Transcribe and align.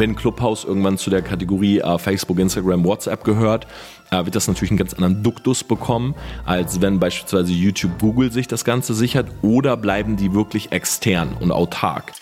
Wenn 0.00 0.16
Clubhouse 0.16 0.64
irgendwann 0.64 0.96
zu 0.96 1.10
der 1.10 1.20
Kategorie 1.20 1.80
äh, 1.80 1.98
Facebook, 1.98 2.38
Instagram, 2.38 2.86
WhatsApp 2.86 3.22
gehört, 3.22 3.66
äh, 4.10 4.24
wird 4.24 4.34
das 4.34 4.48
natürlich 4.48 4.70
einen 4.70 4.78
ganz 4.78 4.94
anderen 4.94 5.22
Duktus 5.22 5.62
bekommen, 5.62 6.14
als 6.46 6.80
wenn 6.80 6.98
beispielsweise 6.98 7.52
YouTube, 7.52 7.98
Google 8.00 8.32
sich 8.32 8.48
das 8.48 8.64
Ganze 8.64 8.94
sichert 8.94 9.26
oder 9.42 9.76
bleiben 9.76 10.16
die 10.16 10.32
wirklich 10.32 10.72
extern 10.72 11.36
und 11.38 11.52
autark. 11.52 12.14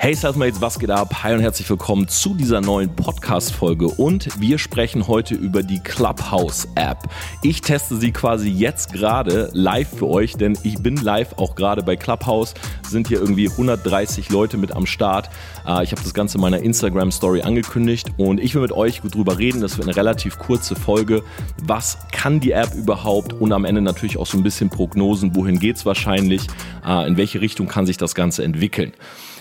Hey 0.00 0.14
Selfmates, 0.14 0.60
was 0.60 0.78
geht 0.78 0.92
ab? 0.92 1.24
Hi 1.24 1.34
und 1.34 1.40
herzlich 1.40 1.68
willkommen 1.68 2.06
zu 2.06 2.32
dieser 2.32 2.60
neuen 2.60 2.94
Podcast-Folge 2.94 3.88
und 3.88 4.40
wir 4.40 4.58
sprechen 4.58 5.08
heute 5.08 5.34
über 5.34 5.64
die 5.64 5.80
Clubhouse-App. 5.80 6.98
Ich 7.42 7.62
teste 7.62 7.96
sie 7.96 8.12
quasi 8.12 8.48
jetzt 8.48 8.92
gerade 8.92 9.50
live 9.54 9.88
für 9.88 10.06
euch, 10.06 10.36
denn 10.36 10.56
ich 10.62 10.80
bin 10.80 10.94
live 10.98 11.32
auch 11.36 11.56
gerade 11.56 11.82
bei 11.82 11.96
Clubhouse, 11.96 12.54
sind 12.88 13.08
hier 13.08 13.18
irgendwie 13.18 13.50
130 13.50 14.30
Leute 14.30 14.56
mit 14.56 14.70
am 14.70 14.86
Start. 14.86 15.30
Äh, 15.66 15.82
ich 15.82 15.90
habe 15.90 16.00
das 16.00 16.14
Ganze 16.14 16.38
in 16.38 16.42
meiner 16.42 16.60
Instagram-Story 16.60 17.42
angekündigt 17.42 18.12
und 18.18 18.38
ich 18.38 18.54
will 18.54 18.62
mit 18.62 18.72
euch 18.72 19.02
gut 19.02 19.16
drüber 19.16 19.36
reden. 19.36 19.60
Das 19.60 19.78
wird 19.78 19.88
eine 19.88 19.96
relativ 19.96 20.38
kurze 20.38 20.76
Folge. 20.76 21.24
Was 21.64 21.98
kann 22.12 22.38
die 22.38 22.52
App 22.52 22.72
überhaupt? 22.76 23.32
Und 23.32 23.52
am 23.52 23.64
Ende 23.64 23.82
natürlich 23.82 24.16
auch 24.16 24.26
so 24.26 24.38
ein 24.38 24.44
bisschen 24.44 24.70
Prognosen, 24.70 25.34
wohin 25.34 25.58
geht's 25.58 25.84
wahrscheinlich, 25.84 26.46
äh, 26.86 27.08
in 27.08 27.16
welche 27.16 27.40
Richtung 27.40 27.66
kann 27.66 27.84
sich 27.84 27.96
das 27.96 28.14
Ganze 28.14 28.44
entwickeln. 28.44 28.92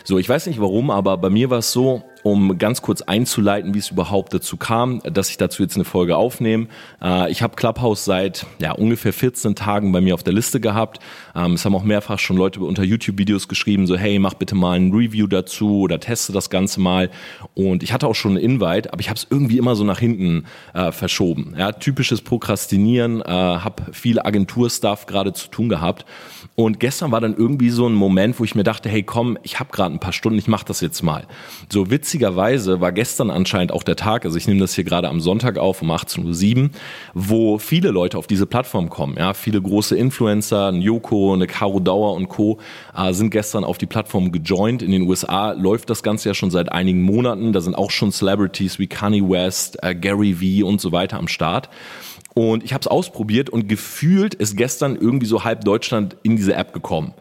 So, 0.08 0.18
ich 0.18 0.30
weiß 0.30 0.48
nicht 0.48 0.62
warum, 0.62 0.90
aber 0.90 1.18
bei 1.18 1.30
mir 1.30 1.50
war 1.50 1.58
es 1.58 1.74
so, 1.74 2.02
um 2.24 2.58
ganz 2.58 2.82
kurz 2.82 3.02
einzuleiten, 3.02 3.74
wie 3.74 3.80
es 3.80 3.92
überhaupt 3.92 4.34
dazu 4.34 4.58
kam, 4.58 5.02
dass 5.04 5.30
ich 5.30 5.38
dazu 5.38 5.64
jetzt 5.64 5.76
eine 5.76 5.86
Folge 5.86 6.18
aufnehme. 6.18 6.68
Äh, 7.02 7.32
ich 7.32 7.42
habe 7.42 7.56
Clubhouse 7.56 8.06
seit 8.06 8.46
ja, 8.60 8.72
ungefähr 8.72 9.14
14 9.14 9.56
Tagen 9.56 9.92
bei 9.92 10.02
mir 10.02 10.14
auf 10.14 10.24
der 10.24 10.34
Liste 10.34 10.60
gehabt. 10.60 11.00
Ähm, 11.36 11.54
es 11.54 11.66
haben 11.66 11.76
auch 11.76 11.84
mehrfach 11.84 12.20
schon 12.20 12.38
Leute 12.38 12.60
unter 12.62 12.84
YouTube-Videos 12.84 13.48
geschrieben, 13.48 13.88
so 13.88 13.98
hey, 13.98 14.20
mach 14.20 14.34
bitte 14.34 14.56
mal 14.56 14.78
ein 14.80 14.92
Review 14.92 15.28
dazu 15.28 15.82
oder 15.82 16.00
teste 16.00 16.34
das 16.34 16.50
Ganze 16.50 16.80
mal. 16.80 17.10
Und 17.54 17.84
ich 17.84 17.94
hatte 17.94 18.08
auch 18.08 18.16
schon 18.16 18.32
einen 18.32 18.44
Invite, 18.44 18.92
aber 18.92 19.00
ich 19.00 19.10
habe 19.10 19.18
es 19.18 19.28
irgendwie 19.30 19.58
immer 19.58 19.76
so 19.76 19.84
nach 19.84 20.00
hinten 20.00 20.46
äh, 20.74 20.92
verschoben. 20.92 21.56
Ja, 21.58 21.72
typisches 21.72 22.22
Prokrastinieren, 22.22 23.22
äh, 23.22 23.26
habe 23.26 23.92
viel 23.94 24.20
Agenturstuff 24.20 25.06
gerade 25.06 25.34
zu 25.34 25.50
tun 25.50 25.70
gehabt. 25.70 26.06
Und 26.56 26.80
gestern 26.80 27.12
war 27.12 27.22
dann 27.22 27.36
irgendwie 27.36 27.70
so 27.70 27.88
ein 27.88 27.94
Moment, 27.94 28.40
wo 28.40 28.44
ich 28.44 28.56
mir 28.56 28.64
dachte, 28.64 28.90
hey 28.90 29.04
komm, 29.04 29.38
ich 29.44 29.60
habe 29.60 29.72
gerade 29.72 29.94
ein 29.94 30.00
paar 30.00 30.14
Stunden, 30.14 30.40
ich 30.40 30.48
mache 30.48 30.66
das 30.66 30.82
jetzt 30.82 31.04
mal. 31.04 31.28
So 31.70 31.92
witzig 31.92 32.07
witzigerweise 32.08 32.80
war 32.80 32.94
gestern 32.94 33.30
anscheinend 33.30 33.74
auch 33.74 33.84
der 33.84 33.98
Tag, 33.98 34.24
also 34.24 34.38
ich 34.38 34.48
nehme 34.48 34.62
das 34.62 34.74
hier 34.74 34.86
gerade 34.86 35.10
am 35.10 35.20
Sonntag 35.20 35.58
auf 35.58 35.82
um 35.82 35.92
18.07 35.92 36.64
Uhr, 36.64 36.70
wo 37.14 37.58
viele 37.58 37.92
Leute 37.92 38.18
auf 38.18 38.28
diese 38.28 38.46
Plattform 38.46 38.90
kommen. 38.90 39.18
Ja, 39.18 39.34
viele 39.34 39.62
große 39.62 39.98
Influencer, 39.98 40.70
ein 40.70 40.82
Joko, 40.82 41.34
eine 41.34 41.48
Caro 41.48 41.82
Dauer 41.82 42.14
und 42.14 42.30
Co. 42.30 42.60
Äh, 42.96 43.12
sind 43.12 43.32
gestern 43.32 43.66
auf 43.66 43.78
die 43.78 43.88
Plattform 43.88 44.32
gejoint. 44.32 44.82
In 44.82 44.92
den 44.92 45.02
USA 45.02 45.52
läuft 45.52 45.90
das 45.90 46.02
Ganze 46.02 46.30
ja 46.30 46.34
schon 46.34 46.50
seit 46.50 46.72
einigen 46.72 47.02
Monaten. 47.02 47.52
Da 47.52 47.60
sind 47.60 47.76
auch 47.76 47.92
schon 47.92 48.14
Celebrities 48.14 48.80
wie 48.80 48.88
Kanye 48.88 49.28
West, 49.28 49.78
äh, 49.84 49.94
Gary 49.94 50.40
Vee 50.40 50.64
und 50.64 50.80
so 50.80 50.94
weiter 50.94 51.18
am 51.18 51.28
Start. 51.28 51.70
Und 52.34 52.64
ich 52.64 52.72
habe 52.72 52.82
es 52.82 52.88
ausprobiert 52.88 53.50
und 53.50 53.68
gefühlt 53.68 54.34
ist 54.34 54.56
gestern 54.56 54.96
irgendwie 54.96 55.26
so 55.26 55.44
halb 55.44 55.66
Deutschland 55.66 56.16
in 56.24 56.38
diese 56.38 56.54
App 56.54 56.72
gekommen. 56.72 57.14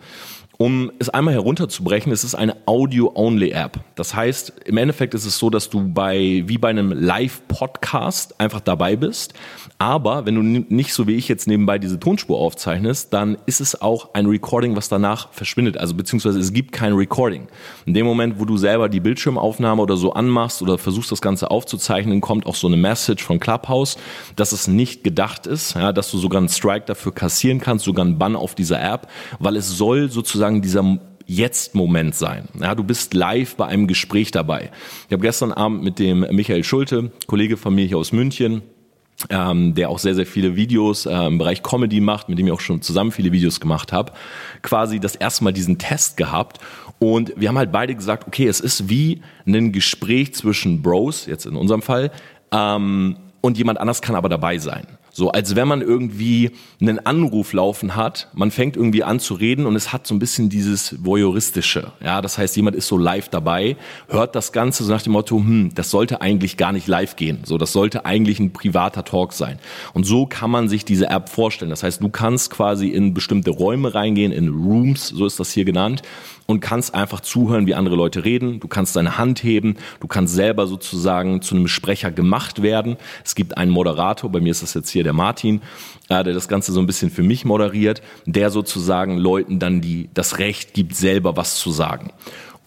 Um 0.58 0.90
es 0.98 1.10
einmal 1.10 1.34
herunterzubrechen, 1.34 2.12
es 2.12 2.24
ist 2.24 2.34
eine 2.34 2.56
Audio-Only-App. 2.64 3.78
Das 3.94 4.14
heißt, 4.14 4.54
im 4.64 4.78
Endeffekt 4.78 5.12
ist 5.12 5.26
es 5.26 5.38
so, 5.38 5.50
dass 5.50 5.68
du 5.68 5.86
bei, 5.92 6.44
wie 6.46 6.56
bei 6.56 6.70
einem 6.70 6.92
Live-Podcast 6.92 8.40
einfach 8.40 8.60
dabei 8.60 8.96
bist. 8.96 9.34
Aber 9.78 10.24
wenn 10.24 10.34
du 10.34 10.42
nicht 10.42 10.94
so 10.94 11.06
wie 11.06 11.16
ich 11.16 11.28
jetzt 11.28 11.46
nebenbei 11.46 11.78
diese 11.78 12.00
Tonspur 12.00 12.38
aufzeichnest, 12.38 13.12
dann 13.12 13.36
ist 13.44 13.60
es 13.60 13.82
auch 13.82 14.14
ein 14.14 14.24
Recording, 14.24 14.74
was 14.76 14.88
danach 14.88 15.30
verschwindet. 15.32 15.76
Also 15.76 15.94
beziehungsweise 15.94 16.38
es 16.38 16.54
gibt 16.54 16.72
kein 16.72 16.94
Recording. 16.94 17.48
In 17.84 17.92
dem 17.92 18.06
Moment, 18.06 18.40
wo 18.40 18.46
du 18.46 18.56
selber 18.56 18.88
die 18.88 19.00
Bildschirmaufnahme 19.00 19.82
oder 19.82 19.98
so 19.98 20.14
anmachst 20.14 20.62
oder 20.62 20.78
versuchst 20.78 21.12
das 21.12 21.20
Ganze 21.20 21.50
aufzuzeichnen, 21.50 22.22
kommt 22.22 22.46
auch 22.46 22.54
so 22.54 22.66
eine 22.66 22.78
Message 22.78 23.22
von 23.22 23.38
Clubhouse, 23.40 23.98
dass 24.36 24.52
es 24.52 24.68
nicht 24.68 25.04
gedacht 25.04 25.46
ist, 25.46 25.74
ja, 25.74 25.92
dass 25.92 26.10
du 26.10 26.16
sogar 26.16 26.38
einen 26.38 26.48
Strike 26.48 26.86
dafür 26.86 27.12
kassieren 27.12 27.60
kannst, 27.60 27.84
sogar 27.84 28.06
einen 28.06 28.16
Bann 28.16 28.36
auf 28.36 28.54
dieser 28.54 28.82
App, 28.82 29.08
weil 29.38 29.56
es 29.56 29.68
soll 29.68 30.10
sozusagen 30.10 30.45
sozusagen 30.46 30.62
dieser 30.62 30.98
Jetzt-Moment 31.26 32.14
sein. 32.14 32.48
Ja, 32.60 32.74
du 32.74 32.84
bist 32.84 33.12
live 33.14 33.56
bei 33.56 33.66
einem 33.66 33.88
Gespräch 33.88 34.30
dabei. 34.30 34.70
Ich 35.06 35.12
habe 35.12 35.22
gestern 35.22 35.52
Abend 35.52 35.82
mit 35.82 35.98
dem 35.98 36.20
Michael 36.30 36.62
Schulte, 36.62 37.10
Kollege 37.26 37.56
von 37.56 37.74
mir 37.74 37.84
hier 37.84 37.98
aus 37.98 38.12
München, 38.12 38.62
ähm, 39.28 39.74
der 39.74 39.88
auch 39.90 39.98
sehr, 39.98 40.14
sehr 40.14 40.26
viele 40.26 40.54
Videos 40.54 41.04
äh, 41.06 41.26
im 41.26 41.38
Bereich 41.38 41.64
Comedy 41.64 42.00
macht, 42.00 42.28
mit 42.28 42.38
dem 42.38 42.46
ich 42.46 42.52
auch 42.52 42.60
schon 42.60 42.80
zusammen 42.80 43.10
viele 43.10 43.32
Videos 43.32 43.58
gemacht 43.58 43.92
habe, 43.92 44.12
quasi 44.62 45.00
das 45.00 45.16
erste 45.16 45.42
Mal 45.42 45.52
diesen 45.52 45.78
Test 45.78 46.16
gehabt. 46.16 46.60
Und 47.00 47.32
wir 47.36 47.48
haben 47.48 47.58
halt 47.58 47.72
beide 47.72 47.96
gesagt, 47.96 48.28
okay, 48.28 48.46
es 48.46 48.60
ist 48.60 48.88
wie 48.88 49.20
ein 49.46 49.72
Gespräch 49.72 50.32
zwischen 50.34 50.80
Bros, 50.80 51.26
jetzt 51.26 51.44
in 51.44 51.56
unserem 51.56 51.82
Fall, 51.82 52.12
ähm, 52.52 53.16
und 53.40 53.58
jemand 53.58 53.80
anders 53.80 54.00
kann 54.00 54.14
aber 54.14 54.28
dabei 54.28 54.58
sein. 54.58 54.86
So 55.16 55.30
als 55.30 55.56
wenn 55.56 55.66
man 55.66 55.80
irgendwie 55.80 56.50
einen 56.78 56.98
Anruf 56.98 57.54
laufen 57.54 57.96
hat, 57.96 58.28
man 58.34 58.50
fängt 58.50 58.76
irgendwie 58.76 59.02
an 59.02 59.18
zu 59.18 59.32
reden 59.32 59.64
und 59.64 59.74
es 59.74 59.90
hat 59.90 60.06
so 60.06 60.14
ein 60.14 60.18
bisschen 60.18 60.50
dieses 60.50 61.02
voyeuristische. 61.02 61.92
Ja, 62.04 62.20
das 62.20 62.36
heißt, 62.36 62.54
jemand 62.54 62.76
ist 62.76 62.86
so 62.86 62.98
live 62.98 63.30
dabei, 63.30 63.78
hört 64.08 64.36
das 64.36 64.52
Ganze 64.52 64.84
so 64.84 64.92
nach 64.92 65.00
dem 65.00 65.14
Motto, 65.14 65.38
hm, 65.38 65.70
das 65.74 65.90
sollte 65.90 66.20
eigentlich 66.20 66.58
gar 66.58 66.72
nicht 66.72 66.86
live 66.86 67.16
gehen. 67.16 67.38
So, 67.44 67.56
das 67.56 67.72
sollte 67.72 68.04
eigentlich 68.04 68.40
ein 68.40 68.52
privater 68.52 69.06
Talk 69.06 69.32
sein. 69.32 69.58
Und 69.94 70.04
so 70.04 70.26
kann 70.26 70.50
man 70.50 70.68
sich 70.68 70.84
diese 70.84 71.08
App 71.08 71.30
vorstellen. 71.30 71.70
Das 71.70 71.82
heißt, 71.82 72.02
du 72.02 72.10
kannst 72.10 72.50
quasi 72.50 72.88
in 72.88 73.14
bestimmte 73.14 73.52
Räume 73.52 73.94
reingehen, 73.94 74.32
in 74.32 74.50
Rooms, 74.50 75.08
so 75.08 75.24
ist 75.24 75.40
das 75.40 75.50
hier 75.50 75.64
genannt 75.64 76.02
und 76.46 76.60
kannst 76.60 76.94
einfach 76.94 77.20
zuhören, 77.20 77.66
wie 77.66 77.74
andere 77.74 77.96
Leute 77.96 78.24
reden. 78.24 78.60
Du 78.60 78.68
kannst 78.68 78.96
deine 78.96 79.18
Hand 79.18 79.42
heben. 79.42 79.76
Du 80.00 80.06
kannst 80.06 80.34
selber 80.34 80.66
sozusagen 80.66 81.42
zu 81.42 81.54
einem 81.54 81.68
Sprecher 81.68 82.10
gemacht 82.10 82.62
werden. 82.62 82.96
Es 83.24 83.34
gibt 83.34 83.56
einen 83.56 83.70
Moderator. 83.70 84.30
Bei 84.30 84.40
mir 84.40 84.52
ist 84.52 84.62
das 84.62 84.74
jetzt 84.74 84.90
hier 84.90 85.04
der 85.04 85.12
Martin, 85.12 85.60
äh, 86.08 86.22
der 86.22 86.34
das 86.34 86.48
Ganze 86.48 86.72
so 86.72 86.80
ein 86.80 86.86
bisschen 86.86 87.10
für 87.10 87.22
mich 87.22 87.44
moderiert, 87.44 88.00
der 88.24 88.50
sozusagen 88.50 89.18
Leuten 89.18 89.58
dann 89.58 89.80
die, 89.80 90.08
das 90.14 90.38
Recht 90.38 90.72
gibt, 90.74 90.94
selber 90.94 91.36
was 91.36 91.56
zu 91.58 91.70
sagen. 91.70 92.12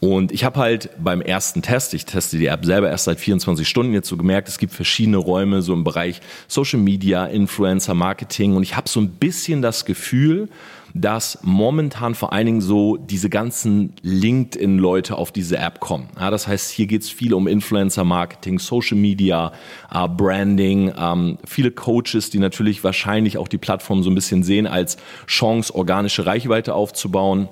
Und 0.02 0.32
ich 0.32 0.46
habe 0.46 0.60
halt 0.60 0.90
beim 0.98 1.22
ersten 1.22 1.62
Test, 1.62 1.94
ich 1.94 2.06
teste 2.06 2.38
die 2.38 2.46
App 2.46 2.64
selber 2.64 2.90
erst 2.90 3.04
seit 3.04 3.20
24 3.20 3.68
Stunden 3.68 3.94
jetzt 3.94 4.08
so 4.08 4.16
gemerkt, 4.16 4.48
es 4.48 4.58
gibt 4.58 4.74
verschiedene 4.74 5.18
Räume 5.18 5.62
so 5.62 5.74
im 5.74 5.84
Bereich 5.84 6.22
Social 6.48 6.80
Media, 6.80 7.26
Influencer, 7.26 7.94
Marketing 7.94 8.56
und 8.56 8.64
ich 8.64 8.78
habe 8.78 8.88
so 8.88 9.02
ein 9.02 9.10
bisschen 9.10 9.62
das 9.62 9.84
Gefühl, 9.84 10.48
dass 10.94 11.40
momentan 11.42 12.16
vor 12.16 12.34
allen 12.34 12.46
Dingen 12.46 12.62
so 12.62 12.98
diese 12.98 13.30
ganzen 13.30 13.94
LinkedIn-Leute 14.02 15.18
auf 15.18 15.32
diese 15.32 15.58
App 15.58 15.80
kommen. 15.80 16.10
Ja, 16.20 16.32
das 16.32 16.48
heißt, 16.48 16.72
hier 16.72 16.88
geht 16.88 17.04
es 17.04 17.10
viel 17.10 17.34
um 17.34 17.48
Influencer-Marketing, 17.48 18.60
Social 18.60 18.98
Media, 18.98 19.52
äh, 19.94 20.08
Branding, 20.08 20.94
ähm, 20.98 21.38
viele 21.46 21.72
Coaches, 21.72 22.30
die 22.30 22.40
natürlich 22.40 22.84
wahrscheinlich 22.84 23.38
auch 23.38 23.48
die 23.48 23.58
Plattform 23.58 24.04
so 24.04 24.10
ein 24.10 24.16
bisschen 24.16 24.44
sehen 24.44 24.68
als 24.68 24.98
Chance, 25.28 25.74
organische 25.76 26.26
Reichweite 26.26 26.74
aufzubauen 26.74 27.50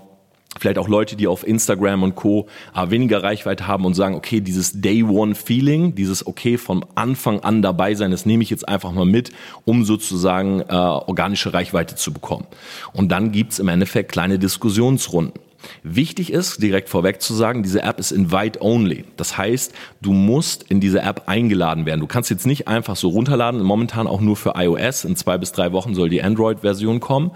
vielleicht 0.60 0.78
auch 0.78 0.88
Leute, 0.88 1.16
die 1.16 1.28
auf 1.28 1.46
Instagram 1.46 2.04
und 2.04 2.16
Co. 2.16 2.48
Äh, 2.76 2.90
weniger 2.90 3.24
Reichweite 3.24 3.68
haben 3.68 3.86
und 3.86 3.94
sagen, 3.94 4.16
okay, 4.16 4.42
dieses 4.42 4.82
Day 4.82 5.04
One 5.04 5.36
Feeling, 5.36 5.96
dieses 5.96 6.26
okay 6.26 6.58
von 6.58 6.86
Anfang 6.96 7.42
an 7.42 7.62
dabei 7.62 7.96
sein, 7.96 8.12
das 8.12 8.26
nehme 8.26 8.44
ich 8.44 8.50
jetzt 8.50 8.68
einfach 8.68 8.92
mal 8.92 9.06
mit, 9.06 9.32
um 9.66 9.84
sozusagen 9.86 10.62
äh, 10.62 10.74
organische 10.74 11.54
Reichweite 11.54 11.96
zu 11.96 12.14
bekommen. 12.14 12.46
Und 12.94 13.12
dann 13.12 13.32
gibt's 13.32 13.60
im 13.60 13.68
Endeffekt 13.68 14.12
kleine 14.12 14.40
Diskussionsrunden. 14.40 15.47
Wichtig 15.84 16.32
ist, 16.32 16.62
direkt 16.62 16.90
vorweg 16.90 17.22
zu 17.22 17.34
sagen, 17.34 17.64
diese 17.64 17.82
App 17.84 18.00
ist 18.00 18.12
invite 18.12 18.62
only. 18.62 19.06
Das 19.16 19.38
heißt, 19.38 19.74
du 20.02 20.14
musst 20.14 20.64
in 20.64 20.80
diese 20.80 21.02
App 21.02 21.24
eingeladen 21.28 21.86
werden. 21.86 22.00
Du 22.02 22.08
kannst 22.08 22.30
jetzt 22.30 22.46
nicht 22.46 22.68
einfach 22.68 22.96
so 22.96 23.10
runterladen, 23.10 23.62
momentan 23.62 24.08
auch 24.08 24.22
nur 24.22 24.36
für 24.36 24.54
iOS. 24.56 25.06
In 25.06 25.16
zwei 25.16 25.38
bis 25.38 25.52
drei 25.52 25.72
Wochen 25.72 25.96
soll 25.96 26.10
die 26.10 26.22
Android-Version 26.22 27.00
kommen 27.00 27.32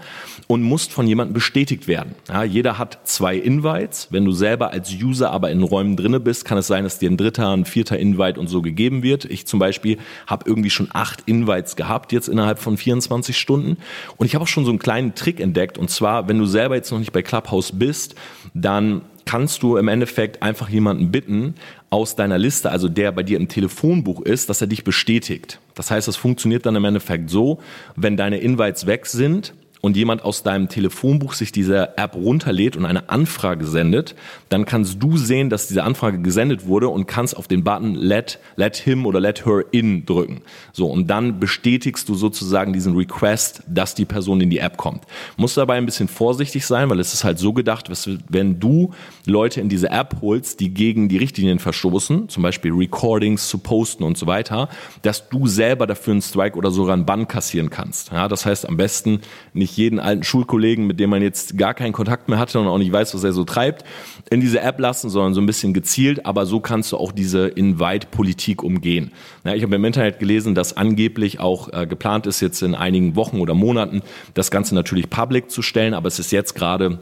und 0.46 0.62
musst 0.62 0.92
von 0.92 1.06
jemandem 1.06 1.34
bestätigt 1.34 1.88
werden. 1.88 2.14
Ja, 2.28 2.44
jeder 2.44 2.78
hat 2.78 3.00
zwei 3.04 3.36
Invites. 3.36 4.08
Wenn 4.10 4.24
du 4.24 4.32
selber 4.32 4.70
als 4.70 4.92
User 4.92 5.30
aber 5.30 5.50
in 5.50 5.62
Räumen 5.62 5.96
drinne 5.96 6.20
bist, 6.20 6.44
kann 6.44 6.58
es 6.58 6.66
sein, 6.66 6.84
dass 6.84 6.98
dir 6.98 7.10
ein 7.10 7.16
dritter, 7.16 7.50
ein 7.50 7.64
vierter 7.64 7.98
Invite 7.98 8.38
und 8.38 8.48
so 8.48 8.62
gegeben 8.62 9.02
wird. 9.02 9.24
Ich 9.24 9.46
zum 9.46 9.58
Beispiel 9.58 9.98
habe 10.26 10.44
irgendwie 10.46 10.70
schon 10.70 10.88
acht 10.92 11.22
Invites 11.26 11.76
gehabt 11.76 12.12
jetzt 12.12 12.28
innerhalb 12.28 12.58
von 12.58 12.76
24 12.76 13.36
Stunden. 13.36 13.76
Und 14.16 14.26
ich 14.26 14.34
habe 14.34 14.42
auch 14.44 14.48
schon 14.48 14.64
so 14.64 14.70
einen 14.70 14.78
kleinen 14.78 15.14
Trick 15.14 15.40
entdeckt. 15.40 15.78
Und 15.78 15.90
zwar, 15.90 16.28
wenn 16.28 16.38
du 16.38 16.46
selber 16.46 16.76
jetzt 16.76 16.90
noch 16.90 16.98
nicht 16.98 17.12
bei 17.12 17.22
Clubhouse 17.22 17.72
bist, 17.72 18.14
dann 18.54 19.02
kannst 19.24 19.62
du 19.62 19.76
im 19.76 19.88
Endeffekt 19.88 20.42
einfach 20.42 20.68
jemanden 20.68 21.10
bitten 21.10 21.54
aus 21.90 22.16
deiner 22.16 22.38
Liste, 22.38 22.70
also 22.70 22.88
der 22.88 23.12
bei 23.12 23.22
dir 23.22 23.38
im 23.38 23.48
Telefonbuch 23.48 24.20
ist, 24.20 24.50
dass 24.50 24.60
er 24.60 24.66
dich 24.66 24.84
bestätigt. 24.84 25.60
Das 25.74 25.90
heißt, 25.90 26.08
es 26.08 26.16
funktioniert 26.16 26.66
dann 26.66 26.76
im 26.76 26.84
Endeffekt 26.84 27.30
so, 27.30 27.60
wenn 27.96 28.16
deine 28.16 28.38
Invites 28.38 28.86
weg 28.86 29.06
sind 29.06 29.54
und 29.82 29.96
jemand 29.96 30.22
aus 30.22 30.44
deinem 30.44 30.68
Telefonbuch 30.68 31.34
sich 31.34 31.50
diese 31.50 31.98
App 31.98 32.14
runterlädt 32.14 32.76
und 32.76 32.86
eine 32.86 33.10
Anfrage 33.10 33.66
sendet, 33.66 34.14
dann 34.48 34.64
kannst 34.64 35.02
du 35.02 35.16
sehen, 35.16 35.50
dass 35.50 35.66
diese 35.66 35.82
Anfrage 35.82 36.20
gesendet 36.20 36.66
wurde 36.66 36.88
und 36.88 37.06
kannst 37.06 37.36
auf 37.36 37.48
den 37.48 37.64
Button 37.64 37.96
let, 37.96 38.38
let 38.54 38.76
him 38.76 39.06
oder 39.06 39.18
let 39.18 39.44
her 39.44 39.64
in 39.72 40.06
drücken. 40.06 40.42
So, 40.72 40.86
und 40.86 41.08
dann 41.08 41.40
bestätigst 41.40 42.08
du 42.08 42.14
sozusagen 42.14 42.72
diesen 42.72 42.94
Request, 42.94 43.64
dass 43.66 43.96
die 43.96 44.04
Person 44.04 44.40
in 44.40 44.50
die 44.50 44.58
App 44.58 44.76
kommt. 44.76 45.02
Muss 45.36 45.54
dabei 45.54 45.74
ein 45.74 45.84
bisschen 45.84 46.06
vorsichtig 46.06 46.64
sein, 46.64 46.88
weil 46.88 47.00
es 47.00 47.12
ist 47.12 47.24
halt 47.24 47.40
so 47.40 47.52
gedacht, 47.52 47.90
wenn 48.28 48.60
du 48.60 48.92
Leute 49.26 49.60
in 49.60 49.68
diese 49.68 49.90
App 49.90 50.18
holst, 50.22 50.60
die 50.60 50.72
gegen 50.72 51.08
die 51.08 51.16
Richtlinien 51.16 51.58
verstoßen, 51.58 52.28
zum 52.28 52.42
Beispiel 52.44 52.70
Recordings 52.72 53.48
zu 53.48 53.58
posten 53.58 54.04
und 54.04 54.16
so 54.16 54.28
weiter, 54.28 54.68
dass 55.02 55.28
du 55.28 55.48
selber 55.48 55.88
dafür 55.88 56.12
einen 56.12 56.22
Strike 56.22 56.56
oder 56.56 56.70
sogar 56.70 56.94
einen 56.94 57.04
Bann 57.04 57.26
kassieren 57.26 57.68
kannst. 57.68 58.12
Ja, 58.12 58.28
das 58.28 58.46
heißt 58.46 58.68
am 58.68 58.76
besten 58.76 59.22
nicht 59.52 59.71
jeden 59.76 59.98
alten 60.00 60.22
Schulkollegen, 60.22 60.86
mit 60.86 61.00
dem 61.00 61.10
man 61.10 61.22
jetzt 61.22 61.58
gar 61.58 61.74
keinen 61.74 61.92
Kontakt 61.92 62.28
mehr 62.28 62.38
hatte 62.38 62.58
und 62.60 62.66
auch 62.66 62.78
nicht 62.78 62.92
weiß, 62.92 63.14
was 63.14 63.24
er 63.24 63.32
so 63.32 63.44
treibt, 63.44 63.84
in 64.30 64.40
diese 64.40 64.60
App 64.60 64.78
lassen, 64.78 65.10
sondern 65.10 65.34
so 65.34 65.40
ein 65.40 65.46
bisschen 65.46 65.74
gezielt, 65.74 66.26
aber 66.26 66.46
so 66.46 66.60
kannst 66.60 66.92
du 66.92 66.96
auch 66.96 67.12
diese 67.12 67.48
Invite-Politik 67.48 68.62
umgehen. 68.62 69.12
Ja, 69.44 69.54
ich 69.54 69.62
habe 69.62 69.74
im 69.74 69.84
Internet 69.84 70.18
gelesen, 70.18 70.54
dass 70.54 70.76
angeblich 70.76 71.40
auch 71.40 71.72
äh, 71.72 71.86
geplant 71.86 72.26
ist, 72.26 72.40
jetzt 72.40 72.62
in 72.62 72.74
einigen 72.74 73.16
Wochen 73.16 73.40
oder 73.40 73.54
Monaten 73.54 74.02
das 74.34 74.50
Ganze 74.50 74.74
natürlich 74.74 75.10
public 75.10 75.50
zu 75.50 75.62
stellen, 75.62 75.94
aber 75.94 76.08
es 76.08 76.18
ist 76.18 76.32
jetzt 76.32 76.54
gerade 76.54 76.98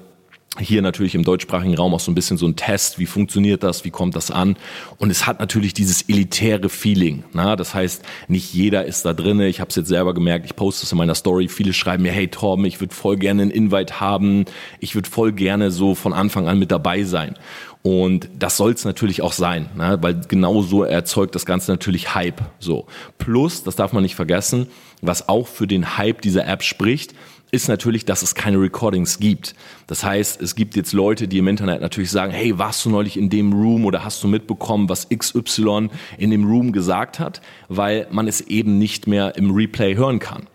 hier 0.59 0.83
natürlich 0.83 1.15
im 1.15 1.23
deutschsprachigen 1.23 1.77
Raum 1.77 1.95
auch 1.95 2.01
so 2.01 2.11
ein 2.11 2.17
bisschen 2.17 2.37
so 2.37 2.47
ein 2.47 2.57
Test, 2.57 2.99
wie 2.99 3.07
funktioniert 3.07 3.63
das, 3.63 3.85
wie 3.85 3.91
kommt 3.91 4.17
das 4.17 4.33
an 4.33 4.57
und 4.99 5.11
es 5.11 5.27
hat 5.27 5.39
natürlich 5.39 5.75
dieses 5.75 6.03
elitäre 6.03 6.69
Feeling. 6.69 7.23
Na? 7.33 7.55
Das 7.55 7.73
heißt, 7.73 8.03
nicht 8.27 8.53
jeder 8.53 8.85
ist 8.85 9.05
da 9.05 9.13
drinne. 9.13 9.47
Ich 9.47 9.61
habe 9.61 9.71
es 9.71 9.77
jetzt 9.77 9.89
selber 9.89 10.13
gemerkt, 10.13 10.47
ich 10.47 10.57
poste 10.57 10.85
es 10.85 10.93
in 10.93 10.99
meiner 10.99 11.15
Story, 11.15 11.47
viele 11.47 11.73
schreiben 11.73 12.03
mir, 12.03 12.11
hey 12.11 12.27
Torben, 12.27 12.65
ich 12.65 12.81
würde 12.81 12.93
voll 12.93 13.17
gerne 13.17 13.43
einen 13.43 13.51
Invite 13.53 14.01
haben, 14.01 14.45
ich 14.81 14.97
würde 14.97 15.09
voll 15.09 15.33
gerne 15.33 15.71
so 15.71 15.95
von 15.95 16.13
Anfang 16.13 16.49
an 16.49 16.59
mit 16.59 16.73
dabei 16.73 17.05
sein. 17.05 17.37
Und 17.83 18.29
das 18.39 18.57
soll 18.57 18.73
es 18.73 18.85
natürlich 18.85 19.23
auch 19.23 19.33
sein, 19.33 19.71
ne? 19.77 19.99
weil 20.03 20.21
genau 20.29 20.61
so 20.63 20.83
erzeugt 20.83 21.35
das 21.35 21.47
Ganze 21.47 21.71
natürlich 21.71 22.15
Hype. 22.15 22.43
So. 22.59 22.87
Plus, 23.19 23.63
das 23.63 23.77
darf 23.77 23.93
man 23.93 24.03
nicht 24.03 24.17
vergessen, 24.17 24.67
was 25.01 25.29
auch 25.29 25.47
für 25.47 25.67
den 25.67 25.97
Hype 25.97 26.21
dieser 26.21 26.47
App 26.47 26.63
spricht, 26.63 27.15
ist 27.51 27.69
natürlich, 27.69 28.05
dass 28.05 28.23
es 28.23 28.35
keine 28.35 28.61
Recordings 28.61 29.19
gibt. 29.19 29.55
Das 29.87 30.05
heißt, 30.05 30.41
es 30.41 30.55
gibt 30.55 30.77
jetzt 30.77 30.93
Leute, 30.93 31.29
die 31.29 31.39
im 31.39 31.49
Internet 31.49 31.81
natürlich 31.81 32.11
sagen, 32.11 32.33
hey, 32.33 32.59
warst 32.59 32.85
du 32.85 32.91
neulich 32.91 33.17
in 33.17 33.31
dem 33.31 33.53
Room 33.53 33.85
oder 33.85 34.05
hast 34.05 34.23
du 34.23 34.29
mitbekommen, 34.29 34.89
was 34.89 35.09
XY 35.09 35.91
in 36.19 36.31
dem 36.31 36.45
Room 36.45 36.73
gesagt 36.73 37.19
hat, 37.19 37.41
weil 37.69 38.07
man 38.11 38.29
es 38.29 38.41
eben 38.43 38.79
nicht 38.79 39.07
mehr 39.07 39.37
im 39.37 39.51
Replay 39.51 39.97
hören 39.97 40.19
kann. 40.19 40.47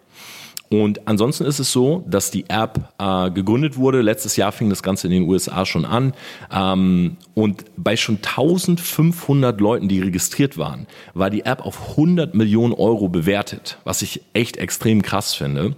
Und 0.70 1.08
ansonsten 1.08 1.46
ist 1.46 1.60
es 1.60 1.72
so, 1.72 2.04
dass 2.08 2.32
die 2.32 2.46
App 2.50 2.90
äh, 2.98 3.30
gegründet 3.30 3.78
wurde. 3.78 4.02
Letztes 4.02 4.36
Jahr 4.36 4.52
fing 4.52 4.70
das 4.70 4.82
Ganze 4.82 5.08
in 5.08 5.14
den 5.14 5.24
USA 5.24 5.66
schon 5.66 5.86
an. 5.86 6.14
Ähm, 6.52 7.18
und 7.34 7.66
bei 7.78 7.96
schon 7.96 8.18
1500 8.18 9.62
Leuten, 9.62 9.88
die 9.88 10.02
registriert 10.02 10.58
waren, 10.58 10.88
war 11.14 11.30
die 11.30 11.46
App 11.46 11.62
auf 11.66 11.92
100 11.92 12.34
Millionen 12.34 12.74
Euro 12.74 13.10
bewertet, 13.10 13.78
was 13.84 14.02
ich 14.02 14.22
echt 14.34 14.58
extrem 14.58 15.02
krass 15.02 15.36
finde. 15.36 15.76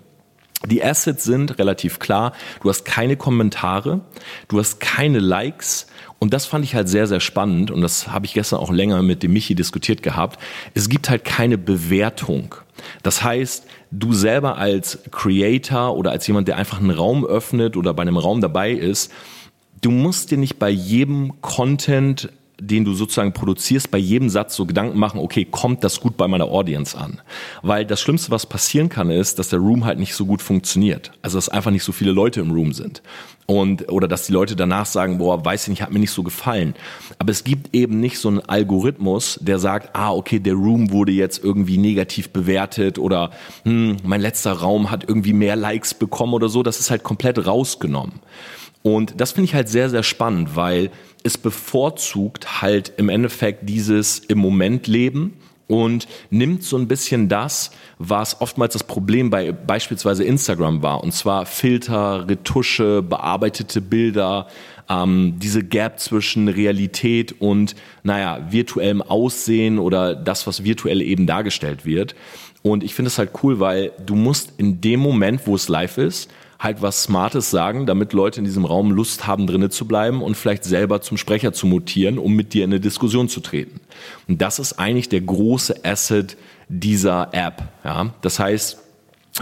Die 0.66 0.84
Assets 0.84 1.24
sind 1.24 1.60
relativ 1.60 2.00
klar. 2.00 2.34
Du 2.62 2.70
hast 2.70 2.84
keine 2.84 3.16
Kommentare, 3.16 4.02
du 4.48 4.60
hast 4.60 4.80
keine 4.80 5.20
Likes. 5.20 5.88
Und 6.20 6.34
das 6.34 6.48
fand 6.48 6.66
ich 6.66 6.74
halt 6.74 6.90
sehr, 6.90 7.06
sehr 7.06 7.20
spannend. 7.20 7.70
Und 7.70 7.82
das 7.82 8.08
habe 8.08 8.26
ich 8.26 8.34
gestern 8.34 8.60
auch 8.60 8.72
länger 8.72 9.04
mit 9.04 9.22
dem 9.22 9.34
Michi 9.34 9.54
diskutiert 9.54 10.02
gehabt. 10.02 10.40
Es 10.74 10.90
gibt 10.90 11.10
halt 11.10 11.24
keine 11.26 11.60
Bewertung. 11.60 12.56
Das 13.04 13.24
heißt, 13.24 13.68
du 13.92 14.14
selber 14.14 14.58
als 14.58 15.00
Creator 15.12 15.96
oder 15.96 16.12
als 16.12 16.26
jemand, 16.26 16.48
der 16.48 16.58
einfach 16.58 16.80
einen 16.80 16.90
Raum 16.90 17.24
öffnet 17.24 17.78
oder 17.78 17.94
bei 17.94 18.02
einem 18.02 18.18
Raum 18.18 18.42
dabei 18.42 18.72
ist, 18.72 19.12
du 19.82 19.92
musst 19.92 20.32
dir 20.32 20.38
nicht 20.38 20.58
bei 20.58 20.70
jedem 20.70 21.40
Content 21.42 22.30
den 22.60 22.86
du 22.86 22.94
sozusagen 22.94 23.34
produzierst, 23.34 23.92
bei 23.92 23.98
jedem 23.98 24.30
Satz 24.30 24.56
so 24.56 24.66
Gedanken 24.66 24.98
machen, 24.98 25.20
okay, 25.20 25.46
kommt 25.46 25.84
das 25.84 26.00
gut 26.00 26.18
bei 26.18 26.28
meiner 26.28 26.46
Audience 26.46 26.98
an? 26.98 27.22
Weil 27.62 27.86
das 27.86 28.02
Schlimmste, 28.02 28.32
was 28.32 28.46
passieren 28.46 28.90
kann, 28.90 29.10
ist, 29.10 29.38
dass 29.40 29.50
der 29.50 29.60
Room 29.60 29.86
halt 29.86 30.00
nicht 30.00 30.16
so 30.16 30.26
gut 30.26 30.42
funktioniert. 30.42 31.12
Also, 31.22 31.38
dass 31.38 31.50
einfach 31.50 31.72
nicht 31.72 31.84
so 31.84 31.92
viele 31.92 32.12
Leute 32.12 32.42
im 32.42 32.52
Room 32.52 32.74
sind. 32.74 33.02
Und, 33.46 33.90
oder 33.90 34.10
dass 34.10 34.26
die 34.26 34.34
Leute 34.34 34.58
danach 34.58 34.86
sagen, 34.86 35.20
boah, 35.20 35.46
weiß 35.46 35.64
ich 35.64 35.70
nicht, 35.70 35.82
hat 35.82 35.92
mir 35.92 36.00
nicht 36.00 36.12
so 36.12 36.24
gefallen. 36.24 36.76
Aber 37.18 37.32
es 37.32 37.46
gibt 37.46 37.74
eben 37.74 38.00
nicht 38.00 38.20
so 38.20 38.28
einen 38.28 38.42
Algorithmus, 38.42 39.40
der 39.42 39.58
sagt, 39.58 39.96
ah, 39.96 40.12
okay, 40.12 40.40
der 40.40 40.56
Room 40.56 40.92
wurde 40.92 41.14
jetzt 41.14 41.42
irgendwie 41.42 41.78
negativ 41.78 42.32
bewertet 42.32 43.00
oder 43.00 43.32
hm, 43.64 43.98
mein 44.04 44.20
letzter 44.20 44.52
Raum 44.52 44.92
hat 44.92 45.08
irgendwie 45.08 45.32
mehr 45.32 45.56
Likes 45.56 45.94
bekommen 45.94 46.34
oder 46.34 46.50
so. 46.50 46.62
Das 46.62 46.82
ist 46.82 46.92
halt 46.92 47.04
komplett 47.04 47.48
rausgenommen. 47.48 48.20
Und 48.84 49.20
das 49.20 49.32
finde 49.32 49.46
ich 49.46 49.56
halt 49.56 49.70
sehr, 49.70 49.90
sehr 49.90 50.04
spannend, 50.04 50.56
weil 50.56 50.92
es 51.24 51.38
bevorzugt 51.38 52.62
halt 52.62 52.94
im 52.98 53.10
Endeffekt 53.10 53.68
dieses 53.68 54.20
im 54.20 54.38
Moment 54.38 54.88
Leben 54.88 55.34
und 55.68 56.08
nimmt 56.30 56.64
so 56.64 56.78
ein 56.78 56.88
bisschen 56.88 57.28
das, 57.28 57.72
was 58.00 58.40
oftmals 58.42 58.74
das 58.74 58.84
Problem 58.84 59.30
bei 59.30 59.52
beispielsweise 59.52 60.24
Instagram 60.24 60.82
war, 60.82 61.04
und 61.04 61.14
zwar 61.14 61.46
Filter, 61.46 62.28
Retusche, 62.28 63.02
bearbeitete 63.02 63.82
Bilder, 63.82 64.48
ähm, 64.90 65.36
diese 65.38 65.64
Gap 65.64 66.00
zwischen 66.00 66.48
Realität 66.48 67.36
und, 67.40 67.76
naja, 68.04 68.48
virtuellem 68.50 69.02
Aussehen 69.02 69.80
oder 69.80 70.16
das, 70.16 70.48
was 70.48 70.64
virtuell 70.64 71.02
eben 71.02 71.28
dargestellt 71.28 71.86
wird. 71.86 72.16
Und 72.64 72.84
ich 72.84 72.96
finde 72.96 73.08
es 73.08 73.18
halt 73.18 73.32
cool, 73.44 73.60
weil 73.60 73.92
du 74.06 74.16
musst 74.16 74.54
in 74.58 74.82
dem 74.82 75.00
Moment, 75.00 75.42
wo 75.46 75.56
es 75.56 75.68
live 75.68 75.98
ist, 75.98 76.30
halt 76.60 76.82
was 76.82 77.04
Smartes 77.04 77.52
sagen, 77.52 77.86
damit 77.86 78.14
Leute 78.14 78.40
in 78.40 78.46
diesem 78.46 78.66
Raum 78.66 78.92
Lust 78.92 79.28
haben, 79.28 79.48
drinnen 79.48 79.72
zu 79.72 79.86
bleiben 79.86 80.22
und 80.22 80.36
vielleicht 80.36 80.64
selber 80.64 81.02
zum 81.02 81.18
Sprecher 81.18 81.54
zu 81.54 81.68
mutieren, 81.68 82.18
um 82.18 82.34
mit 82.34 82.54
dir 82.54 82.64
in 82.64 82.72
eine 82.72 82.80
Diskussion 82.80 83.30
zu 83.30 83.42
treten. 83.42 83.80
Und 84.28 84.42
das 84.42 84.60
ist 84.60 84.74
eigentlich 84.74 85.10
der 85.10 85.22
große 85.22 85.84
Asset 85.84 86.38
dieser 86.68 87.30
App. 87.34 87.64
Ja? 87.84 88.14
Das 88.22 88.40
heißt, 88.40 88.80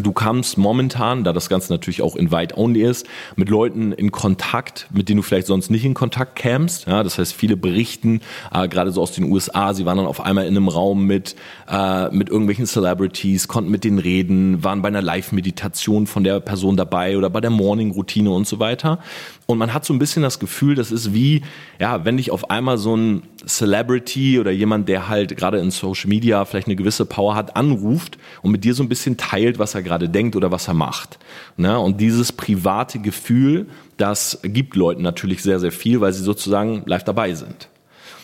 Du 0.03 0.11
kamst 0.11 0.57
momentan, 0.57 1.23
da 1.23 1.31
das 1.31 1.47
Ganze 1.47 1.71
natürlich 1.71 2.01
auch 2.01 2.17
invite-only 2.17 2.81
ist, 2.81 3.07
mit 3.37 3.49
Leuten 3.49 3.93
in 3.93 4.11
Kontakt, 4.11 4.89
mit 4.91 5.07
denen 5.07 5.17
du 5.17 5.23
vielleicht 5.23 5.47
sonst 5.47 5.71
nicht 5.71 5.85
in 5.85 5.93
Kontakt 5.93 6.35
kämst. 6.35 6.85
Ja, 6.85 7.01
das 7.01 7.17
heißt, 7.17 7.33
viele 7.33 7.55
berichten, 7.55 8.19
äh, 8.53 8.67
gerade 8.67 8.91
so 8.91 9.01
aus 9.01 9.13
den 9.13 9.31
USA, 9.31 9.73
sie 9.73 9.85
waren 9.85 9.97
dann 9.97 10.05
auf 10.05 10.19
einmal 10.19 10.47
in 10.47 10.57
einem 10.57 10.67
Raum 10.67 11.05
mit, 11.05 11.37
äh, 11.69 12.09
mit 12.09 12.29
irgendwelchen 12.29 12.65
Celebrities, 12.65 13.47
konnten 13.47 13.71
mit 13.71 13.85
denen 13.85 13.99
reden, 13.99 14.65
waren 14.65 14.81
bei 14.81 14.89
einer 14.89 15.01
Live-Meditation 15.01 16.07
von 16.07 16.25
der 16.25 16.41
Person 16.41 16.75
dabei 16.75 17.17
oder 17.17 17.29
bei 17.29 17.39
der 17.39 17.51
Morning-Routine 17.51 18.29
und 18.29 18.45
so 18.47 18.59
weiter. 18.59 18.99
Und 19.45 19.57
man 19.57 19.73
hat 19.73 19.85
so 19.85 19.93
ein 19.93 19.99
bisschen 19.99 20.23
das 20.23 20.39
Gefühl, 20.39 20.75
das 20.75 20.91
ist 20.91 21.13
wie, 21.13 21.41
ja, 21.79 22.03
wenn 22.03 22.17
dich 22.17 22.31
auf 22.31 22.49
einmal 22.49 22.77
so 22.77 22.97
ein 22.97 23.21
Celebrity 23.47 24.39
oder 24.39 24.51
jemand, 24.51 24.89
der 24.89 25.07
halt 25.07 25.37
gerade 25.37 25.59
in 25.59 25.71
Social 25.71 26.09
Media 26.09 26.43
vielleicht 26.45 26.67
eine 26.67 26.75
gewisse 26.75 27.05
Power 27.05 27.35
hat, 27.35 27.55
anruft 27.55 28.17
und 28.41 28.51
mit 28.51 28.63
dir 28.63 28.73
so 28.73 28.83
ein 28.83 28.89
bisschen 28.89 29.17
teilt, 29.17 29.59
was 29.59 29.75
er 29.75 29.83
gerade 29.83 30.09
denkt 30.09 30.35
oder 30.35 30.51
was 30.51 30.67
er 30.67 30.73
macht. 30.73 31.19
Ne? 31.57 31.79
Und 31.79 32.01
dieses 32.01 32.31
private 32.31 32.99
Gefühl, 32.99 33.67
das 33.97 34.39
gibt 34.43 34.75
Leuten 34.75 35.01
natürlich 35.01 35.43
sehr, 35.43 35.59
sehr 35.59 35.71
viel, 35.71 36.01
weil 36.01 36.13
sie 36.13 36.23
sozusagen 36.23 36.83
live 36.85 37.03
dabei 37.03 37.33
sind. 37.33 37.69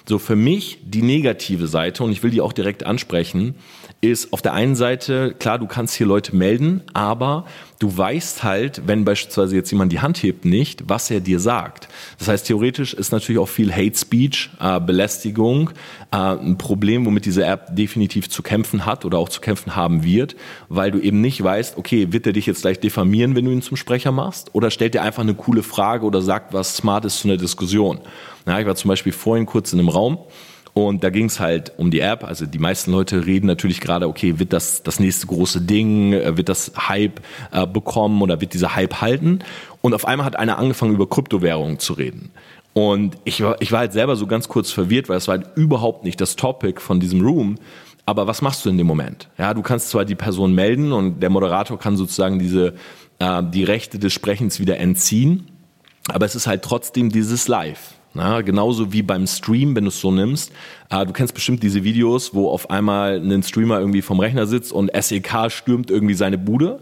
So 0.07 0.17
für 0.17 0.35
mich 0.35 0.79
die 0.83 1.03
negative 1.03 1.67
Seite, 1.67 2.03
und 2.03 2.11
ich 2.11 2.23
will 2.23 2.31
die 2.31 2.41
auch 2.41 2.53
direkt 2.53 2.85
ansprechen, 2.85 3.55
ist 4.01 4.33
auf 4.33 4.41
der 4.41 4.53
einen 4.53 4.75
Seite, 4.75 5.35
klar, 5.37 5.59
du 5.59 5.67
kannst 5.67 5.93
hier 5.93 6.07
Leute 6.07 6.35
melden, 6.35 6.81
aber 6.93 7.45
du 7.77 7.95
weißt 7.95 8.43
halt, 8.43 8.81
wenn 8.87 9.05
beispielsweise 9.05 9.55
jetzt 9.55 9.69
jemand 9.69 9.91
die 9.91 9.99
Hand 9.99 10.23
hebt, 10.23 10.43
nicht, 10.43 10.89
was 10.89 11.11
er 11.11 11.19
dir 11.19 11.39
sagt. 11.39 11.87
Das 12.17 12.27
heißt, 12.27 12.47
theoretisch 12.47 12.95
ist 12.95 13.11
natürlich 13.11 13.39
auch 13.39 13.47
viel 13.47 13.71
Hate 13.71 13.95
Speech, 13.95 14.49
äh, 14.59 14.79
Belästigung 14.79 15.69
äh, 16.11 16.17
ein 16.17 16.57
Problem, 16.57 17.05
womit 17.05 17.25
diese 17.25 17.45
App 17.45 17.75
definitiv 17.75 18.27
zu 18.27 18.41
kämpfen 18.41 18.87
hat 18.87 19.05
oder 19.05 19.19
auch 19.19 19.29
zu 19.29 19.39
kämpfen 19.39 19.75
haben 19.75 20.03
wird, 20.03 20.35
weil 20.67 20.89
du 20.89 20.99
eben 20.99 21.21
nicht 21.21 21.43
weißt, 21.43 21.77
okay, 21.77 22.11
wird 22.11 22.25
er 22.25 22.33
dich 22.33 22.47
jetzt 22.47 22.63
gleich 22.63 22.79
diffamieren, 22.79 23.35
wenn 23.35 23.45
du 23.45 23.51
ihn 23.51 23.61
zum 23.61 23.77
Sprecher 23.77 24.11
machst, 24.11 24.49
oder 24.53 24.71
stellt 24.71 24.95
dir 24.95 25.03
einfach 25.03 25.21
eine 25.21 25.35
coole 25.35 25.61
Frage 25.61 26.07
oder 26.07 26.23
sagt 26.23 26.53
was 26.53 26.75
Smartes 26.75 27.19
zu 27.19 27.27
einer 27.27 27.37
Diskussion. 27.37 27.99
Ja, 28.47 28.59
ich 28.59 28.65
war 28.65 28.75
zum 28.75 28.89
Beispiel 28.89 29.11
vorhin 29.11 29.45
kurz 29.45 29.73
in 29.73 29.79
einem 29.79 29.89
Raum, 29.89 30.17
und 30.73 31.03
da 31.03 31.09
ging 31.09 31.25
es 31.25 31.39
halt 31.39 31.73
um 31.77 31.91
die 31.91 31.99
App. 31.99 32.23
Also 32.23 32.45
die 32.45 32.59
meisten 32.59 32.91
Leute 32.91 33.25
reden 33.25 33.47
natürlich 33.47 33.81
gerade, 33.81 34.07
okay, 34.07 34.39
wird 34.39 34.53
das 34.53 34.83
das 34.83 34.99
nächste 34.99 35.27
große 35.27 35.61
Ding, 35.61 36.13
äh, 36.13 36.37
wird 36.37 36.49
das 36.49 36.71
Hype 36.87 37.21
äh, 37.51 37.67
bekommen 37.67 38.21
oder 38.21 38.39
wird 38.39 38.53
dieser 38.53 38.75
Hype 38.75 39.01
halten? 39.01 39.39
Und 39.81 39.93
auf 39.93 40.05
einmal 40.05 40.25
hat 40.25 40.37
einer 40.37 40.57
angefangen, 40.57 40.93
über 40.93 41.09
Kryptowährungen 41.09 41.79
zu 41.79 41.93
reden. 41.93 42.31
Und 42.73 43.17
ich 43.25 43.41
war, 43.41 43.61
ich 43.61 43.71
war 43.73 43.79
halt 43.79 43.91
selber 43.91 44.15
so 44.15 44.27
ganz 44.27 44.47
kurz 44.47 44.71
verwirrt, 44.71 45.09
weil 45.09 45.17
es 45.17 45.27
war 45.27 45.37
halt 45.37 45.57
überhaupt 45.57 46.05
nicht 46.05 46.21
das 46.21 46.37
Topic 46.37 46.79
von 46.79 47.01
diesem 47.01 47.21
Room. 47.21 47.57
Aber 48.05 48.27
was 48.27 48.41
machst 48.41 48.65
du 48.65 48.69
in 48.69 48.77
dem 48.77 48.87
Moment? 48.87 49.29
Ja, 49.37 49.53
du 49.53 49.61
kannst 49.61 49.89
zwar 49.89 50.05
die 50.05 50.15
Person 50.15 50.55
melden 50.55 50.93
und 50.93 51.19
der 51.19 51.29
Moderator 51.29 51.77
kann 51.77 51.97
sozusagen 51.97 52.39
diese, 52.39 52.75
äh, 53.19 53.43
die 53.43 53.65
Rechte 53.65 53.99
des 53.99 54.13
Sprechens 54.13 54.59
wieder 54.59 54.77
entziehen, 54.77 55.51
aber 56.09 56.25
es 56.25 56.35
ist 56.35 56.47
halt 56.47 56.63
trotzdem 56.63 57.09
dieses 57.09 57.47
Live. 57.47 57.95
Na, 58.13 58.41
genauso 58.41 58.91
wie 58.91 59.03
beim 59.03 59.25
Stream, 59.25 59.75
wenn 59.75 59.85
du 59.85 59.89
es 59.89 60.01
so 60.01 60.11
nimmst. 60.11 60.51
Äh, 60.89 61.05
du 61.05 61.13
kennst 61.13 61.33
bestimmt 61.33 61.63
diese 61.63 61.83
Videos, 61.83 62.33
wo 62.33 62.49
auf 62.49 62.69
einmal 62.69 63.21
ein 63.21 63.41
Streamer 63.41 63.79
irgendwie 63.79 64.01
vom 64.01 64.19
Rechner 64.19 64.47
sitzt 64.47 64.73
und 64.73 64.91
SEK 64.93 65.49
stürmt 65.49 65.89
irgendwie 65.89 66.13
seine 66.13 66.37
Bude. 66.37 66.81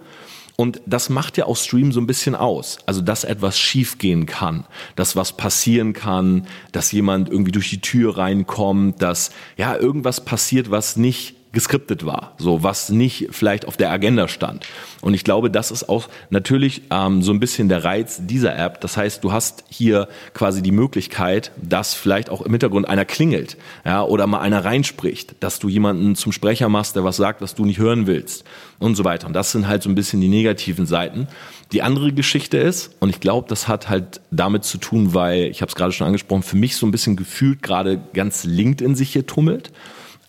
Und 0.55 0.81
das 0.85 1.09
macht 1.09 1.37
ja 1.37 1.45
auch 1.45 1.55
Stream 1.55 1.93
so 1.93 2.01
ein 2.01 2.07
bisschen 2.07 2.35
aus. 2.35 2.79
Also, 2.85 2.99
dass 2.99 3.23
etwas 3.23 3.57
schiefgehen 3.57 4.25
kann, 4.25 4.65
dass 4.97 5.15
was 5.15 5.37
passieren 5.37 5.93
kann, 5.93 6.47
dass 6.73 6.91
jemand 6.91 7.29
irgendwie 7.29 7.53
durch 7.53 7.69
die 7.69 7.79
Tür 7.79 8.17
reinkommt, 8.17 9.01
dass 9.01 9.31
ja 9.55 9.77
irgendwas 9.77 10.25
passiert, 10.25 10.69
was 10.69 10.97
nicht 10.97 11.38
geskriptet 11.51 12.05
war, 12.05 12.35
so 12.37 12.61
was 12.61 12.89
nicht 12.89 13.29
vielleicht 13.31 13.67
auf 13.67 13.75
der 13.75 13.89
Agenda 13.91 14.27
stand. 14.27 14.65
Und 15.01 15.15
ich 15.15 15.23
glaube, 15.23 15.49
das 15.49 15.71
ist 15.71 15.89
auch 15.89 16.07
natürlich 16.29 16.83
ähm, 16.91 17.23
so 17.23 17.31
ein 17.31 17.39
bisschen 17.39 17.69
der 17.69 17.83
Reiz 17.83 18.19
dieser 18.21 18.55
App. 18.57 18.81
Das 18.81 18.97
heißt, 18.97 19.23
du 19.23 19.31
hast 19.31 19.63
hier 19.69 20.07
quasi 20.33 20.61
die 20.61 20.71
Möglichkeit, 20.71 21.51
dass 21.57 21.95
vielleicht 21.95 22.29
auch 22.29 22.41
im 22.41 22.51
Hintergrund 22.51 22.87
einer 22.87 23.05
klingelt, 23.05 23.57
ja, 23.83 24.03
oder 24.03 24.27
mal 24.27 24.41
einer 24.41 24.63
reinspricht, 24.63 25.35
dass 25.39 25.57
du 25.59 25.69
jemanden 25.69 26.15
zum 26.15 26.31
Sprecher 26.31 26.69
machst, 26.69 26.95
der 26.95 27.03
was 27.03 27.17
sagt, 27.17 27.41
was 27.41 27.55
du 27.55 27.65
nicht 27.65 27.79
hören 27.79 28.05
willst 28.05 28.43
und 28.77 28.95
so 28.95 29.03
weiter. 29.03 29.25
Und 29.25 29.33
das 29.33 29.51
sind 29.51 29.67
halt 29.67 29.81
so 29.81 29.89
ein 29.89 29.95
bisschen 29.95 30.21
die 30.21 30.27
negativen 30.27 30.85
Seiten. 30.85 31.27
Die 31.71 31.81
andere 31.81 32.13
Geschichte 32.13 32.57
ist, 32.57 32.95
und 32.99 33.09
ich 33.09 33.19
glaube, 33.19 33.47
das 33.47 33.67
hat 33.67 33.89
halt 33.89 34.21
damit 34.31 34.63
zu 34.63 34.77
tun, 34.77 35.13
weil 35.13 35.45
ich 35.45 35.61
habe 35.61 35.69
es 35.69 35.75
gerade 35.75 35.91
schon 35.91 36.07
angesprochen, 36.07 36.43
für 36.43 36.57
mich 36.57 36.75
so 36.75 36.85
ein 36.85 36.91
bisschen 36.91 37.15
gefühlt 37.15 37.61
gerade 37.61 38.01
ganz 38.13 38.43
LinkedIn 38.43 38.95
sich 38.95 39.13
hier 39.13 39.25
tummelt. 39.25 39.71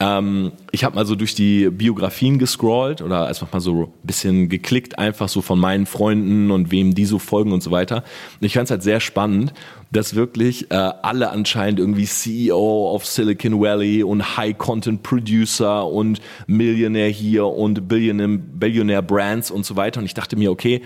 Ähm, 0.00 0.52
ich 0.72 0.82
habe 0.82 0.96
mal 0.96 1.04
so 1.04 1.14
durch 1.14 1.34
die 1.34 1.68
Biografien 1.68 2.38
gescrollt 2.38 3.02
oder 3.02 3.26
einfach 3.26 3.52
mal 3.52 3.60
so 3.60 3.84
ein 3.84 3.88
bisschen 4.02 4.48
geklickt, 4.48 4.98
einfach 4.98 5.28
so 5.28 5.42
von 5.42 5.58
meinen 5.58 5.84
Freunden 5.84 6.50
und 6.50 6.70
wem 6.72 6.94
die 6.94 7.04
so 7.04 7.18
folgen 7.18 7.52
und 7.52 7.62
so 7.62 7.70
weiter. 7.70 8.02
Und 8.40 8.46
ich 8.46 8.54
fand 8.54 8.64
es 8.64 8.70
halt 8.70 8.82
sehr 8.82 9.00
spannend, 9.00 9.52
dass 9.92 10.14
wirklich 10.14 10.70
äh, 10.70 10.74
alle 10.74 11.30
anscheinend 11.30 11.80
irgendwie 11.80 12.06
CEO 12.06 12.94
of 12.94 13.04
Silicon 13.04 13.60
Valley 13.60 14.02
und 14.02 14.38
High 14.38 14.56
Content 14.56 15.02
Producer 15.02 15.86
und 15.86 16.20
Millionär 16.46 17.08
hier 17.08 17.46
und 17.46 17.86
Billionaire, 17.86 18.38
Billionaire 18.38 19.02
Brands 19.02 19.50
und 19.50 19.66
so 19.66 19.76
weiter. 19.76 20.00
Und 20.00 20.06
ich 20.06 20.14
dachte 20.14 20.36
mir, 20.36 20.50
okay, 20.50 20.80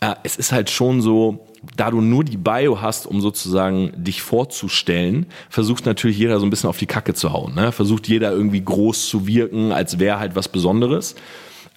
äh, 0.00 0.14
es 0.22 0.36
ist 0.36 0.52
halt 0.52 0.70
schon 0.70 1.00
so, 1.00 1.46
da 1.76 1.90
du 1.90 2.00
nur 2.00 2.24
die 2.24 2.36
Bio 2.36 2.80
hast, 2.80 3.06
um 3.06 3.20
sozusagen 3.20 3.92
dich 3.96 4.22
vorzustellen, 4.22 5.26
versucht 5.48 5.86
natürlich 5.86 6.18
jeder 6.18 6.38
so 6.38 6.46
ein 6.46 6.50
bisschen 6.50 6.68
auf 6.68 6.78
die 6.78 6.86
Kacke 6.86 7.14
zu 7.14 7.32
hauen. 7.32 7.54
Ne? 7.54 7.72
Versucht 7.72 8.08
jeder 8.08 8.32
irgendwie 8.32 8.62
groß 8.62 9.08
zu 9.08 9.26
wirken, 9.26 9.72
als 9.72 9.98
wäre 9.98 10.18
halt 10.18 10.36
was 10.36 10.48
Besonderes. 10.48 11.16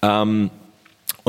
Ähm, 0.02 0.50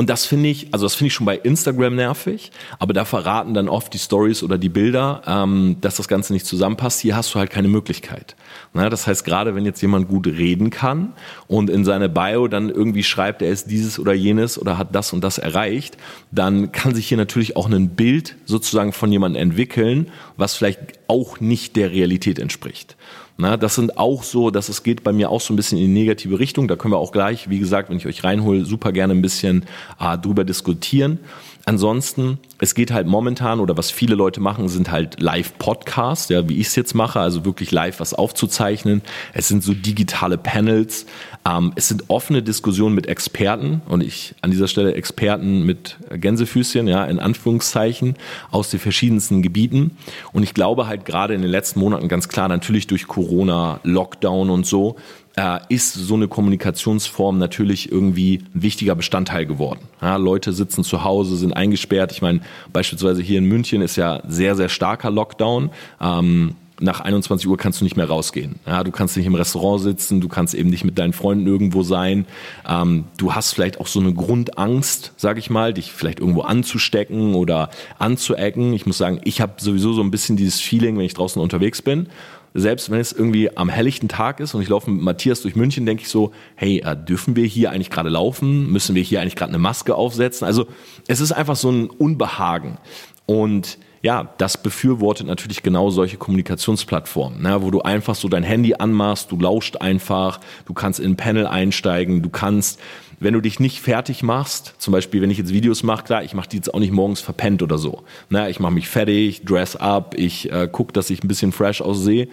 und 0.01 0.09
das 0.09 0.25
finde 0.25 0.49
ich, 0.49 0.73
also 0.73 0.87
das 0.87 0.95
finde 0.95 1.09
ich 1.09 1.13
schon 1.13 1.27
bei 1.27 1.37
Instagram 1.37 1.93
nervig, 1.95 2.49
aber 2.79 2.91
da 2.91 3.05
verraten 3.05 3.53
dann 3.53 3.69
oft 3.69 3.93
die 3.93 3.99
Stories 3.99 4.41
oder 4.41 4.57
die 4.57 4.67
Bilder, 4.67 5.21
ähm, 5.27 5.75
dass 5.79 5.97
das 5.97 6.07
Ganze 6.07 6.33
nicht 6.33 6.47
zusammenpasst. 6.47 7.01
Hier 7.01 7.15
hast 7.15 7.35
du 7.35 7.37
halt 7.37 7.51
keine 7.51 7.67
Möglichkeit. 7.67 8.35
Na, 8.73 8.89
das 8.89 9.05
heißt, 9.05 9.23
gerade 9.23 9.53
wenn 9.53 9.63
jetzt 9.63 9.79
jemand 9.79 10.07
gut 10.07 10.25
reden 10.25 10.71
kann 10.71 11.13
und 11.45 11.69
in 11.69 11.85
seine 11.85 12.09
Bio 12.09 12.47
dann 12.47 12.71
irgendwie 12.71 13.03
schreibt, 13.03 13.43
er 13.43 13.51
ist 13.51 13.69
dieses 13.69 13.99
oder 13.99 14.13
jenes 14.13 14.57
oder 14.57 14.79
hat 14.79 14.95
das 14.95 15.13
und 15.13 15.23
das 15.23 15.37
erreicht, 15.37 15.97
dann 16.31 16.71
kann 16.71 16.95
sich 16.95 17.07
hier 17.07 17.17
natürlich 17.17 17.55
auch 17.55 17.69
ein 17.69 17.89
Bild 17.89 18.37
sozusagen 18.45 18.93
von 18.93 19.11
jemandem 19.11 19.39
entwickeln, 19.39 20.09
was 20.35 20.55
vielleicht 20.55 20.79
auch 21.09 21.39
nicht 21.39 21.75
der 21.75 21.91
Realität 21.91 22.39
entspricht. 22.39 22.97
Na, 23.41 23.57
das 23.57 23.73
sind 23.73 23.97
auch 23.97 24.21
so, 24.21 24.51
dass 24.51 24.69
es 24.69 24.83
geht 24.83 25.03
bei 25.03 25.11
mir 25.11 25.31
auch 25.31 25.41
so 25.41 25.51
ein 25.51 25.55
bisschen 25.55 25.79
in 25.79 25.87
die 25.87 25.99
negative 25.99 26.37
Richtung. 26.37 26.67
Da 26.67 26.75
können 26.75 26.93
wir 26.93 26.99
auch 26.99 27.11
gleich, 27.11 27.49
wie 27.49 27.57
gesagt, 27.57 27.89
wenn 27.89 27.97
ich 27.97 28.05
euch 28.05 28.23
reinhole, 28.23 28.65
super 28.65 28.91
gerne 28.91 29.15
ein 29.15 29.23
bisschen 29.23 29.65
äh, 29.99 30.15
drüber 30.15 30.43
diskutieren. 30.43 31.17
Ansonsten, 31.65 32.39
es 32.59 32.75
geht 32.75 32.91
halt 32.91 33.07
momentan 33.07 33.59
oder 33.59 33.77
was 33.77 33.91
viele 33.91 34.15
Leute 34.15 34.39
machen, 34.39 34.67
sind 34.67 34.91
halt 34.91 35.21
Live-Podcasts, 35.21 36.29
ja, 36.29 36.47
wie 36.49 36.57
ich 36.57 36.67
es 36.67 36.75
jetzt 36.75 36.95
mache, 36.95 37.19
also 37.19 37.45
wirklich 37.45 37.71
live 37.71 37.99
was 37.99 38.13
aufzuzeichnen. 38.13 39.01
Es 39.33 39.47
sind 39.47 39.63
so 39.63 39.73
digitale 39.73 40.37
Panels. 40.37 41.05
Ähm, 41.47 41.73
es 41.75 41.87
sind 41.87 42.09
offene 42.09 42.41
Diskussionen 42.41 42.95
mit 42.95 43.07
Experten 43.07 43.81
und 43.87 44.01
ich 44.01 44.35
an 44.41 44.51
dieser 44.51 44.67
Stelle 44.67 44.93
Experten 44.95 45.65
mit 45.65 45.97
Gänsefüßchen, 46.11 46.87
ja, 46.87 47.05
in 47.05 47.19
Anführungszeichen, 47.19 48.15
aus 48.51 48.69
den 48.69 48.79
verschiedensten 48.79 49.41
Gebieten. 49.41 49.97
Und 50.33 50.43
ich 50.43 50.53
glaube 50.53 50.87
halt 50.87 51.05
gerade 51.05 51.33
in 51.33 51.41
den 51.41 51.51
letzten 51.51 51.79
Monaten 51.79 52.07
ganz 52.07 52.27
klar, 52.27 52.47
natürlich 52.47 52.87
durch 52.87 53.07
Corona, 53.07 53.79
Lockdown 53.83 54.49
und 54.49 54.65
so, 54.65 54.97
äh, 55.35 55.59
ist 55.69 55.93
so 55.93 56.15
eine 56.15 56.27
Kommunikationsform 56.27 57.37
natürlich 57.37 57.91
irgendwie 57.91 58.43
ein 58.53 58.61
wichtiger 58.61 58.95
Bestandteil 58.95 59.45
geworden. 59.45 59.79
Ja, 60.01 60.17
Leute 60.17 60.53
sitzen 60.53 60.83
zu 60.83 61.03
Hause, 61.03 61.37
sind 61.37 61.53
eingesperrt. 61.53 62.11
Ich 62.11 62.21
meine, 62.21 62.41
beispielsweise 62.73 63.21
hier 63.21 63.39
in 63.39 63.45
München 63.45 63.81
ist 63.81 63.95
ja 63.95 64.21
sehr, 64.27 64.55
sehr 64.55 64.69
starker 64.69 65.09
Lockdown. 65.09 65.71
Ähm, 66.01 66.55
nach 66.81 66.99
21 66.99 67.47
Uhr 67.47 67.57
kannst 67.57 67.79
du 67.79 67.85
nicht 67.85 67.95
mehr 67.95 68.07
rausgehen. 68.07 68.55
Ja, 68.65 68.83
du 68.83 68.91
kannst 68.91 69.15
nicht 69.15 69.27
im 69.27 69.35
Restaurant 69.35 69.81
sitzen, 69.81 70.19
du 70.19 70.27
kannst 70.27 70.55
eben 70.55 70.69
nicht 70.69 70.83
mit 70.83 70.97
deinen 70.97 71.13
Freunden 71.13 71.45
irgendwo 71.45 71.83
sein. 71.83 72.25
Ähm, 72.67 73.05
du 73.17 73.33
hast 73.35 73.53
vielleicht 73.53 73.79
auch 73.79 73.87
so 73.87 73.99
eine 73.99 74.13
Grundangst, 74.13 75.13
sag 75.15 75.37
ich 75.37 75.49
mal, 75.49 75.73
dich 75.73 75.91
vielleicht 75.91 76.19
irgendwo 76.19 76.41
anzustecken 76.41 77.35
oder 77.35 77.69
anzuecken. 77.99 78.73
Ich 78.73 78.87
muss 78.87 78.97
sagen, 78.97 79.21
ich 79.23 79.41
habe 79.41 79.53
sowieso 79.57 79.93
so 79.93 80.01
ein 80.01 80.11
bisschen 80.11 80.37
dieses 80.37 80.59
Feeling, 80.59 80.97
wenn 80.97 81.05
ich 81.05 81.13
draußen 81.13 81.41
unterwegs 81.41 81.81
bin 81.81 82.07
selbst 82.53 82.89
wenn 82.89 82.99
es 82.99 83.11
irgendwie 83.11 83.55
am 83.55 83.69
helllichten 83.69 84.09
Tag 84.09 84.39
ist 84.39 84.53
und 84.53 84.61
ich 84.61 84.69
laufe 84.69 84.89
mit 84.89 85.01
Matthias 85.01 85.41
durch 85.41 85.55
München, 85.55 85.85
denke 85.85 86.03
ich 86.03 86.09
so, 86.09 86.31
hey, 86.55 86.79
äh, 86.85 86.95
dürfen 86.95 87.35
wir 87.35 87.45
hier 87.45 87.71
eigentlich 87.71 87.89
gerade 87.89 88.09
laufen? 88.09 88.71
Müssen 88.71 88.95
wir 88.95 89.03
hier 89.03 89.21
eigentlich 89.21 89.35
gerade 89.35 89.51
eine 89.51 89.59
Maske 89.59 89.95
aufsetzen? 89.95 90.45
Also 90.45 90.67
es 91.07 91.21
ist 91.21 91.31
einfach 91.31 91.55
so 91.55 91.71
ein 91.71 91.89
Unbehagen. 91.89 92.77
Und 93.25 93.77
ja, 94.01 94.33
das 94.37 94.61
befürwortet 94.61 95.27
natürlich 95.27 95.61
genau 95.61 95.91
solche 95.91 96.17
Kommunikationsplattformen, 96.17 97.41
ne, 97.41 97.61
wo 97.61 97.69
du 97.69 97.81
einfach 97.81 98.15
so 98.15 98.27
dein 98.27 98.43
Handy 98.43 98.73
anmachst, 98.73 99.31
du 99.31 99.39
lauscht 99.39 99.77
einfach, 99.77 100.39
du 100.65 100.73
kannst 100.73 100.99
in 100.99 101.11
ein 101.11 101.17
Panel 101.17 101.45
einsteigen, 101.45 102.23
du 102.23 102.29
kannst 102.29 102.79
wenn 103.21 103.35
du 103.35 103.39
dich 103.39 103.59
nicht 103.59 103.81
fertig 103.81 104.23
machst, 104.23 104.73
zum 104.79 104.91
Beispiel, 104.91 105.21
wenn 105.21 105.29
ich 105.29 105.37
jetzt 105.37 105.53
Videos 105.53 105.83
mache, 105.83 106.03
klar, 106.03 106.23
ich 106.23 106.33
mache 106.33 106.49
die 106.49 106.55
jetzt 106.57 106.73
auch 106.73 106.79
nicht 106.79 106.91
morgens 106.91 107.21
verpennt 107.21 107.61
oder 107.61 107.77
so. 107.77 108.01
Na, 108.29 108.49
ich 108.49 108.59
mache 108.59 108.73
mich 108.73 108.89
fertig, 108.89 109.45
dress 109.45 109.75
up, 109.75 110.15
ich 110.17 110.51
äh, 110.51 110.67
gucke, 110.69 110.91
dass 110.91 111.11
ich 111.11 111.23
ein 111.23 111.27
bisschen 111.27 111.51
fresh 111.51 111.81
aussehe. 111.81 112.27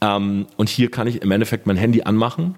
Ähm, 0.00 0.46
und 0.56 0.68
hier 0.68 0.92
kann 0.92 1.08
ich 1.08 1.22
im 1.22 1.32
Endeffekt 1.32 1.66
mein 1.66 1.76
Handy 1.76 2.02
anmachen. 2.02 2.54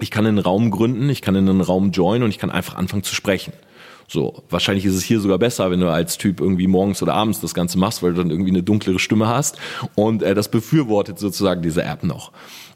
Ich 0.00 0.10
kann 0.10 0.26
einen 0.26 0.40
Raum 0.40 0.72
gründen, 0.72 1.08
ich 1.10 1.22
kann 1.22 1.36
in 1.36 1.48
einen 1.48 1.60
Raum 1.60 1.92
joinen 1.92 2.24
und 2.24 2.30
ich 2.30 2.38
kann 2.38 2.50
einfach 2.50 2.74
anfangen 2.74 3.04
zu 3.04 3.14
sprechen. 3.14 3.52
So, 4.08 4.42
wahrscheinlich 4.50 4.84
ist 4.84 4.94
es 4.94 5.04
hier 5.04 5.20
sogar 5.20 5.38
besser, 5.38 5.70
wenn 5.70 5.78
du 5.78 5.88
als 5.88 6.18
Typ 6.18 6.40
irgendwie 6.40 6.66
morgens 6.66 7.04
oder 7.04 7.14
abends 7.14 7.40
das 7.40 7.54
Ganze 7.54 7.78
machst, 7.78 8.02
weil 8.02 8.14
du 8.14 8.18
dann 8.18 8.30
irgendwie 8.30 8.50
eine 8.50 8.64
dunklere 8.64 8.98
Stimme 8.98 9.28
hast. 9.28 9.58
Und 9.94 10.24
äh, 10.24 10.34
das 10.34 10.50
befürwortet 10.50 11.20
sozusagen 11.20 11.62
diese 11.62 11.84
App 11.84 12.02
noch. 12.02 12.32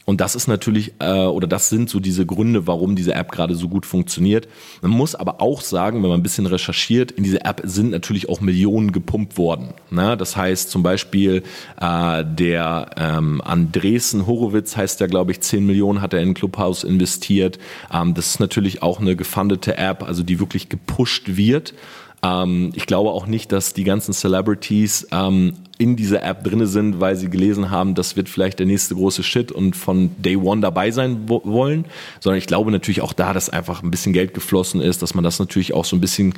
Und 0.06 0.20
das 0.20 0.36
ist 0.36 0.46
natürlich, 0.46 0.92
äh, 1.00 1.25
oder 1.25 1.48
das 1.48 1.68
sind 1.68 1.90
so 1.90 1.98
diese 1.98 2.25
Gründe, 2.25 2.68
warum 2.68 2.94
diese 2.94 3.12
App 3.12 3.32
gerade 3.32 3.56
so 3.56 3.68
gut 3.68 3.84
funktioniert. 3.84 4.46
Man 4.80 4.92
muss 4.92 5.16
aber 5.16 5.42
auch 5.42 5.60
sagen, 5.60 6.00
wenn 6.00 6.08
man 6.08 6.20
ein 6.20 6.22
bisschen 6.22 6.46
recherchiert, 6.46 7.10
in 7.10 7.25
diese 7.25 7.44
App 7.44 7.60
sind 7.64 7.90
natürlich 7.90 8.28
auch 8.28 8.40
Millionen 8.40 8.92
gepumpt 8.92 9.36
worden. 9.36 9.75
Ne? 9.90 10.16
Das 10.16 10.36
heißt 10.36 10.70
zum 10.70 10.84
Beispiel, 10.84 11.42
äh, 11.80 12.25
der 12.25 12.90
ähm, 12.96 13.42
Andresen 13.44 14.28
Horowitz 14.28 14.76
heißt 14.76 15.00
der, 15.00 15.08
glaube 15.08 15.32
ich, 15.32 15.40
10 15.40 15.66
Millionen 15.66 16.00
hat 16.00 16.14
er 16.14 16.20
in 16.20 16.34
Clubhouse 16.34 16.84
investiert. 16.84 17.58
Ähm, 17.92 18.14
das 18.14 18.26
ist 18.26 18.40
natürlich 18.40 18.84
auch 18.84 19.00
eine 19.00 19.16
gefundete 19.16 19.76
App, 19.76 20.04
also 20.04 20.22
die 20.22 20.38
wirklich 20.38 20.68
gepusht 20.68 21.36
wird. 21.36 21.75
Ähm, 22.23 22.73
ich 22.75 22.87
glaube 22.87 23.11
auch 23.11 23.26
nicht, 23.26 23.52
dass 23.52 23.75
die 23.75 23.85
ganzen 23.85 24.12
Celebrities 24.12 25.06
ähm, 25.12 25.54
in 25.78 25.96
dieser 25.96 26.23
App 26.23 26.42
drinne 26.42 26.66
sind, 26.66 27.00
weil 27.00 27.16
sie 27.16 27.28
gelesen 27.28 27.70
haben, 27.70 27.94
das 27.94 28.16
wird 28.16 28.28
vielleicht 28.28 28.58
der 28.58 28.66
nächste 28.66 28.94
große 28.94 29.23
Shit 29.23 29.52
und 29.52 29.76
von 29.76 30.11
Day 30.16 30.37
One 30.37 30.62
dabei 30.62 30.90
sein 30.90 31.28
wollen, 31.28 31.85
sondern 32.20 32.38
ich 32.38 32.46
glaube 32.46 32.70
natürlich 32.70 33.02
auch 33.02 33.12
da, 33.12 33.35
dass 33.35 33.50
einfach 33.50 33.82
ein 33.82 33.90
bisschen 33.90 34.14
Geld 34.14 34.32
geflossen 34.32 34.80
ist, 34.80 35.02
dass 35.02 35.14
man 35.14 35.23
das 35.23 35.38
natürlich 35.38 35.75
auch 35.75 35.85
so 35.85 35.94
ein 35.96 36.00
bisschen 36.00 36.35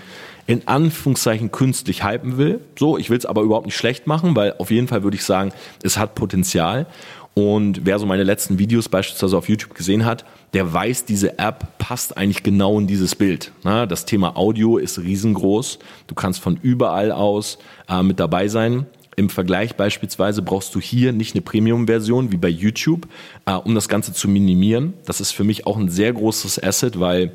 in 0.47 0.66
Anführungszeichen 0.66 1.52
künstlich 1.52 2.02
hypen 2.02 2.37
will. 2.37 2.61
So, 2.76 2.99
ich 2.99 3.11
will 3.11 3.18
es 3.18 3.26
aber 3.26 3.42
überhaupt 3.42 3.66
nicht 3.66 3.76
schlecht 3.76 4.06
machen, 4.06 4.35
weil 4.35 4.54
auf 4.58 4.70
jeden 4.70 4.88
Fall 4.88 5.04
würde 5.04 5.16
ich 5.16 5.25
sagen, 5.25 5.52
es 5.82 5.99
hat 5.99 6.14
Potenzial. 6.14 6.87
Und 7.35 7.87
wer 7.87 7.99
so 7.99 8.06
meine 8.06 8.25
letzten 8.25 8.58
Videos 8.58 8.88
beispielsweise 8.88 9.37
auf 9.37 9.49
YouTube 9.49 9.75
gesehen 9.75 10.04
hat, 10.04 10.25
der 10.54 10.73
weiß, 10.73 11.04
diese 11.04 11.38
App 11.38 11.78
passt 11.78 12.16
eigentlich 12.16 12.42
genau 12.42 12.78
in 12.78 12.87
dieses 12.87 13.14
Bild. 13.14 13.52
Das 13.62 14.06
Thema 14.06 14.37
Audio 14.37 14.76
ist 14.78 14.99
riesengroß. 14.99 15.78
Du 16.08 16.14
kannst 16.14 16.40
von 16.40 16.58
überall 16.61 17.12
aus 17.12 17.58
äh, 17.88 18.02
mit 18.02 18.18
dabei 18.18 18.49
sein. 18.49 18.87
Im 19.14 19.30
Vergleich 19.30 19.75
beispielsweise 19.76 20.42
brauchst 20.42 20.75
du 20.75 20.80
hier 20.80 21.12
nicht 21.12 21.35
eine 21.35 21.42
Premium-Version 21.42 22.30
wie 22.32 22.37
bei 22.37 22.49
YouTube, 22.49 23.08
äh, 23.47 23.52
um 23.52 23.75
das 23.75 23.88
Ganze 23.88 24.12
zu 24.12 24.28
minimieren. 24.28 24.94
Das 25.06 25.20
ist 25.20 25.32
für 25.32 25.44
mich 25.44 25.66
auch 25.66 25.76
ein 25.76 25.88
sehr 25.88 26.12
großes 26.12 26.62
Asset, 26.62 26.99
weil 27.00 27.32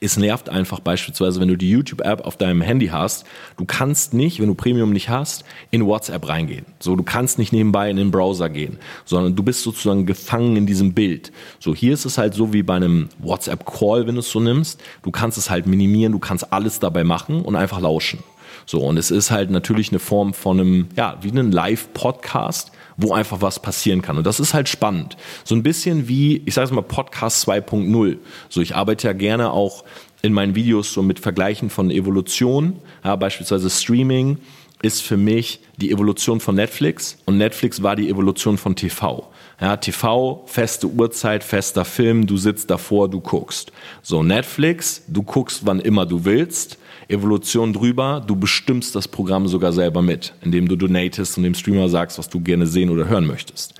es 0.00 0.16
nervt 0.16 0.48
einfach 0.48 0.80
beispielsweise, 0.80 1.40
wenn 1.40 1.48
du 1.48 1.56
die 1.56 1.70
YouTube-App 1.70 2.22
auf 2.22 2.36
deinem 2.36 2.62
Handy 2.62 2.88
hast. 2.88 3.24
Du 3.56 3.64
kannst 3.64 4.14
nicht, 4.14 4.40
wenn 4.40 4.46
du 4.46 4.54
Premium 4.54 4.92
nicht 4.92 5.08
hast, 5.08 5.44
in 5.70 5.84
WhatsApp 5.84 6.26
reingehen. 6.28 6.64
So, 6.78 6.96
du 6.96 7.02
kannst 7.02 7.38
nicht 7.38 7.52
nebenbei 7.52 7.90
in 7.90 7.96
den 7.96 8.10
Browser 8.10 8.48
gehen, 8.48 8.78
sondern 9.04 9.36
du 9.36 9.42
bist 9.42 9.62
sozusagen 9.62 10.06
gefangen 10.06 10.56
in 10.56 10.66
diesem 10.66 10.94
Bild. 10.94 11.32
So, 11.58 11.74
hier 11.74 11.92
ist 11.92 12.06
es 12.06 12.18
halt 12.18 12.34
so 12.34 12.52
wie 12.52 12.62
bei 12.62 12.76
einem 12.76 13.08
WhatsApp-Call, 13.18 14.06
wenn 14.06 14.14
du 14.14 14.20
es 14.20 14.30
so 14.30 14.40
nimmst. 14.40 14.80
Du 15.02 15.10
kannst 15.10 15.36
es 15.36 15.50
halt 15.50 15.66
minimieren, 15.66 16.12
du 16.12 16.18
kannst 16.18 16.52
alles 16.52 16.78
dabei 16.78 17.04
machen 17.04 17.42
und 17.42 17.56
einfach 17.56 17.80
lauschen. 17.80 18.20
So, 18.66 18.80
und 18.80 18.96
es 18.96 19.10
ist 19.10 19.30
halt 19.30 19.50
natürlich 19.50 19.90
eine 19.90 19.98
Form 19.98 20.32
von 20.32 20.60
einem, 20.60 20.88
ja, 20.96 21.18
wie 21.20 21.30
einem 21.30 21.50
Live-Podcast, 21.50 22.72
wo 23.00 23.12
einfach 23.12 23.40
was 23.40 23.60
passieren 23.60 24.02
kann. 24.02 24.18
Und 24.18 24.26
das 24.26 24.40
ist 24.40 24.54
halt 24.54 24.68
spannend. 24.68 25.16
So 25.44 25.54
ein 25.54 25.62
bisschen 25.62 26.08
wie, 26.08 26.42
ich 26.44 26.54
sage 26.54 26.66
es 26.66 26.70
mal, 26.72 26.82
Podcast 26.82 27.48
2.0. 27.48 28.18
So, 28.48 28.60
ich 28.60 28.74
arbeite 28.74 29.06
ja 29.08 29.12
gerne 29.12 29.52
auch 29.52 29.84
in 30.22 30.32
meinen 30.32 30.54
Videos 30.54 30.92
so 30.92 31.02
mit 31.02 31.18
Vergleichen 31.18 31.70
von 31.70 31.90
Evolution, 31.90 32.74
ja, 33.04 33.16
beispielsweise 33.16 33.70
Streaming 33.70 34.38
ist 34.82 35.02
für 35.02 35.16
mich 35.16 35.60
die 35.76 35.90
Evolution 35.90 36.40
von 36.40 36.54
Netflix 36.54 37.18
und 37.26 37.36
Netflix 37.36 37.82
war 37.82 37.96
die 37.96 38.08
Evolution 38.08 38.56
von 38.56 38.76
TV. 38.76 39.30
Ja, 39.60 39.76
TV, 39.76 40.42
feste 40.46 40.86
Uhrzeit, 40.86 41.44
fester 41.44 41.84
Film, 41.84 42.26
du 42.26 42.38
sitzt 42.38 42.70
davor, 42.70 43.10
du 43.10 43.20
guckst. 43.20 43.72
So, 44.00 44.22
Netflix, 44.22 45.02
du 45.06 45.22
guckst, 45.22 45.66
wann 45.66 45.80
immer 45.80 46.06
du 46.06 46.24
willst. 46.24 46.78
Evolution 47.10 47.72
drüber, 47.72 48.22
du 48.26 48.36
bestimmst 48.36 48.94
das 48.94 49.08
Programm 49.08 49.48
sogar 49.48 49.72
selber 49.72 50.02
mit, 50.02 50.34
indem 50.42 50.68
du 50.68 50.76
donatest 50.76 51.36
und 51.36 51.44
dem 51.44 51.54
Streamer 51.54 51.88
sagst, 51.88 52.18
was 52.18 52.28
du 52.28 52.40
gerne 52.40 52.66
sehen 52.66 52.90
oder 52.90 53.08
hören 53.08 53.26
möchtest. 53.26 53.74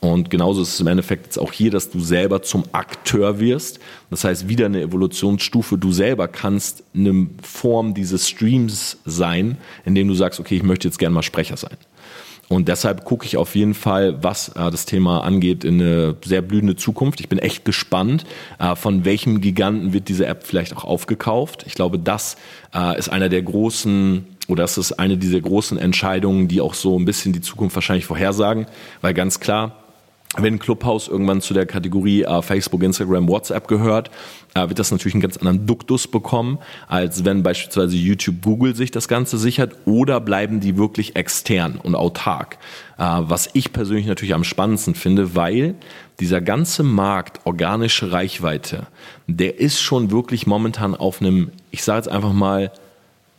Und 0.00 0.28
genauso 0.28 0.60
ist 0.60 0.74
es 0.74 0.80
im 0.80 0.86
Endeffekt 0.86 1.24
jetzt 1.24 1.38
auch 1.38 1.52
hier, 1.52 1.70
dass 1.70 1.90
du 1.90 1.98
selber 1.98 2.42
zum 2.42 2.64
Akteur 2.72 3.40
wirst. 3.40 3.80
Das 4.10 4.24
heißt, 4.24 4.48
wieder 4.48 4.66
eine 4.66 4.82
Evolutionsstufe. 4.82 5.78
Du 5.78 5.92
selber 5.92 6.28
kannst 6.28 6.84
eine 6.94 7.28
Form 7.42 7.94
dieses 7.94 8.28
Streams 8.28 8.98
sein, 9.06 9.56
indem 9.86 10.08
du 10.08 10.14
sagst, 10.14 10.40
okay, 10.40 10.56
ich 10.56 10.62
möchte 10.62 10.86
jetzt 10.88 10.98
gerne 10.98 11.14
mal 11.14 11.22
Sprecher 11.22 11.56
sein. 11.56 11.76
Und 12.48 12.68
deshalb 12.68 13.04
gucke 13.04 13.26
ich 13.26 13.36
auf 13.36 13.54
jeden 13.54 13.74
Fall, 13.74 14.22
was 14.22 14.48
äh, 14.48 14.70
das 14.70 14.84
Thema 14.84 15.24
angeht, 15.24 15.64
in 15.64 15.80
eine 15.80 16.16
sehr 16.24 16.42
blühende 16.42 16.76
Zukunft. 16.76 17.20
Ich 17.20 17.28
bin 17.28 17.38
echt 17.38 17.64
gespannt, 17.64 18.24
äh, 18.58 18.76
von 18.76 19.04
welchem 19.04 19.40
Giganten 19.40 19.92
wird 19.92 20.08
diese 20.08 20.26
App 20.26 20.44
vielleicht 20.44 20.76
auch 20.76 20.84
aufgekauft. 20.84 21.64
Ich 21.66 21.74
glaube, 21.74 21.98
das 21.98 22.36
äh, 22.74 22.98
ist 22.98 23.08
einer 23.08 23.28
der 23.28 23.42
großen 23.42 24.26
oder 24.46 24.64
das 24.64 24.76
ist 24.76 24.92
eine 24.92 25.16
dieser 25.16 25.40
großen 25.40 25.78
Entscheidungen, 25.78 26.48
die 26.48 26.60
auch 26.60 26.74
so 26.74 26.98
ein 26.98 27.06
bisschen 27.06 27.32
die 27.32 27.40
Zukunft 27.40 27.74
wahrscheinlich 27.76 28.04
vorhersagen, 28.04 28.66
weil 29.00 29.14
ganz 29.14 29.40
klar, 29.40 29.83
wenn 30.38 30.58
Clubhouse 30.58 31.08
irgendwann 31.08 31.40
zu 31.40 31.54
der 31.54 31.66
Kategorie 31.66 32.22
äh, 32.22 32.42
Facebook, 32.42 32.82
Instagram, 32.82 33.28
WhatsApp 33.28 33.68
gehört, 33.68 34.10
äh, 34.54 34.68
wird 34.68 34.78
das 34.78 34.90
natürlich 34.90 35.14
einen 35.14 35.22
ganz 35.22 35.36
anderen 35.36 35.66
Duktus 35.66 36.08
bekommen, 36.08 36.58
als 36.88 37.24
wenn 37.24 37.42
beispielsweise 37.42 37.96
YouTube, 37.96 38.42
Google 38.42 38.74
sich 38.74 38.90
das 38.90 39.08
Ganze 39.08 39.38
sichert 39.38 39.74
oder 39.84 40.20
bleiben 40.20 40.60
die 40.60 40.76
wirklich 40.76 41.16
extern 41.16 41.78
und 41.82 41.94
autark. 41.94 42.58
Äh, 42.98 43.02
was 43.20 43.50
ich 43.52 43.72
persönlich 43.72 44.06
natürlich 44.06 44.34
am 44.34 44.44
spannendsten 44.44 44.94
finde, 44.94 45.34
weil 45.34 45.74
dieser 46.20 46.40
ganze 46.40 46.82
Markt 46.82 47.40
organische 47.44 48.12
Reichweite, 48.12 48.86
der 49.26 49.58
ist 49.58 49.80
schon 49.80 50.10
wirklich 50.10 50.46
momentan 50.46 50.94
auf 50.94 51.20
einem, 51.20 51.50
ich 51.70 51.82
sage 51.82 51.98
jetzt 51.98 52.08
einfach 52.08 52.32
mal, 52.32 52.72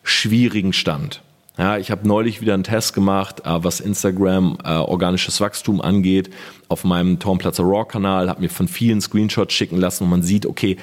schwierigen 0.04 0.74
Stand. 0.74 1.22
Ja, 1.58 1.78
ich 1.78 1.90
habe 1.90 2.06
neulich 2.06 2.42
wieder 2.42 2.54
einen 2.54 2.64
Test 2.64 2.94
gemacht, 2.94 3.42
äh, 3.46 3.64
was 3.64 3.80
Instagram 3.80 4.58
äh, 4.64 4.70
organisches 4.72 5.40
Wachstum 5.40 5.80
angeht, 5.80 6.30
auf 6.68 6.84
meinem 6.84 7.18
Tormplatzer 7.20 7.64
Raw-Kanal, 7.64 8.30
habe 8.30 8.42
mir 8.42 8.50
von 8.50 8.68
vielen 8.68 9.00
Screenshots 9.00 9.54
schicken 9.54 9.78
lassen 9.78 10.04
und 10.04 10.10
man 10.10 10.22
sieht, 10.22 10.46
okay, 10.46 10.78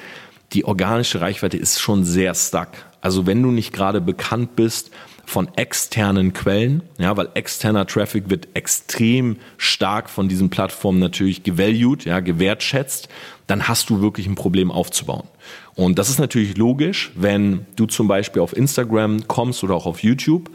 die 0.53 0.65
organische 0.65 1.21
Reichweite 1.21 1.57
ist 1.57 1.79
schon 1.79 2.03
sehr 2.03 2.33
stuck. 2.33 2.69
Also 3.01 3.27
wenn 3.27 3.43
du 3.43 3.51
nicht 3.51 3.73
gerade 3.73 4.01
bekannt 4.01 4.55
bist 4.55 4.91
von 5.25 5.49
externen 5.55 6.33
Quellen, 6.33 6.83
ja, 6.97 7.15
weil 7.15 7.29
externer 7.33 7.87
Traffic 7.87 8.29
wird 8.29 8.49
extrem 8.53 9.37
stark 9.57 10.09
von 10.09 10.27
diesen 10.27 10.49
Plattformen 10.49 10.99
natürlich 10.99 11.43
gevalued, 11.43 12.05
ja, 12.05 12.19
gewertschätzt, 12.19 13.09
dann 13.47 13.67
hast 13.67 13.89
du 13.89 14.01
wirklich 14.01 14.27
ein 14.27 14.35
Problem 14.35 14.71
aufzubauen. 14.71 15.27
Und 15.75 15.97
das 15.97 16.09
ist 16.09 16.19
natürlich 16.19 16.57
logisch, 16.57 17.11
wenn 17.15 17.65
du 17.75 17.85
zum 17.85 18.07
Beispiel 18.07 18.41
auf 18.41 18.55
Instagram 18.55 19.27
kommst 19.27 19.63
oder 19.63 19.75
auch 19.75 19.85
auf 19.85 20.03
YouTube 20.03 20.49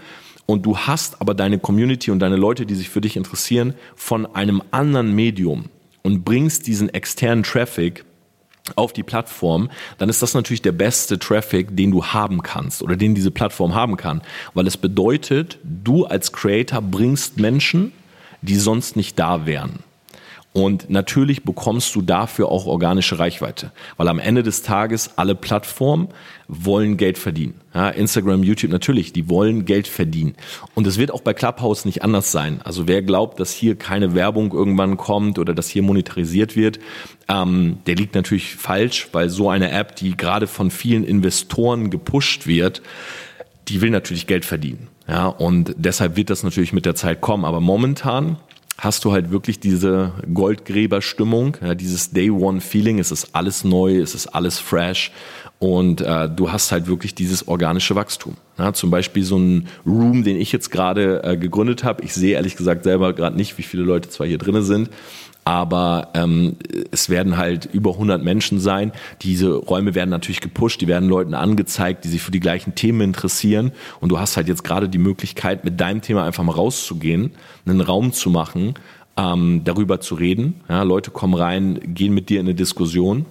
und 0.46 0.64
du 0.64 0.78
hast 0.78 1.20
aber 1.20 1.34
deine 1.34 1.58
Community 1.58 2.10
und 2.10 2.20
deine 2.20 2.37
Leute, 2.37 2.64
die 2.64 2.75
sich 2.75 2.88
für 2.88 3.00
dich 3.00 3.16
interessieren, 3.16 3.75
von 3.96 4.26
einem 4.34 4.62
anderen 4.70 5.14
Medium 5.14 5.66
und 6.02 6.25
bringst 6.25 6.66
diesen 6.66 6.88
externen 6.88 7.42
Traffic 7.42 8.04
auf 8.76 8.92
die 8.92 9.02
Plattform, 9.02 9.70
dann 9.98 10.08
ist 10.08 10.22
das 10.22 10.34
natürlich 10.34 10.62
der 10.62 10.72
beste 10.72 11.18
Traffic, 11.18 11.76
den 11.76 11.90
du 11.90 12.04
haben 12.04 12.42
kannst 12.42 12.82
oder 12.82 12.96
den 12.96 13.14
diese 13.14 13.30
Plattform 13.30 13.75
haben 13.75 13.96
kann, 13.96 14.22
weil 14.54 14.66
es 14.66 14.76
bedeutet, 14.76 15.58
du 15.62 16.04
als 16.04 16.32
Creator 16.32 16.82
bringst 16.82 17.38
Menschen, 17.38 17.92
die 18.42 18.56
sonst 18.56 18.96
nicht 18.96 19.18
da 19.18 19.46
wären. 19.46 19.80
Und 20.55 20.88
natürlich 20.90 21.45
bekommst 21.45 21.95
du 21.95 22.02
dafür 22.02 22.49
auch 22.49 22.67
organische 22.67 23.19
Reichweite, 23.19 23.71
weil 23.97 24.09
am 24.09 24.19
Ende 24.19 24.43
des 24.43 24.62
Tages 24.62 25.11
alle 25.17 25.35
Plattformen 25.35 26.09
wollen 26.49 26.97
Geld 26.97 27.19
verdienen. 27.19 27.61
Ja, 27.75 27.90
Instagram, 27.90 28.43
YouTube 28.43 28.73
natürlich, 28.73 29.12
die 29.12 29.28
wollen 29.28 29.67
Geld 29.67 29.87
verdienen. 29.87 30.35
Und 30.75 30.87
es 30.87 30.99
wird 30.99 31.12
auch 31.12 31.21
bei 31.21 31.35
Clubhouse 31.35 31.85
nicht 31.85 32.02
anders 32.02 32.33
sein. 32.33 32.61
Also 32.64 32.88
wer 32.88 33.02
glaubt, 33.02 33.38
dass 33.38 33.52
hier 33.52 33.76
keine 33.76 34.14
Werbung 34.14 34.52
irgendwann 34.52 34.97
kommt 34.97 35.38
oder 35.38 35.55
dass 35.55 35.69
hier 35.69 35.83
monetarisiert 35.83 36.57
wird, 36.57 36.81
ähm, 37.28 37.78
der 37.87 37.95
liegt 37.95 38.14
natürlich 38.14 38.56
falsch, 38.56 39.08
weil 39.13 39.28
so 39.28 39.50
eine 39.50 39.71
App, 39.71 39.97
die 39.97 40.17
gerade 40.17 40.47
von 40.47 40.71
vielen 40.71 41.04
Investoren 41.04 41.91
gepusht 41.91 42.47
wird, 42.47 42.82
die 43.69 43.82
will 43.82 43.91
natürlich 43.91 44.26
Geld 44.26 44.47
verdienen. 44.47 44.89
Ja, 45.06 45.26
und 45.26 45.75
deshalb 45.78 46.17
wird 46.17 46.30
das 46.30 46.43
natürlich 46.43 46.73
mit 46.73 46.84
der 46.84 46.95
Zeit 46.95 47.21
kommen. 47.21 47.45
Aber 47.45 47.61
momentan 47.61 48.37
hast 48.78 49.04
du 49.04 49.12
halt 49.12 49.30
wirklich 49.30 49.58
diese 49.58 50.12
Goldgräberstimmung, 50.32 51.56
ja, 51.60 51.75
dieses 51.75 52.10
Day-One-Feeling, 52.10 53.00
es 53.00 53.10
ist 53.10 53.34
alles 53.34 53.64
neu, 53.64 53.99
es 53.99 54.14
ist 54.14 54.28
alles 54.28 54.60
fresh 54.60 55.10
und 55.58 56.00
äh, 56.00 56.28
du 56.30 56.52
hast 56.52 56.71
halt 56.71 56.86
wirklich 56.86 57.14
dieses 57.14 57.49
organische 57.49 57.97
Wachstum. 57.97 58.36
Ja, 58.56 58.73
zum 58.73 58.91
Beispiel 58.91 59.25
so 59.25 59.36
ein 59.36 59.67
Room, 59.84 60.23
den 60.23 60.41
ich 60.41 60.52
jetzt 60.52 60.71
gerade 60.71 61.25
äh, 61.25 61.36
gegründet 61.36 61.82
habe. 61.82 62.04
Ich 62.04 62.14
sehe 62.14 62.34
ehrlich 62.34 62.56
gesagt 62.56 62.84
selber 62.84 63.12
gerade 63.12 63.36
nicht, 63.36 63.58
wie 63.58 63.62
viele 63.62 63.82
Leute 63.82 64.08
zwar 64.08 64.28
hier 64.28 64.38
drinnen 64.38 64.62
sind, 64.62 64.91
aber 65.49 66.08
ähm, 66.13 66.56
es 66.91 67.08
werden 67.08 67.39
halt 67.39 67.65
über 67.73 67.93
100 67.93 68.23
Menschen 68.23 68.61
sein. 68.61 68.93
Diese 69.23 69.54
Räume 69.54 69.95
werden 69.95 70.11
natürlich 70.11 70.43
gepusht, 70.43 70.82
die 70.82 70.89
werden 70.89 71.08
Leuten 71.08 71.32
angezeigt, 71.32 72.04
die 72.04 72.08
sich 72.08 72.21
für 72.21 72.30
die 72.30 72.39
gleichen 72.39 72.75
Themen 72.75 73.00
interessieren. 73.00 73.73
Und 74.00 74.11
du 74.11 74.19
hast 74.19 74.37
halt 74.37 74.47
jetzt 74.47 74.63
gerade 74.63 74.91
die 74.91 74.99
Möglichkeit, 74.99 75.65
mit 75.65 75.80
deinem 75.80 76.02
Thema 76.02 76.25
einfach 76.25 76.45
mal 76.45 76.52
rauszugehen, 76.52 77.30
einen 77.65 77.80
Raum 77.80 78.13
zu 78.13 78.28
machen, 78.28 78.75
ähm, 79.17 79.63
darüber 79.65 80.02
zu 80.02 80.17
reden. 80.17 80.61
Ja, 80.69 80.82
Leute 80.82 81.11
kommen 81.13 81.32
rein, 81.32 81.80
gehen 81.95 82.13
mit 82.13 82.28
dir 82.28 82.41
in 82.41 82.47
eine 82.47 82.54
Diskussion 82.54 83.25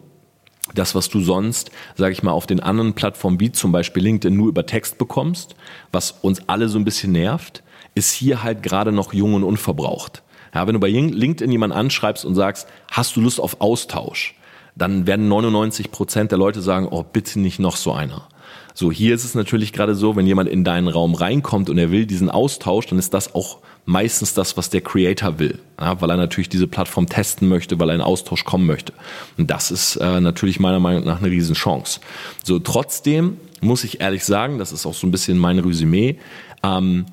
das, 0.74 0.96
was 0.96 1.10
du 1.10 1.22
sonst, 1.22 1.70
sage 1.96 2.14
ich 2.14 2.24
mal, 2.24 2.32
auf 2.32 2.48
den 2.48 2.60
anderen 2.60 2.94
Plattformen 2.94 3.40
wie 3.40 3.52
zum 3.52 3.72
Beispiel 3.72 4.02
LinkedIn 4.02 4.36
nur 4.36 4.50
über 4.50 4.66
Text 4.66 4.98
bekommst, 4.98 5.56
was 5.92 6.12
uns 6.24 6.50
alle 6.50 6.68
so 6.68 6.80
ein 6.80 6.84
bisschen 6.84 7.12
nervt, 7.12 7.62
ist 7.94 8.12
hier 8.12 8.42
halt 8.42 8.64
gerade 8.64 8.92
noch 8.92 9.14
jung 9.14 9.36
und 9.36 9.44
unverbraucht. 9.44 10.24
Ja, 10.58 10.66
wenn 10.66 10.74
du 10.74 10.80
bei 10.80 10.90
LinkedIn 10.90 11.52
jemanden 11.52 11.78
anschreibst 11.78 12.26
und 12.26 12.34
sagst, 12.34 12.68
hast 12.92 13.16
du 13.16 13.22
Lust 13.22 13.40
auf 13.40 13.62
Austausch, 13.62 14.34
dann 14.76 15.06
werden 15.06 15.28
99 15.28 15.92
Prozent 15.92 16.32
der 16.32 16.40
Leute 16.40 16.64
sagen, 16.64 16.88
oh, 16.90 17.04
bitte 17.04 17.40
nicht 17.40 17.60
noch 17.60 17.76
so 17.76 17.92
einer. 17.92 18.28
So, 18.74 18.92
hier 18.92 19.14
ist 19.14 19.24
es 19.24 19.36
natürlich 19.36 19.72
gerade 19.72 19.94
so, 19.94 20.16
wenn 20.16 20.26
jemand 20.26 20.50
in 20.50 20.64
deinen 20.64 20.88
Raum 20.88 21.14
reinkommt 21.14 21.70
und 21.70 21.78
er 21.78 21.92
will 21.92 22.08
diesen 22.08 22.32
Austausch, 22.32 22.88
dann 22.88 22.98
ist 22.98 23.14
das 23.14 23.36
auch 23.36 23.60
meistens 23.86 24.34
das, 24.34 24.58
was 24.58 24.72
der 24.72 24.82
Creator 24.82 25.38
will, 25.38 25.60
ja, 25.80 26.02
weil 26.02 26.10
er 26.10 26.18
natürlich 26.18 26.50
diese 26.50 26.66
Plattform 26.66 27.08
testen 27.08 27.48
möchte, 27.48 27.80
weil 27.80 27.90
er 27.92 27.96
in 27.96 28.02
Austausch 28.02 28.44
kommen 28.44 28.66
möchte. 28.66 28.94
Und 29.38 29.52
das 29.52 29.70
ist 29.70 29.98
äh, 29.98 30.20
natürlich 30.20 30.60
meiner 30.60 30.80
Meinung 30.80 31.06
nach 31.06 31.20
eine 31.20 31.30
Riesenchance. 31.30 32.00
So, 32.44 32.58
trotzdem 32.58 33.38
muss 33.62 33.84
ich 33.84 34.02
ehrlich 34.02 34.26
sagen, 34.26 34.58
das 34.58 34.72
ist 34.72 34.88
auch 34.88 34.96
so 34.96 35.06
ein 35.06 35.12
bisschen 35.12 35.38
mein 35.38 35.60
Resümee, 35.60 36.18
ähm, 36.64 37.06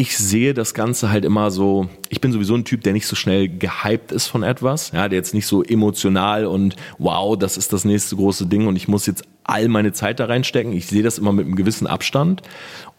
ich 0.00 0.16
sehe 0.16 0.54
das 0.54 0.72
Ganze 0.72 1.10
halt 1.10 1.26
immer 1.26 1.50
so, 1.50 1.90
ich 2.08 2.22
bin 2.22 2.32
sowieso 2.32 2.54
ein 2.54 2.64
Typ, 2.64 2.82
der 2.84 2.94
nicht 2.94 3.06
so 3.06 3.16
schnell 3.16 3.50
gehypt 3.50 4.12
ist 4.12 4.28
von 4.28 4.42
etwas, 4.42 4.92
ja, 4.92 5.10
der 5.10 5.18
jetzt 5.18 5.34
nicht 5.34 5.46
so 5.46 5.62
emotional 5.62 6.46
und 6.46 6.74
wow, 6.96 7.36
das 7.36 7.58
ist 7.58 7.74
das 7.74 7.84
nächste 7.84 8.16
große 8.16 8.46
Ding 8.46 8.66
und 8.66 8.76
ich 8.76 8.88
muss 8.88 9.04
jetzt 9.04 9.24
all 9.44 9.68
meine 9.68 9.92
Zeit 9.92 10.18
da 10.18 10.24
reinstecken. 10.24 10.72
Ich 10.72 10.86
sehe 10.86 11.02
das 11.02 11.18
immer 11.18 11.32
mit 11.32 11.44
einem 11.44 11.54
gewissen 11.54 11.86
Abstand 11.86 12.40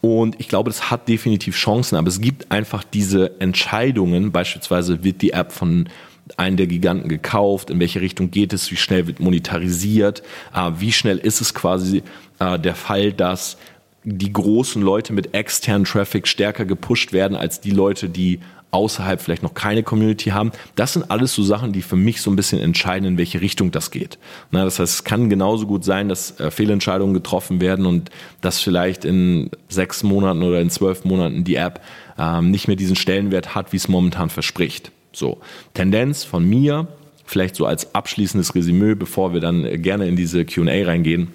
und 0.00 0.38
ich 0.38 0.46
glaube, 0.46 0.70
das 0.70 0.92
hat 0.92 1.08
definitiv 1.08 1.56
Chancen, 1.56 1.96
aber 1.96 2.06
es 2.06 2.20
gibt 2.20 2.52
einfach 2.52 2.84
diese 2.84 3.40
Entscheidungen, 3.40 4.30
beispielsweise 4.30 5.02
wird 5.02 5.22
die 5.22 5.32
App 5.32 5.50
von 5.50 5.88
einen 6.36 6.56
der 6.56 6.68
Giganten 6.68 7.08
gekauft, 7.08 7.70
in 7.70 7.80
welche 7.80 8.00
Richtung 8.00 8.30
geht 8.30 8.52
es, 8.52 8.70
wie 8.70 8.76
schnell 8.76 9.08
wird 9.08 9.18
monetarisiert, 9.18 10.22
äh, 10.54 10.70
wie 10.78 10.92
schnell 10.92 11.18
ist 11.18 11.40
es 11.40 11.52
quasi 11.52 12.04
äh, 12.38 12.60
der 12.60 12.76
Fall, 12.76 13.12
dass 13.12 13.56
die 14.04 14.32
großen 14.32 14.82
Leute 14.82 15.12
mit 15.12 15.34
externen 15.34 15.84
Traffic 15.84 16.26
stärker 16.26 16.64
gepusht 16.64 17.12
werden 17.12 17.36
als 17.36 17.60
die 17.60 17.70
Leute, 17.70 18.08
die 18.08 18.40
außerhalb 18.72 19.20
vielleicht 19.20 19.42
noch 19.42 19.54
keine 19.54 19.82
Community 19.82 20.30
haben. 20.30 20.50
Das 20.74 20.94
sind 20.94 21.10
alles 21.10 21.34
so 21.34 21.42
Sachen, 21.42 21.72
die 21.72 21.82
für 21.82 21.96
mich 21.96 22.22
so 22.22 22.30
ein 22.30 22.36
bisschen 22.36 22.58
entscheiden, 22.58 23.06
in 23.06 23.18
welche 23.18 23.40
Richtung 23.42 23.70
das 23.70 23.90
geht. 23.90 24.18
Na, 24.50 24.64
das 24.64 24.78
heißt, 24.78 24.94
es 24.94 25.04
kann 25.04 25.28
genauso 25.28 25.66
gut 25.66 25.84
sein, 25.84 26.08
dass 26.08 26.40
äh, 26.40 26.50
Fehlentscheidungen 26.50 27.12
getroffen 27.12 27.60
werden 27.60 27.84
und 27.84 28.10
dass 28.40 28.60
vielleicht 28.60 29.04
in 29.04 29.50
sechs 29.68 30.02
Monaten 30.02 30.42
oder 30.42 30.60
in 30.60 30.70
zwölf 30.70 31.04
Monaten 31.04 31.44
die 31.44 31.56
App 31.56 31.82
ähm, 32.18 32.50
nicht 32.50 32.66
mehr 32.66 32.76
diesen 32.76 32.96
Stellenwert 32.96 33.54
hat, 33.54 33.72
wie 33.72 33.76
es 33.76 33.88
momentan 33.88 34.30
verspricht. 34.30 34.90
So, 35.12 35.42
Tendenz 35.74 36.24
von 36.24 36.42
mir, 36.42 36.88
vielleicht 37.26 37.56
so 37.56 37.66
als 37.66 37.94
abschließendes 37.94 38.54
Resümee, 38.54 38.94
bevor 38.94 39.34
wir 39.34 39.40
dann 39.40 39.82
gerne 39.82 40.08
in 40.08 40.16
diese 40.16 40.46
Q&A 40.46 40.86
reingehen 40.86 41.28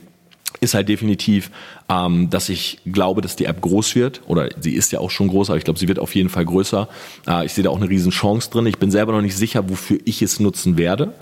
ist 0.59 0.73
halt 0.73 0.89
definitiv, 0.89 1.51
ähm, 1.89 2.29
dass 2.29 2.49
ich 2.49 2.79
glaube, 2.85 3.21
dass 3.21 3.35
die 3.35 3.45
App 3.45 3.61
groß 3.61 3.95
wird. 3.95 4.21
Oder 4.27 4.49
sie 4.59 4.73
ist 4.73 4.91
ja 4.91 4.99
auch 4.99 5.11
schon 5.11 5.27
groß, 5.27 5.49
aber 5.49 5.57
ich 5.57 5.63
glaube, 5.63 5.79
sie 5.79 5.87
wird 5.87 5.99
auf 5.99 6.15
jeden 6.15 6.29
Fall 6.29 6.45
größer. 6.45 6.87
Äh, 7.27 7.45
ich 7.45 7.53
sehe 7.53 7.63
da 7.63 7.69
auch 7.69 7.77
eine 7.77 7.89
riesen 7.89 8.11
Chance 8.11 8.49
drin. 8.49 8.65
Ich 8.65 8.79
bin 8.79 8.89
selber 8.89 9.11
noch 9.11 9.21
nicht 9.21 9.37
sicher, 9.37 9.69
wofür 9.69 9.99
ich 10.05 10.21
es 10.21 10.39
nutzen 10.39 10.77
werde. 10.77 11.13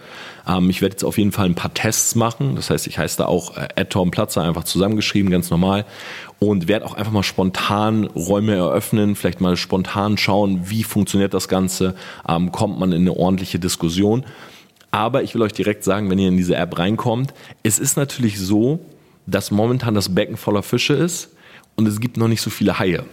Ähm, 0.48 0.70
ich 0.70 0.82
werde 0.82 0.94
jetzt 0.94 1.04
auf 1.04 1.18
jeden 1.18 1.32
Fall 1.32 1.46
ein 1.48 1.56
paar 1.56 1.74
Tests 1.74 2.16
machen. 2.16 2.56
Das 2.56 2.70
heißt, 2.70 2.88
ich 2.88 2.98
heiße 2.98 3.18
da 3.18 3.26
auch 3.26 3.58
äh, 3.58 3.86
Tom 3.86 4.12
Platzer, 4.12 4.44
einfach 4.44 4.64
zusammengeschrieben, 4.64 5.30
ganz 5.32 5.50
normal. 5.50 5.86
Und 6.40 6.68
werde 6.68 6.86
auch 6.86 6.94
einfach 6.94 7.12
mal 7.12 7.24
spontan 7.24 8.06
Räume 8.06 8.56
eröffnen, 8.56 9.16
vielleicht 9.16 9.42
mal 9.42 9.58
spontan 9.58 10.18
schauen, 10.18 10.70
wie 10.70 10.84
funktioniert 10.84 11.34
das 11.34 11.48
Ganze, 11.48 11.96
ähm, 12.28 12.52
kommt 12.52 12.80
man 12.80 12.92
in 12.92 13.02
eine 13.02 13.16
ordentliche 13.16 13.60
Diskussion. 13.60 14.26
Aber 14.92 15.24
ich 15.24 15.36
will 15.36 15.42
euch 15.42 15.52
direkt 15.52 15.84
sagen, 15.84 16.10
wenn 16.10 16.20
ihr 16.20 16.30
in 16.30 16.38
diese 16.38 16.56
App 16.56 16.78
reinkommt, 16.80 17.34
es 17.64 17.80
ist 17.80 17.98
natürlich 17.98 18.40
so, 18.40 18.80
dass 19.28 19.52
momentan 19.52 19.96
das 19.96 20.14
Becken 20.14 20.38
voller 20.38 20.64
Fische 20.64 20.94
ist 20.94 21.30
und 21.76 21.88
es 21.88 22.00
gibt 22.00 22.18
noch 22.18 22.28
nicht 22.28 22.42
so 22.42 22.50
viele 22.50 22.80
Haie. 22.80 23.06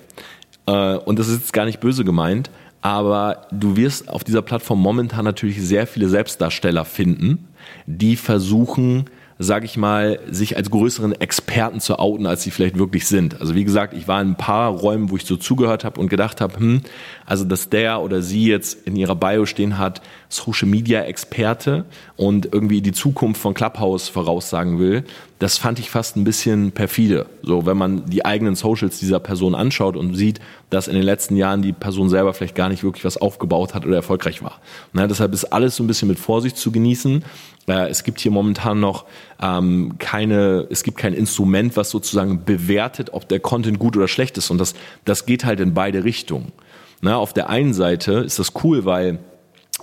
Äh, 0.66 0.96
und 0.96 1.18
das 1.18 1.28
ist 1.28 1.40
jetzt 1.40 1.52
gar 1.52 1.64
nicht 1.64 1.80
böse 1.80 2.04
gemeint, 2.04 2.50
aber 2.80 3.46
du 3.52 3.76
wirst 3.76 4.08
auf 4.08 4.24
dieser 4.24 4.42
Plattform 4.42 4.80
momentan 4.80 5.24
natürlich 5.24 5.62
sehr 5.62 5.86
viele 5.86 6.08
Selbstdarsteller 6.08 6.84
finden, 6.84 7.48
die 7.86 8.16
versuchen, 8.16 9.06
sage 9.38 9.66
ich 9.66 9.76
mal, 9.76 10.18
sich 10.28 10.56
als 10.56 10.70
größeren 10.70 11.12
Experten 11.12 11.80
zu 11.80 11.98
outen, 11.98 12.26
als 12.26 12.42
sie 12.42 12.50
vielleicht 12.50 12.78
wirklich 12.78 13.06
sind. 13.06 13.40
Also 13.40 13.54
wie 13.54 13.64
gesagt, 13.64 13.94
ich 13.94 14.08
war 14.08 14.20
in 14.20 14.30
ein 14.30 14.36
paar 14.36 14.70
Räumen, 14.70 15.10
wo 15.10 15.16
ich 15.16 15.24
so 15.24 15.36
zugehört 15.36 15.84
habe 15.84 16.00
und 16.00 16.08
gedacht 16.08 16.40
habe, 16.40 16.56
hm, 16.56 16.82
also 17.24 17.44
dass 17.44 17.68
der 17.68 18.00
oder 18.00 18.20
sie 18.20 18.46
jetzt 18.46 18.86
in 18.86 18.96
ihrer 18.96 19.16
Bio 19.16 19.46
stehen 19.46 19.78
hat, 19.78 20.02
Social 20.32 20.68
Media 20.68 21.02
Experte 21.02 21.84
und 22.16 22.52
irgendwie 22.52 22.80
die 22.80 22.92
Zukunft 22.92 23.40
von 23.40 23.54
Clubhouse 23.54 24.08
voraussagen 24.08 24.78
will, 24.78 25.04
das 25.38 25.58
fand 25.58 25.78
ich 25.78 25.90
fast 25.90 26.16
ein 26.16 26.24
bisschen 26.24 26.72
perfide. 26.72 27.26
So, 27.42 27.66
wenn 27.66 27.76
man 27.76 28.06
die 28.06 28.24
eigenen 28.24 28.54
Socials 28.54 28.98
dieser 28.98 29.18
Person 29.20 29.54
anschaut 29.54 29.96
und 29.96 30.14
sieht, 30.14 30.40
dass 30.70 30.88
in 30.88 30.94
den 30.94 31.02
letzten 31.02 31.36
Jahren 31.36 31.62
die 31.62 31.72
Person 31.72 32.08
selber 32.08 32.32
vielleicht 32.32 32.54
gar 32.54 32.68
nicht 32.68 32.82
wirklich 32.84 33.04
was 33.04 33.16
aufgebaut 33.16 33.74
hat 33.74 33.84
oder 33.84 33.96
erfolgreich 33.96 34.42
war. 34.42 34.60
Na, 34.92 35.06
deshalb 35.06 35.34
ist 35.34 35.46
alles 35.46 35.76
so 35.76 35.82
ein 35.82 35.86
bisschen 35.86 36.08
mit 36.08 36.18
Vorsicht 36.18 36.56
zu 36.56 36.72
genießen. 36.72 37.24
Äh, 37.68 37.88
es 37.88 38.04
gibt 38.04 38.20
hier 38.20 38.30
momentan 38.30 38.80
noch 38.80 39.04
ähm, 39.40 39.96
keine, 39.98 40.66
es 40.70 40.82
gibt 40.82 40.96
kein 40.96 41.12
Instrument, 41.12 41.76
was 41.76 41.90
sozusagen 41.90 42.44
bewertet, 42.44 43.10
ob 43.12 43.28
der 43.28 43.40
Content 43.40 43.78
gut 43.78 43.96
oder 43.96 44.08
schlecht 44.08 44.38
ist. 44.38 44.50
Und 44.50 44.58
das, 44.58 44.74
das 45.04 45.26
geht 45.26 45.44
halt 45.44 45.60
in 45.60 45.74
beide 45.74 46.04
Richtungen. 46.04 46.52
Na, 47.00 47.16
auf 47.16 47.32
der 47.32 47.50
einen 47.50 47.74
Seite 47.74 48.12
ist 48.12 48.38
das 48.38 48.52
cool, 48.62 48.84
weil 48.84 49.18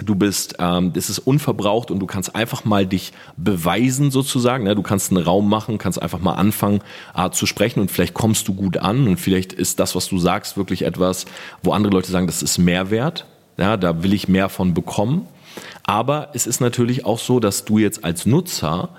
du 0.06 0.16
bist, 0.16 0.56
ähm, 0.60 0.94
das 0.94 1.10
ist 1.10 1.20
unverbraucht 1.20 1.92
und 1.92 2.00
du 2.00 2.06
kannst 2.06 2.36
einfach 2.36 2.66
mal 2.66 2.86
dich 2.86 3.14
beweisen 3.38 4.12
sozusagen. 4.12 4.64
Ne? 4.64 4.76
Du 4.76 4.82
kannst 4.82 5.12
einen 5.12 5.24
Raum 5.24 5.50
machen, 5.50 5.78
kannst 5.78 6.02
einfach 6.02 6.20
mal 6.20 6.34
anfangen 6.34 6.82
äh, 7.16 7.30
zu 7.30 7.46
sprechen 7.46 7.80
und 7.80 7.92
vielleicht 7.92 8.14
kommst 8.14 8.48
du 8.48 8.54
gut 8.54 8.78
an 8.78 9.08
und 9.08 9.18
vielleicht 9.18 9.54
ist 9.54 9.80
das, 9.80 9.96
was 9.96 10.08
du 10.08 10.18
sagst, 10.20 10.58
wirklich 10.58 10.84
etwas, 10.84 11.26
wo 11.64 11.72
andere 11.72 11.94
Leute 11.94 12.12
sagen, 12.12 12.28
das 12.28 12.42
ist 12.42 12.58
Mehrwert. 12.58 13.26
Ja, 13.58 13.76
da 13.76 14.04
will 14.04 14.14
ich 14.14 14.28
mehr 14.28 14.50
von 14.50 14.74
bekommen. 14.74 15.28
Aber 15.84 16.30
es 16.34 16.48
ist 16.48 16.62
natürlich 16.62 17.06
auch 17.06 17.20
so, 17.20 17.40
dass 17.40 17.66
du 17.66 17.78
jetzt 17.78 18.04
als 18.04 18.26
Nutzer 18.26 18.90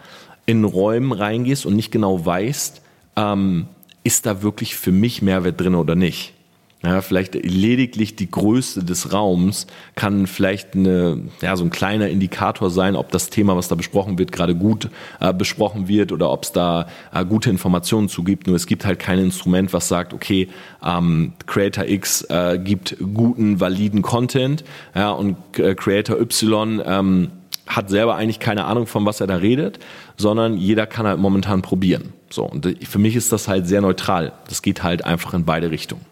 in 0.44 0.64
Räumen 0.64 1.12
reingehst 1.12 1.64
und 1.64 1.76
nicht 1.76 1.90
genau 1.90 2.24
weißt, 2.24 2.82
ähm, 3.16 3.68
ist 4.02 4.26
da 4.26 4.42
wirklich 4.42 4.76
für 4.76 4.92
mich 4.92 5.22
Mehrwert 5.22 5.60
drin 5.60 5.74
oder 5.74 5.94
nicht. 5.94 6.34
Ja, 6.82 7.02
vielleicht 7.02 7.34
lediglich 7.34 8.16
die 8.16 8.30
Größe 8.30 8.82
des 8.82 9.12
Raums 9.12 9.66
kann 9.96 10.26
vielleicht 10.26 10.74
eine, 10.74 11.24
ja, 11.42 11.54
so 11.54 11.64
ein 11.64 11.68
kleiner 11.68 12.08
Indikator 12.08 12.70
sein, 12.70 12.96
ob 12.96 13.12
das 13.12 13.28
Thema, 13.28 13.54
was 13.54 13.68
da 13.68 13.74
besprochen 13.74 14.18
wird, 14.18 14.32
gerade 14.32 14.54
gut 14.54 14.88
äh, 15.20 15.34
besprochen 15.34 15.88
wird 15.88 16.10
oder 16.10 16.30
ob 16.30 16.44
es 16.44 16.52
da 16.52 16.86
äh, 17.12 17.22
gute 17.26 17.50
Informationen 17.50 18.08
zu 18.08 18.24
gibt. 18.24 18.46
Nur 18.46 18.56
es 18.56 18.66
gibt 18.66 18.86
halt 18.86 18.98
kein 18.98 19.18
Instrument, 19.18 19.74
was 19.74 19.88
sagt, 19.88 20.14
okay, 20.14 20.48
ähm, 20.82 21.34
Creator 21.44 21.84
X 21.84 22.22
äh, 22.30 22.58
gibt 22.58 22.96
guten, 23.12 23.60
validen 23.60 24.00
Content 24.00 24.64
ja, 24.94 25.10
und 25.10 25.36
äh, 25.58 25.74
Creator 25.74 26.18
Y 26.18 26.80
ähm, 26.86 27.28
hat 27.66 27.90
selber 27.90 28.16
eigentlich 28.16 28.40
keine 28.40 28.64
Ahnung, 28.64 28.86
von 28.86 29.04
was 29.04 29.20
er 29.20 29.26
da 29.26 29.36
redet, 29.36 29.80
sondern 30.16 30.56
jeder 30.56 30.86
kann 30.86 31.06
halt 31.06 31.18
momentan 31.18 31.60
probieren. 31.60 32.14
So, 32.30 32.44
und 32.44 32.66
für 32.88 32.98
mich 32.98 33.16
ist 33.16 33.32
das 33.32 33.48
halt 33.48 33.66
sehr 33.66 33.82
neutral. 33.82 34.32
Das 34.48 34.62
geht 34.62 34.82
halt 34.82 35.04
einfach 35.04 35.34
in 35.34 35.44
beide 35.44 35.70
Richtungen. 35.70 36.06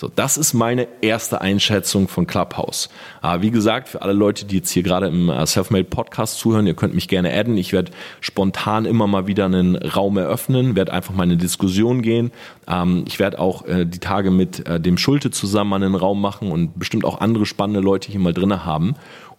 So, 0.00 0.10
das 0.16 0.38
ist 0.38 0.54
meine 0.54 0.88
erste 1.02 1.42
Einschätzung 1.42 2.08
von 2.08 2.26
Clubhouse. 2.26 2.88
Aber 3.20 3.42
wie 3.42 3.50
gesagt, 3.50 3.86
für 3.86 4.00
alle 4.00 4.14
Leute, 4.14 4.46
die 4.46 4.56
jetzt 4.56 4.70
hier 4.70 4.82
gerade 4.82 5.08
im 5.08 5.28
äh, 5.28 5.46
Selfmade 5.46 5.84
Podcast 5.84 6.38
zuhören, 6.38 6.66
ihr 6.66 6.72
könnt 6.72 6.94
mich 6.94 7.06
gerne 7.06 7.30
adden. 7.30 7.58
Ich 7.58 7.74
werde 7.74 7.92
spontan 8.22 8.86
immer 8.86 9.06
mal 9.06 9.26
wieder 9.26 9.44
einen 9.44 9.76
Raum 9.76 10.16
eröffnen, 10.16 10.74
werde 10.74 10.94
einfach 10.94 11.12
mal 11.12 11.24
in 11.24 11.32
eine 11.32 11.36
Diskussion 11.36 12.00
gehen. 12.00 12.32
Ähm, 12.66 13.04
ich 13.06 13.18
werde 13.18 13.38
auch 13.38 13.66
äh, 13.66 13.84
die 13.84 13.98
Tage 13.98 14.30
mit 14.30 14.66
äh, 14.66 14.80
dem 14.80 14.96
Schulte 14.96 15.30
zusammen 15.32 15.74
einen 15.74 15.94
Raum 15.94 16.22
machen 16.22 16.50
und 16.50 16.78
bestimmt 16.78 17.04
auch 17.04 17.20
andere 17.20 17.44
spannende 17.44 17.80
Leute 17.80 18.10
hier 18.10 18.20
mal 18.20 18.32
drinne 18.32 18.64
haben. 18.64 18.94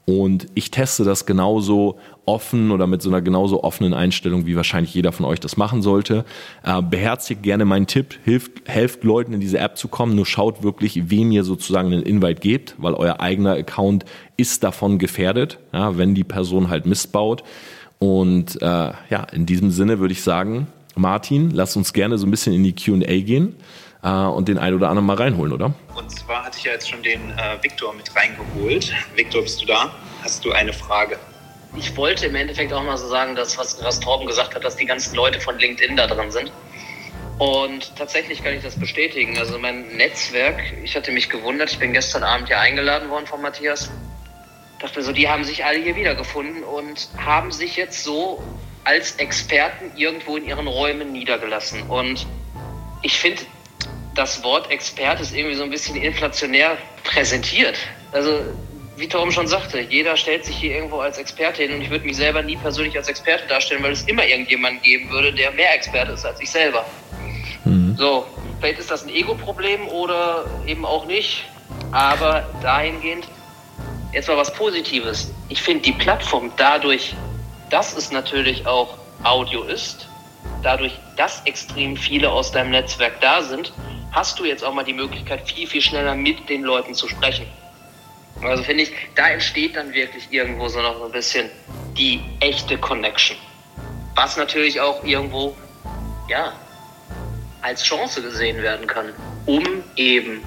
Und 0.06 0.48
ich 0.56 0.72
teste 0.72 1.04
das 1.04 1.26
genauso 1.26 1.98
offen 2.26 2.72
oder 2.72 2.88
mit 2.88 3.02
so 3.02 3.10
einer 3.10 3.22
genauso 3.22 3.64
offenen 3.64 3.94
Einstellung, 3.94 4.46
wie 4.46 4.56
wahrscheinlich 4.56 4.94
jeder 4.94 5.12
von 5.12 5.26
euch 5.26 5.40
das 5.40 5.58
machen 5.58 5.82
sollte. 5.82 6.26
Äh, 6.64 6.82
beherzigt 6.82 7.44
gerne 7.44 7.66
meinen 7.66 7.88
Tipp, 7.88 8.18
hilft, 8.24 8.68
helft 8.68 9.04
Leuten 9.04 9.34
in 9.34 9.40
diese 9.40 9.60
App 9.60 9.78
zu 9.78 9.88
kommen, 9.88 10.16
nur 10.16 10.26
schaut 10.26 10.64
wirklich, 10.64 11.10
wem 11.10 11.32
ihr 11.32 11.44
sozusagen 11.44 11.94
einen 11.94 12.04
Invite 12.04 12.42
gebt, 12.42 12.76
weil 12.78 12.94
euer 12.94 13.20
eigener 13.20 13.54
Account 13.54 14.06
ist 14.38 14.64
davon 14.64 14.98
gefährdet, 14.98 15.60
ja, 15.72 15.98
wenn 15.98 16.16
die 16.16 16.24
Person 16.24 16.70
halt 16.70 16.86
Mist 16.86 17.12
baut. 17.12 17.44
Und 18.00 18.60
äh, 18.62 18.66
ja, 18.66 19.24
in 19.32 19.46
diesem 19.46 19.70
Sinne 19.70 20.00
würde 20.00 20.14
ich 20.14 20.24
sagen, 20.24 20.68
Martin, 20.96 21.52
lass 21.52 21.76
uns 21.76 21.94
gerne 21.94 22.18
so 22.18 22.28
ein 22.28 22.32
bisschen 22.32 22.54
in 22.54 22.64
die 22.64 22.76
QA 22.76 23.22
gehen 23.22 23.56
äh, 24.04 24.10
und 24.10 24.48
den 24.48 24.58
einen 24.58 24.76
oder 24.76 24.90
anderen 24.90 25.06
mal 25.06 25.16
reinholen, 25.16 25.54
oder? 25.54 25.74
Und 25.96 26.12
zwar 26.12 26.46
hatte 26.46 26.58
ich 26.58 26.66
ja 26.66 26.74
jetzt 26.74 26.90
schon 26.90 27.02
den 27.04 27.32
äh, 27.32 27.62
Viktor 27.62 27.94
mit 27.94 28.14
reingeholt. 28.16 28.94
Viktor, 29.16 29.42
bist 29.42 29.62
du 29.62 29.66
da? 29.66 29.92
Hast 30.24 30.44
du 30.46 30.52
eine 30.52 30.74
Frage? 30.74 31.18
Ich 31.76 31.96
wollte 31.96 32.26
im 32.26 32.36
Endeffekt 32.36 32.74
auch 32.74 32.84
mal 32.84 32.98
so 32.98 33.08
sagen, 33.08 33.36
dass 33.36 33.58
was, 33.58 33.82
was 33.84 34.00
Torben 34.00 34.28
gesagt 34.28 34.56
hat, 34.56 34.64
dass 34.64 34.76
die 34.76 34.86
ganzen 34.86 35.16
Leute 35.16 35.40
von 35.40 35.58
LinkedIn 35.58 35.96
da 35.96 36.08
drin 36.08 36.30
sind. 36.30 36.52
Und 37.38 37.96
tatsächlich 37.96 38.44
kann 38.44 38.54
ich 38.54 38.62
das 38.62 38.78
bestätigen. 38.78 39.38
Also 39.38 39.58
mein 39.58 39.88
Netzwerk, 39.96 40.62
ich 40.84 40.96
hatte 40.96 41.12
mich 41.12 41.30
gewundert, 41.30 41.72
ich 41.72 41.80
bin 41.80 41.94
gestern 41.94 42.24
Abend 42.24 42.48
hier 42.48 42.60
eingeladen 42.60 43.10
worden 43.10 43.26
von 43.26 43.42
Matthias. 43.42 43.90
Dachte 44.80 45.02
so, 45.02 45.12
die 45.12 45.30
haben 45.30 45.44
sich 45.44 45.64
alle 45.64 45.80
hier 45.80 45.96
wiedergefunden 45.96 46.64
und 46.64 47.10
haben 47.18 47.52
sich 47.52 47.78
jetzt 47.78 48.04
so 48.04 48.44
als 48.84 49.16
Experten 49.16 49.92
irgendwo 49.96 50.38
in 50.38 50.46
ihren 50.46 50.68
Räumen 50.68 51.12
niedergelassen. 51.12 51.84
Und 51.84 52.26
ich 53.02 53.18
finde, 53.20 53.42
das 54.16 54.44
Wort 54.44 54.70
Experte 54.72 55.22
ist 55.22 55.34
irgendwie 55.34 55.56
so 55.56 55.64
ein 55.64 55.70
bisschen 55.70 55.96
inflationär 55.96 56.78
präsentiert. 57.04 57.78
Also, 58.12 58.42
wie 58.98 59.08
Tom 59.08 59.32
schon 59.32 59.48
sagte, 59.48 59.80
jeder 59.80 60.18
stellt 60.18 60.46
sich 60.46 60.56
hier 60.56 60.76
irgendwo 60.76 61.00
als 61.00 61.18
Experte 61.18 61.64
hin 61.64 61.74
und 61.74 61.82
ich 61.82 61.90
würde 61.90 62.06
mich 62.06 62.18
selber 62.18 62.42
nie 62.42 62.58
persönlich 62.58 62.96
als 62.98 63.08
Experte 63.08 63.48
darstellen, 63.48 63.82
weil 63.82 63.94
es 63.94 64.04
immer 64.04 64.26
irgendjemanden 64.26 64.82
geben 64.84 65.10
würde, 65.10 65.34
der 65.34 65.52
mehr 65.52 65.74
Experte 65.74 66.12
ist 66.12 66.26
als 66.26 66.40
ich 66.42 66.50
selber. 66.50 66.86
Mhm. 67.66 67.96
So, 67.98 68.28
vielleicht 68.60 68.80
ist 68.80 68.92
das 68.92 69.04
ein 69.04 69.10
Ego-Problem 69.10 69.88
oder 69.88 70.46
eben 70.68 70.86
auch 70.86 71.06
nicht, 71.06 71.46
aber 71.92 72.48
dahingehend 72.62 73.28
jetzt 74.14 74.28
mal 74.28 74.38
was 74.38 74.54
Positives. 74.54 75.32
Ich 75.50 75.62
finde 75.62 75.84
die 75.84 75.94
Plattform 75.94 76.52
dadurch, 76.58 77.16
dass 77.72 77.96
es 77.96 78.12
natürlich 78.12 78.68
auch 78.68 78.98
Audio 79.24 79.64
ist, 79.64 80.08
dadurch, 80.62 81.00
dass 81.18 81.42
extrem 81.46 81.96
viele 81.96 82.30
aus 82.30 82.52
deinem 82.52 82.72
Netzwerk 82.72 83.20
da 83.22 83.42
sind, 83.42 83.74
hast 84.12 84.38
du 84.40 84.46
jetzt 84.46 84.64
auch 84.64 84.74
mal 84.74 84.84
die 84.84 84.94
Möglichkeit, 84.94 85.50
viel, 85.50 85.66
viel 85.66 85.82
schneller 85.82 86.16
mit 86.16 86.50
den 86.50 86.64
Leuten 86.64 86.94
zu 86.94 87.08
sprechen. 87.08 87.48
Also 88.44 88.64
finde 88.64 88.84
ich, 88.84 88.92
da 89.16 89.30
entsteht 89.30 89.76
dann 89.76 89.94
wirklich 89.94 90.32
irgendwo 90.32 90.68
so 90.68 90.82
noch 90.82 91.04
ein 91.04 91.12
bisschen 91.12 91.50
die 91.98 92.22
echte 92.40 92.78
Connection. 92.78 93.38
Was 94.16 94.36
natürlich 94.36 94.82
auch 94.82 95.04
irgendwo, 95.04 95.56
ja, 96.28 96.54
als 97.62 97.84
Chance 97.84 98.22
gesehen 98.22 98.62
werden 98.62 98.88
kann, 98.88 99.14
um 99.46 99.64
eben 99.96 100.44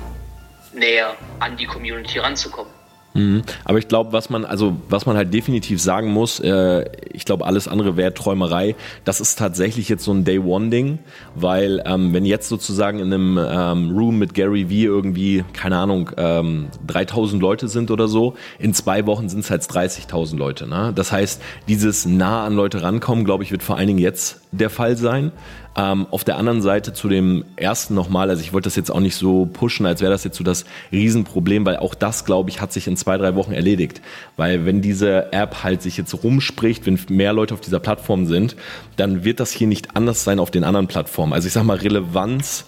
näher 0.72 1.16
an 1.38 1.56
die 1.56 1.66
Community 1.66 2.18
ranzukommen. 2.18 2.72
Mhm. 3.14 3.42
Aber 3.64 3.78
ich 3.78 3.86
glaube, 3.86 4.12
was 4.12 4.28
man, 4.28 4.44
also 4.44 4.76
was 4.88 5.06
man 5.06 5.16
halt 5.16 5.32
definitiv 5.32 5.80
sagen 5.80 6.10
muss, 6.10 6.40
äh, 6.40 6.84
ich 7.12 7.24
glaube, 7.24 7.46
alles 7.46 7.68
andere 7.68 7.96
wäre 7.96 8.12
Träumerei. 8.12 8.74
Das 9.04 9.20
ist 9.20 9.38
tatsächlich 9.38 9.88
jetzt 9.88 10.04
so 10.04 10.12
ein 10.12 10.24
Day-One-Ding, 10.24 10.98
weil 11.36 11.80
ähm, 11.86 12.12
wenn 12.12 12.24
jetzt 12.24 12.48
sozusagen 12.48 12.98
in 12.98 13.12
einem 13.12 13.38
ähm, 13.38 13.96
Room 13.96 14.18
mit 14.18 14.34
Gary 14.34 14.64
V 14.64 14.72
irgendwie, 14.72 15.44
keine 15.52 15.76
Ahnung, 15.76 16.10
ähm, 16.16 16.66
3000 16.86 17.40
Leute 17.40 17.68
sind 17.68 17.92
oder 17.92 18.08
so, 18.08 18.34
in 18.58 18.74
zwei 18.74 19.06
Wochen 19.06 19.28
sind 19.28 19.40
es 19.40 19.50
halt 19.50 19.62
30.000 19.62 20.36
Leute. 20.36 20.68
Ne? 20.68 20.92
Das 20.94 21.12
heißt, 21.12 21.40
dieses 21.68 22.06
nah 22.06 22.44
an 22.44 22.56
Leute 22.56 22.82
rankommen, 22.82 23.24
glaube 23.24 23.44
ich, 23.44 23.52
wird 23.52 23.62
vor 23.62 23.76
allen 23.76 23.86
Dingen 23.86 24.00
jetzt 24.00 24.40
der 24.50 24.70
Fall 24.70 24.96
sein. 24.96 25.30
Ähm, 25.76 26.06
auf 26.10 26.22
der 26.22 26.36
anderen 26.36 26.62
Seite 26.62 26.92
zu 26.92 27.08
dem 27.08 27.44
ersten 27.56 27.94
nochmal, 27.94 28.30
also 28.30 28.40
ich 28.42 28.52
wollte 28.52 28.66
das 28.66 28.76
jetzt 28.76 28.90
auch 28.90 29.00
nicht 29.00 29.16
so 29.16 29.46
pushen, 29.46 29.86
als 29.86 30.00
wäre 30.00 30.12
das 30.12 30.22
jetzt 30.22 30.36
so 30.36 30.44
das 30.44 30.64
Riesenproblem, 30.92 31.66
weil 31.66 31.78
auch 31.78 31.96
das, 31.96 32.24
glaube 32.24 32.50
ich, 32.50 32.60
hat 32.60 32.72
sich 32.72 32.86
in 32.86 32.96
zwei, 32.96 33.18
drei 33.18 33.34
Wochen 33.34 33.52
erledigt. 33.52 34.00
Weil 34.36 34.66
wenn 34.66 34.82
diese 34.82 35.32
App 35.32 35.64
halt 35.64 35.82
sich 35.82 35.96
jetzt 35.96 36.22
rumspricht, 36.22 36.86
wenn 36.86 36.98
mehr 37.08 37.32
Leute 37.32 37.54
auf 37.54 37.60
dieser 37.60 37.80
Plattform 37.80 38.26
sind, 38.26 38.54
dann 38.96 39.24
wird 39.24 39.40
das 39.40 39.50
hier 39.50 39.66
nicht 39.66 39.96
anders 39.96 40.22
sein 40.22 40.38
auf 40.38 40.52
den 40.52 40.62
anderen 40.62 40.86
Plattformen. 40.86 41.32
Also 41.32 41.48
ich 41.48 41.52
sag 41.52 41.64
mal, 41.64 41.76
Relevanz 41.76 42.66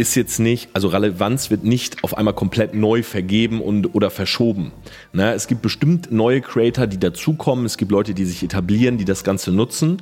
ist 0.00 0.14
jetzt 0.14 0.38
nicht, 0.40 0.70
also 0.72 0.88
Relevanz 0.88 1.50
wird 1.50 1.62
nicht 1.62 2.02
auf 2.02 2.16
einmal 2.16 2.32
komplett 2.32 2.74
neu 2.74 3.02
vergeben 3.02 3.60
und 3.60 3.94
oder 3.94 4.10
verschoben. 4.10 4.72
Ne? 5.12 5.34
Es 5.34 5.46
gibt 5.46 5.60
bestimmt 5.60 6.10
neue 6.10 6.40
Creator, 6.40 6.86
die 6.86 6.98
dazukommen, 6.98 7.66
es 7.66 7.76
gibt 7.76 7.92
Leute, 7.92 8.14
die 8.14 8.24
sich 8.24 8.42
etablieren, 8.42 8.96
die 8.96 9.04
das 9.04 9.24
Ganze 9.24 9.52
nutzen, 9.52 10.00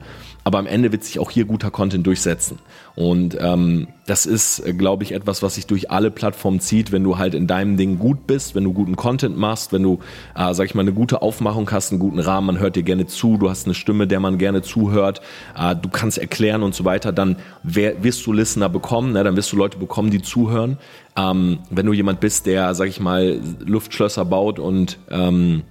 aber 0.49 0.61
am 0.61 0.67
Ende 0.67 0.93
wird 0.93 1.05
sich 1.05 1.19
auch 1.19 1.31
hier 1.31 1.45
guter 1.45 1.71
Content 1.71 2.07
durchsetzen. 2.07 2.59
Und 2.95 3.37
ähm, 3.39 3.87
das 4.07 4.25
ist, 4.25 4.63
glaube 4.79 5.05
ich, 5.05 5.13
etwas, 5.13 5.43
was 5.43 5.57
sich 5.57 5.67
durch 5.67 5.91
alle 5.91 6.11
Plattformen 6.11 6.59
zieht, 6.59 6.91
wenn 6.91 7.05
du 7.05 7.19
halt 7.19 7.35
in 7.35 7.47
deinem 7.47 7.77
Ding 7.77 7.99
gut 7.99 8.27
bist, 8.27 8.55
wenn 8.55 8.65
du 8.65 8.73
guten 8.73 8.97
Content 8.97 9.37
machst, 9.37 9.75
wenn 9.75 9.83
du, 9.83 9.99
äh, 10.35 10.55
sag 10.55 10.65
ich 10.65 10.75
mal, 10.75 10.81
eine 10.81 10.95
gute 10.95 11.21
Aufmachung 11.21 11.71
hast, 11.71 11.93
einen 11.93 12.01
guten 12.01 12.19
Rahmen, 12.19 12.47
man 12.47 12.59
hört 12.61 12.77
dir 12.77 12.83
gerne 12.83 13.05
zu, 13.05 13.37
du 13.37 13.51
hast 13.51 13.67
eine 13.67 13.75
Stimme, 13.75 14.07
der 14.07 14.21
man 14.21 14.39
gerne 14.39 14.63
zuhört, 14.63 15.21
äh, 15.55 15.77
du 15.77 15.91
kannst 15.91 16.17
erklären 16.17 16.63
und 16.63 16.75
so 16.75 16.87
weiter, 16.87 17.13
dann 17.13 17.37
wer, 17.63 18.03
wirst 18.03 18.25
du 18.25 18.33
Listener 18.33 18.71
bekommen, 18.71 19.13
ne? 19.13 19.25
dann 19.25 19.37
wirst 19.37 19.53
du 19.53 19.57
Leute 19.59 19.77
bekommen, 19.77 20.11
die 20.11 20.23
zuhören. 20.23 20.79
Ähm, 21.15 21.59
wenn 21.69 21.85
du 21.85 21.93
jemand 21.93 22.21
bist, 22.21 22.47
der, 22.47 22.75
sag 22.75 22.89
ich 22.89 23.01
mal, 23.01 23.39
Luftschlösser 23.67 24.25
baut 24.25 24.59
und 24.59 24.99
ähm, 25.11 25.65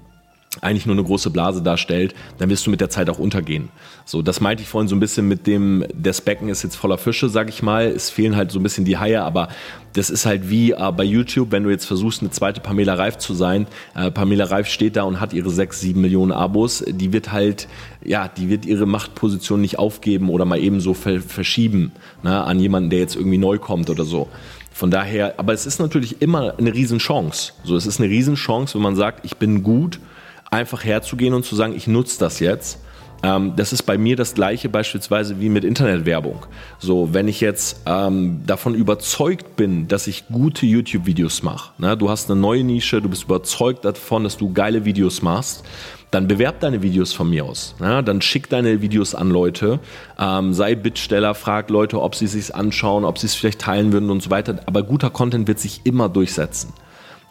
eigentlich 0.61 0.85
nur 0.85 0.95
eine 0.95 1.03
große 1.03 1.29
Blase 1.29 1.61
darstellt, 1.61 2.15
dann 2.37 2.49
wirst 2.49 2.65
du 2.65 2.71
mit 2.71 2.81
der 2.81 2.89
Zeit 2.89 3.09
auch 3.09 3.19
untergehen. 3.19 3.69
So, 4.05 4.21
das 4.21 4.41
meinte 4.41 4.63
ich 4.63 4.69
vorhin 4.69 4.87
so 4.87 4.95
ein 4.95 4.99
bisschen 4.99 5.27
mit 5.27 5.47
dem, 5.47 5.85
das 5.93 6.21
Becken 6.21 6.49
ist 6.49 6.63
jetzt 6.63 6.75
voller 6.75 6.97
Fische, 6.97 7.29
sag 7.29 7.49
ich 7.49 7.61
mal. 7.61 7.87
Es 7.87 8.09
fehlen 8.09 8.35
halt 8.35 8.51
so 8.51 8.59
ein 8.59 8.63
bisschen 8.63 8.85
die 8.85 8.97
Haie, 8.97 9.21
aber 9.21 9.49
das 9.93 10.09
ist 10.09 10.25
halt 10.25 10.49
wie 10.49 10.71
äh, 10.71 10.91
bei 10.95 11.03
YouTube, 11.03 11.51
wenn 11.51 11.63
du 11.63 11.69
jetzt 11.69 11.85
versuchst, 11.85 12.21
eine 12.21 12.29
zweite 12.29 12.61
Pamela 12.61 12.93
Reif 12.93 13.17
zu 13.17 13.33
sein. 13.33 13.67
Äh, 13.95 14.11
Pamela 14.11 14.45
Reif 14.45 14.67
steht 14.67 14.95
da 14.95 15.03
und 15.03 15.19
hat 15.19 15.33
ihre 15.33 15.49
sechs, 15.49 15.81
sieben 15.81 16.01
Millionen 16.01 16.31
Abos. 16.31 16.83
Die 16.87 17.13
wird 17.13 17.31
halt, 17.31 17.67
ja, 18.03 18.27
die 18.27 18.49
wird 18.49 18.65
ihre 18.65 18.85
Machtposition 18.85 19.59
nicht 19.59 19.79
aufgeben 19.79 20.29
oder 20.29 20.45
mal 20.45 20.59
eben 20.59 20.79
so 20.81 20.93
verschieben 20.93 21.91
ne, 22.23 22.43
an 22.43 22.59
jemanden, 22.59 22.89
der 22.89 22.99
jetzt 22.99 23.15
irgendwie 23.15 23.37
neu 23.37 23.57
kommt 23.57 23.89
oder 23.89 24.05
so. 24.05 24.29
Von 24.71 24.91
daher, 24.91 25.39
aber 25.39 25.53
es 25.53 25.65
ist 25.65 25.79
natürlich 25.79 26.21
immer 26.21 26.53
eine 26.59 26.71
Riesenchance. 26.71 27.53
So, 27.63 27.75
es 27.75 27.87
ist 27.87 27.99
eine 27.99 28.09
Riesenchance, 28.09 28.75
wenn 28.75 28.83
man 28.83 28.95
sagt, 28.95 29.25
ich 29.25 29.37
bin 29.37 29.63
gut 29.63 29.99
einfach 30.51 30.83
herzugehen 30.83 31.33
und 31.33 31.45
zu 31.45 31.55
sagen, 31.55 31.75
ich 31.75 31.87
nutze 31.87 32.19
das 32.19 32.39
jetzt. 32.39 32.79
Ähm, 33.23 33.53
das 33.55 33.73
ist 33.73 33.83
bei 33.83 33.97
mir 33.97 34.15
das 34.15 34.35
gleiche 34.35 34.69
beispielsweise 34.69 35.39
wie 35.39 35.49
mit 35.49 35.63
Internetwerbung. 35.63 36.45
So, 36.79 37.13
wenn 37.13 37.27
ich 37.27 37.41
jetzt 37.41 37.81
ähm, 37.85 38.41
davon 38.45 38.75
überzeugt 38.75 39.55
bin, 39.55 39.87
dass 39.87 40.07
ich 40.07 40.27
gute 40.27 40.65
YouTube-Videos 40.65 41.43
mache, 41.43 41.71
ne? 41.79 41.97
du 41.97 42.09
hast 42.09 42.29
eine 42.29 42.39
neue 42.39 42.63
Nische, 42.63 43.01
du 43.01 43.09
bist 43.09 43.23
überzeugt 43.23 43.85
davon, 43.85 44.23
dass 44.23 44.37
du 44.37 44.53
geile 44.53 44.85
Videos 44.85 45.21
machst, 45.21 45.63
dann 46.11 46.27
bewerb 46.27 46.61
deine 46.61 46.81
Videos 46.81 47.11
von 47.11 47.29
mir 47.29 47.43
aus. 47.45 47.75
Ne? 47.79 48.03
Dann 48.03 48.21
schick 48.21 48.49
deine 48.49 48.81
Videos 48.81 49.13
an 49.13 49.29
Leute, 49.29 49.79
ähm, 50.19 50.53
sei 50.53 50.75
Bittsteller, 50.75 51.35
frag 51.35 51.69
Leute, 51.69 52.01
ob 52.01 52.15
sie 52.15 52.25
es 52.25 52.31
sich 52.31 52.55
anschauen, 52.55 53.03
ob 53.03 53.17
sie 53.17 53.27
es 53.27 53.35
vielleicht 53.35 53.59
teilen 53.59 53.91
würden 53.91 54.09
und 54.09 54.21
so 54.21 54.29
weiter. 54.29 54.59
Aber 54.67 54.83
guter 54.83 55.09
Content 55.09 55.47
wird 55.47 55.59
sich 55.59 55.81
immer 55.83 56.07
durchsetzen. 56.07 56.73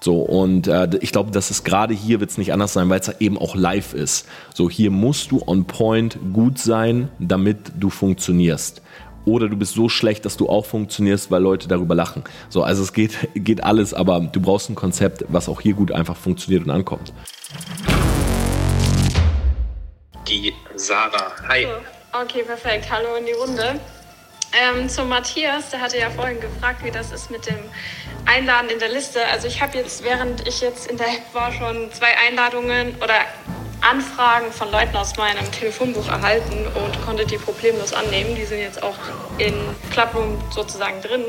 So, 0.01 0.21
und 0.21 0.67
äh, 0.69 0.89
ich 1.01 1.11
glaube, 1.13 1.31
dass 1.31 1.51
es 1.51 1.65
gerade 1.65 1.95
hier 1.95 2.21
wird 2.21 2.31
es 2.31 2.39
nicht 2.39 2.53
anders 2.53 2.73
sein, 2.73 2.89
weil 2.91 3.01
es 3.01 3.09
eben 3.21 3.39
auch 3.39 3.55
live 3.55 3.95
ist. 3.95 4.29
So, 4.55 4.69
hier 4.71 4.91
musst 4.91 5.31
du 5.31 5.43
on 5.47 5.65
point 5.65 6.19
gut 6.33 6.59
sein, 6.59 7.09
damit 7.19 7.73
du 7.79 7.91
funktionierst. 7.91 8.83
Oder 9.25 9.49
du 9.49 9.57
bist 9.57 9.75
so 9.75 9.89
schlecht, 9.89 10.25
dass 10.25 10.37
du 10.37 10.49
auch 10.49 10.67
funktionierst, 10.67 11.33
weil 11.33 11.43
Leute 11.43 11.67
darüber 11.67 11.97
lachen. 11.97 12.23
So, 12.49 12.63
also 12.63 12.83
es 12.83 12.93
geht, 12.93 13.17
geht 13.35 13.65
alles, 13.65 13.93
aber 13.95 14.21
du 14.21 14.41
brauchst 14.41 14.71
ein 14.71 14.77
Konzept, 14.77 15.25
was 15.29 15.49
auch 15.49 15.61
hier 15.61 15.75
gut 15.75 15.91
einfach 15.91 16.17
funktioniert 16.17 16.65
und 16.65 16.71
ankommt. 16.71 17.13
Die 20.29 20.53
Sarah. 20.77 21.33
Hi. 21.49 21.67
Okay, 22.13 22.43
perfekt. 22.43 22.87
Hallo 22.91 23.17
in 23.19 23.27
die 23.27 23.33
Runde. 23.33 23.81
Ähm, 24.53 24.89
zum 24.89 25.09
Matthias, 25.09 25.71
der 25.71 25.81
hatte 25.81 25.99
ja 25.99 26.11
vorhin 26.11 26.41
gefragt, 26.41 26.83
wie 26.85 26.91
das 26.91 27.13
ist 27.13 27.31
mit 27.31 27.47
dem 27.47 27.59
Einladen 28.25 28.71
in 28.71 28.79
der 28.79 28.89
Liste. 28.89 29.25
Also 29.27 29.49
ich 29.49 29.61
habe 29.61 29.77
jetzt, 29.77 30.03
während 30.03 30.47
ich 30.47 30.61
jetzt 30.61 30.91
in 30.91 30.97
der 30.97 31.09
App 31.09 31.35
war, 31.35 31.53
schon 31.53 31.93
zwei 31.93 32.17
Einladungen 32.27 32.95
oder 32.97 33.21
Anfragen 33.81 34.51
von 34.53 34.71
Leuten 34.71 34.97
aus 34.97 35.17
meinem 35.17 35.51
Telefonbuch 35.53 36.09
erhalten 36.09 36.67
und 36.75 37.05
konnte 37.05 37.27
die 37.27 37.37
problemlos 37.37 37.93
annehmen. 37.93 38.35
Die 38.35 38.45
sind 38.45 38.61
jetzt 38.61 38.83
auch 38.83 38.97
in 39.39 39.55
Clubroom 39.93 40.43
sozusagen 40.51 41.01
drin. 41.03 41.25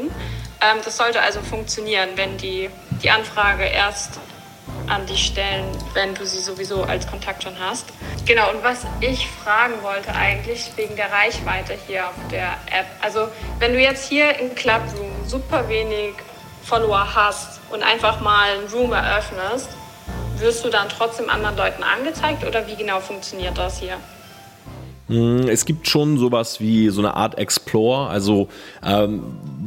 Ähm, 0.62 0.78
das 0.84 0.98
sollte 0.98 1.22
also 1.22 1.42
funktionieren, 1.42 2.10
wenn 2.16 2.38
die, 2.38 2.70
die 3.04 3.10
Anfrage 3.10 3.64
erst 3.66 4.20
an 4.88 5.06
dich 5.06 5.28
stellen, 5.28 5.66
wenn 5.94 6.16
du 6.16 6.26
sie 6.26 6.40
sowieso 6.40 6.84
als 6.84 7.08
Kontakt 7.08 7.44
schon 7.44 7.60
hast. 7.60 7.86
Genau, 8.26 8.50
und 8.52 8.64
was 8.64 8.86
ich 9.02 9.28
fragen 9.28 9.82
wollte 9.84 10.14
eigentlich 10.14 10.72
wegen 10.76 10.96
der 10.96 11.12
Reichweite 11.12 11.78
hier 11.88 12.08
auf 12.08 12.16
der 12.32 12.54
App. 12.72 12.88
Also 13.02 13.28
wenn 13.60 13.74
du 13.74 13.80
jetzt 13.80 14.10
hier 14.10 14.40
im 14.40 14.56
Clubroom 14.56 15.12
super 15.26 15.68
wenig 15.70 16.14
Follower 16.64 17.16
hast 17.16 17.60
und 17.70 17.84
einfach 17.84 18.20
mal 18.20 18.52
einen 18.52 18.68
Room 18.68 18.94
eröffnest, 18.94 19.70
wirst 20.38 20.64
du 20.66 20.70
dann 20.70 20.90
trotzdem 20.90 21.30
anderen 21.30 21.58
Leuten 21.58 21.84
angezeigt 21.84 22.44
oder 22.46 22.68
wie 22.68 22.76
genau 22.76 23.00
funktioniert 23.00 23.58
das 23.58 23.80
hier? 23.80 23.98
Hm, 25.08 25.48
es 25.48 25.66
gibt 25.66 25.88
schon 25.88 26.18
sowas 26.18 26.60
wie 26.60 26.90
so 26.90 27.02
eine 27.02 27.16
Art 27.16 27.38
Explore. 27.38 28.10
Also 28.10 28.50
ähm, 28.86 29.24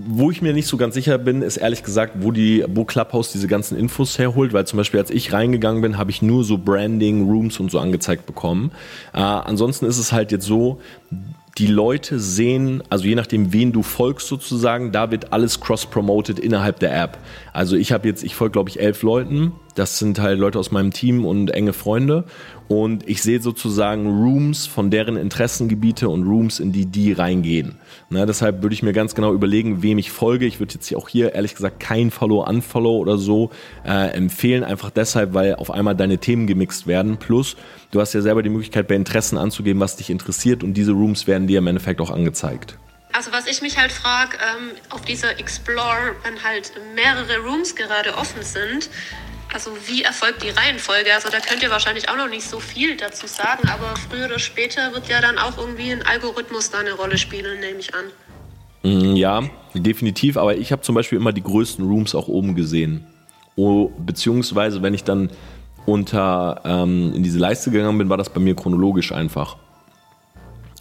wo 0.07 0.31
ich 0.31 0.43
mir 0.43 0.53
nicht 0.53 0.67
so 0.67 0.77
ganz 0.77 0.95
sicher 0.95 1.19
bin, 1.19 1.43
ist 1.43 1.57
ehrlich 1.57 1.83
gesagt, 1.83 2.15
wo 2.21 2.31
die, 2.33 2.65
wo 2.69 2.85
Clubhouse 2.85 3.33
diese 3.33 3.47
ganzen 3.47 3.79
Infos 3.79 4.19
herholt, 4.19 4.53
weil 4.53 4.67
zum 4.67 4.77
Beispiel 4.77 5.01
als 5.01 5.11
ich 5.11 5.33
reingegangen 5.33 5.83
bin, 5.83 5.99
habe 5.99 6.11
ich 6.11 6.23
nur 6.23 6.45
so 6.45 6.59
Branding, 6.59 7.29
Rooms 7.29 7.61
und 7.61 7.71
so 7.71 7.79
angezeigt 7.79 8.27
bekommen. 8.27 8.73
Äh, 9.15 9.19
ansonsten 9.21 9.87
ist 9.87 9.99
es 9.99 10.13
halt 10.13 10.33
jetzt 10.33 10.47
so, 10.47 10.81
die 11.59 11.67
Leute 11.67 12.19
sehen, 12.21 12.83
also 12.89 13.05
je 13.05 13.15
nachdem, 13.15 13.53
wen 13.53 13.73
du 13.73 13.83
folgst 13.83 14.29
sozusagen, 14.29 14.93
da 14.93 15.11
wird 15.11 15.33
alles 15.33 15.61
cross-promoted 15.61 16.39
innerhalb 16.39 16.79
der 16.79 16.97
App. 16.99 17.19
Also 17.53 17.77
ich 17.77 17.93
habe 17.93 18.09
jetzt, 18.09 18.23
ich 18.23 18.35
folge 18.35 18.53
glaube 18.53 18.71
ich 18.71 18.81
elf 18.81 19.03
Leuten. 19.03 19.53
Das 19.81 19.99
sind 19.99 20.19
halt 20.19 20.39
Leute 20.39 20.59
aus 20.59 20.73
meinem 20.73 20.93
Team 20.93 21.25
und 21.25 21.53
enge 21.53 21.73
Freunde. 21.73 22.25
Und 22.69 23.09
ich 23.09 23.23
sehe 23.23 23.41
sozusagen 23.41 24.07
Rooms 24.07 24.67
von 24.67 24.91
deren 24.91 25.17
Interessengebiete 25.17 26.11
und 26.11 26.25
Rooms, 26.25 26.61
in 26.61 26.71
die 26.71 26.85
die 26.85 27.15
reingehen. 27.15 27.77
Na, 28.11 28.27
deshalb 28.27 28.61
würde 28.61 28.75
ich 28.75 28.83
mir 28.83 28.93
ganz 28.93 29.15
genau 29.15 29.33
überlegen, 29.33 29.83
wem 29.83 29.97
ich 29.97 30.11
folge. 30.11 30.45
Ich 30.45 30.61
würde 30.61 30.75
jetzt 30.75 30.95
auch 30.95 31.09
hier 31.09 31.35
ehrlich 31.35 31.55
gesagt 31.55 31.81
kein 31.81 32.11
Follow, 32.11 32.47
Unfollow 32.47 32.99
oder 32.99 33.17
so 33.17 33.53
äh, 33.83 34.11
empfehlen. 34.11 34.65
Einfach 34.65 34.91
deshalb, 34.91 35.33
weil 35.33 35.55
auf 35.55 35.71
einmal 35.71 35.97
deine 35.97 36.19
Themen 36.19 36.47
gemixt 36.47 36.87
werden. 36.87 37.17
Plus, 37.17 37.57
du 37.91 38.03
hast 38.03 38.13
ja 38.13 38.21
selber 38.21 38.43
die 38.43 38.51
Möglichkeit, 38.51 38.87
bei 38.87 38.97
Interessen 38.97 39.39
anzugeben, 39.39 39.81
was 39.81 39.97
dich 39.97 40.11
interessiert. 40.11 40.63
Und 40.63 40.75
diese 40.75 40.93
Rooms 40.93 41.27
werden 41.27 41.47
dir 41.47 41.57
im 41.57 41.67
Endeffekt 41.69 42.03
auch 42.03 42.11
angezeigt. 42.11 42.77
Also 43.15 43.33
was 43.33 43.47
ich 43.47 43.63
mich 43.63 43.79
halt 43.79 43.93
frage, 43.93 44.37
ähm, 44.37 44.73
auf 44.91 45.01
dieser 45.01 45.41
Explore, 45.41 46.15
wenn 46.23 46.45
halt 46.45 46.73
mehrere 46.95 47.39
Rooms 47.39 47.75
gerade 47.75 48.15
offen 48.15 48.43
sind, 48.43 48.91
also 49.53 49.71
wie 49.87 50.03
erfolgt 50.03 50.43
die 50.43 50.51
Reihenfolge? 50.51 51.13
Also 51.15 51.29
da 51.29 51.41
könnt 51.41 51.63
ihr 51.63 51.71
wahrscheinlich 51.71 52.09
auch 52.09 52.17
noch 52.17 52.29
nicht 52.29 52.49
so 52.49 52.61
viel 52.61 52.97
dazu 52.97 53.27
sagen, 53.27 53.69
aber 53.69 53.95
früher 54.09 54.27
oder 54.27 54.39
später 54.39 54.93
wird 54.93 55.09
ja 55.09 55.21
dann 55.21 55.39
auch 55.39 55.59
irgendwie 55.59 55.93
ein 55.93 56.03
Algorithmus 56.03 56.71
da 56.71 56.79
eine 56.79 56.93
Rolle 56.93 57.19
spielen, 57.19 57.61
nehme 57.61 57.79
ich 57.79 57.93
an. 57.95 58.05
Mm, 58.83 59.17
ja, 59.17 59.43
definitiv, 59.75 60.37
aber 60.37 60.57
ich 60.57 60.73
habe 60.73 60.83
zum 60.83 60.95
Beispiel 60.95 61.19
immer 61.19 61.33
die 61.33 61.43
größten 61.43 61.85
Rooms 61.87 62.15
auch 62.15 62.29
oben 62.29 62.55
gesehen. 62.55 63.07
Oh, 63.57 63.91
beziehungsweise, 63.99 64.83
wenn 64.83 64.95
ich 64.95 65.05
dann 65.05 65.31
unter 65.87 66.61
ähm, 66.65 67.13
in 67.15 67.23
diese 67.23 67.39
Leiste 67.39 67.71
gegangen 67.71 67.99
bin, 67.99 68.09
war 68.09 68.17
das 68.17 68.31
bei 68.31 68.41
mir 68.41 68.55
chronologisch 68.55 69.13
einfach 69.13 69.57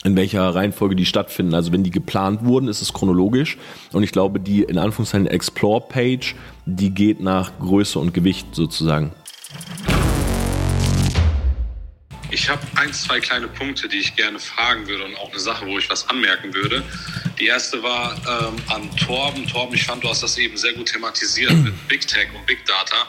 in 0.03 0.15
welcher 0.15 0.55
Reihenfolge 0.55 0.95
die 0.95 1.05
stattfinden. 1.05 1.53
Also 1.53 1.71
wenn 1.71 1.83
die 1.83 1.91
geplant 1.91 2.45
wurden, 2.45 2.67
ist 2.67 2.81
es 2.81 2.93
chronologisch. 2.93 3.57
Und 3.91 4.03
ich 4.03 4.11
glaube, 4.11 4.39
die 4.39 4.63
in 4.63 4.77
Anführungszeichen 4.77 5.27
Explore-Page, 5.27 6.35
die 6.65 6.91
geht 6.91 7.19
nach 7.19 7.51
Größe 7.59 7.99
und 7.99 8.13
Gewicht 8.13 8.47
sozusagen. 8.53 9.11
Ich 12.31 12.47
habe 12.47 12.61
ein, 12.75 12.93
zwei 12.93 13.19
kleine 13.19 13.47
Punkte, 13.47 13.87
die 13.87 13.97
ich 13.97 14.15
gerne 14.15 14.39
fragen 14.39 14.87
würde 14.87 15.03
und 15.03 15.15
auch 15.15 15.31
eine 15.31 15.39
Sache, 15.39 15.65
wo 15.65 15.79
ich 15.79 15.89
was 15.89 16.07
anmerken 16.09 16.53
würde. 16.53 16.83
Die 17.39 17.47
erste 17.47 17.81
war 17.81 18.15
ähm, 18.17 18.55
an 18.67 18.95
Torben. 18.97 19.47
Torben, 19.47 19.73
ich 19.73 19.83
fand, 19.83 20.03
du 20.03 20.09
hast 20.09 20.21
das 20.21 20.37
eben 20.37 20.55
sehr 20.55 20.73
gut 20.73 20.87
thematisiert 20.87 21.53
mit 21.53 21.73
Big 21.87 22.07
Tech 22.07 22.27
und 22.35 22.45
Big 22.45 22.63
Data, 22.65 23.07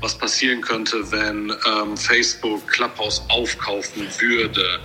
was 0.00 0.16
passieren 0.16 0.60
könnte, 0.60 1.10
wenn 1.10 1.50
ähm, 1.50 1.96
Facebook 1.96 2.66
Clubhouse 2.68 3.22
aufkaufen 3.28 4.06
würde. 4.20 4.80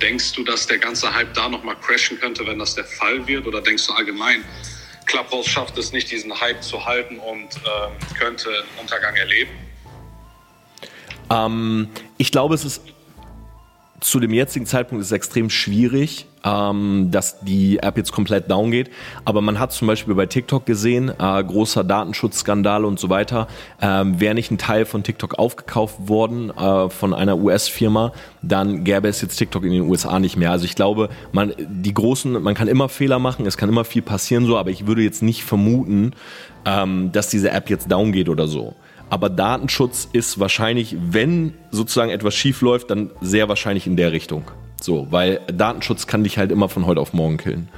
Denkst 0.00 0.32
du, 0.32 0.44
dass 0.44 0.66
der 0.66 0.78
ganze 0.78 1.12
Hype 1.14 1.32
da 1.34 1.48
nochmal 1.48 1.76
crashen 1.76 2.18
könnte, 2.20 2.46
wenn 2.46 2.58
das 2.58 2.74
der 2.74 2.84
Fall 2.84 3.26
wird? 3.26 3.46
Oder 3.46 3.62
denkst 3.62 3.86
du 3.86 3.92
allgemein, 3.94 4.44
Clubhouse 5.06 5.46
schafft 5.46 5.78
es 5.78 5.92
nicht, 5.92 6.10
diesen 6.10 6.38
Hype 6.38 6.62
zu 6.62 6.84
halten 6.84 7.18
und 7.18 7.48
ähm, 7.56 7.92
könnte 8.18 8.48
einen 8.50 8.80
Untergang 8.80 9.14
erleben? 9.14 9.50
Ähm, 11.30 11.88
ich 12.18 12.30
glaube, 12.30 12.54
es 12.54 12.64
ist 12.64 12.82
zu 14.00 14.20
dem 14.20 14.32
jetzigen 14.32 14.66
Zeitpunkt 14.66 15.00
ist 15.00 15.08
es 15.08 15.12
extrem 15.12 15.48
schwierig, 15.50 16.26
ähm, 16.44 17.08
dass 17.10 17.40
die 17.40 17.78
App 17.78 17.96
jetzt 17.96 18.12
komplett 18.12 18.50
down 18.50 18.70
geht. 18.70 18.90
Aber 19.24 19.40
man 19.40 19.58
hat 19.58 19.72
zum 19.72 19.88
Beispiel 19.88 20.14
bei 20.14 20.26
TikTok 20.26 20.66
gesehen, 20.66 21.08
äh, 21.08 21.44
großer 21.44 21.82
Datenschutzskandal 21.82 22.84
und 22.84 23.00
so 23.00 23.08
weiter. 23.08 23.48
Ähm, 23.80 24.20
Wäre 24.20 24.34
nicht 24.34 24.50
ein 24.50 24.58
Teil 24.58 24.84
von 24.84 25.02
TikTok 25.02 25.38
aufgekauft 25.38 26.08
worden 26.08 26.50
äh, 26.50 26.90
von 26.90 27.14
einer 27.14 27.36
US-Firma, 27.38 28.12
dann 28.42 28.84
gäbe 28.84 29.08
es 29.08 29.20
jetzt 29.22 29.36
TikTok 29.36 29.64
in 29.64 29.72
den 29.72 29.82
USA 29.82 30.18
nicht 30.18 30.36
mehr. 30.36 30.50
Also 30.50 30.66
ich 30.66 30.74
glaube, 30.74 31.08
man 31.32 31.52
die 31.58 31.94
großen, 31.94 32.40
man 32.42 32.54
kann 32.54 32.68
immer 32.68 32.88
Fehler 32.88 33.18
machen, 33.18 33.46
es 33.46 33.56
kann 33.56 33.68
immer 33.68 33.84
viel 33.84 34.02
passieren 34.02 34.46
so, 34.46 34.56
aber 34.56 34.70
ich 34.70 34.86
würde 34.86 35.02
jetzt 35.02 35.22
nicht 35.22 35.42
vermuten, 35.42 36.12
ähm, 36.64 37.10
dass 37.12 37.28
diese 37.28 37.50
App 37.50 37.70
jetzt 37.70 37.90
down 37.90 38.12
geht 38.12 38.28
oder 38.28 38.46
so. 38.46 38.74
Aber 39.08 39.30
Datenschutz 39.30 40.08
ist 40.12 40.40
wahrscheinlich, 40.40 40.96
wenn 40.98 41.54
sozusagen 41.70 42.10
etwas 42.10 42.34
schief 42.34 42.60
läuft, 42.60 42.90
dann 42.90 43.10
sehr 43.20 43.48
wahrscheinlich 43.48 43.86
in 43.86 43.96
der 43.96 44.12
Richtung. 44.12 44.44
So, 44.80 45.06
weil 45.10 45.40
Datenschutz 45.52 46.06
kann 46.06 46.24
dich 46.24 46.38
halt 46.38 46.50
immer 46.52 46.68
von 46.68 46.86
heute 46.86 47.00
auf 47.00 47.12
morgen 47.12 47.38
killen. 47.38 47.68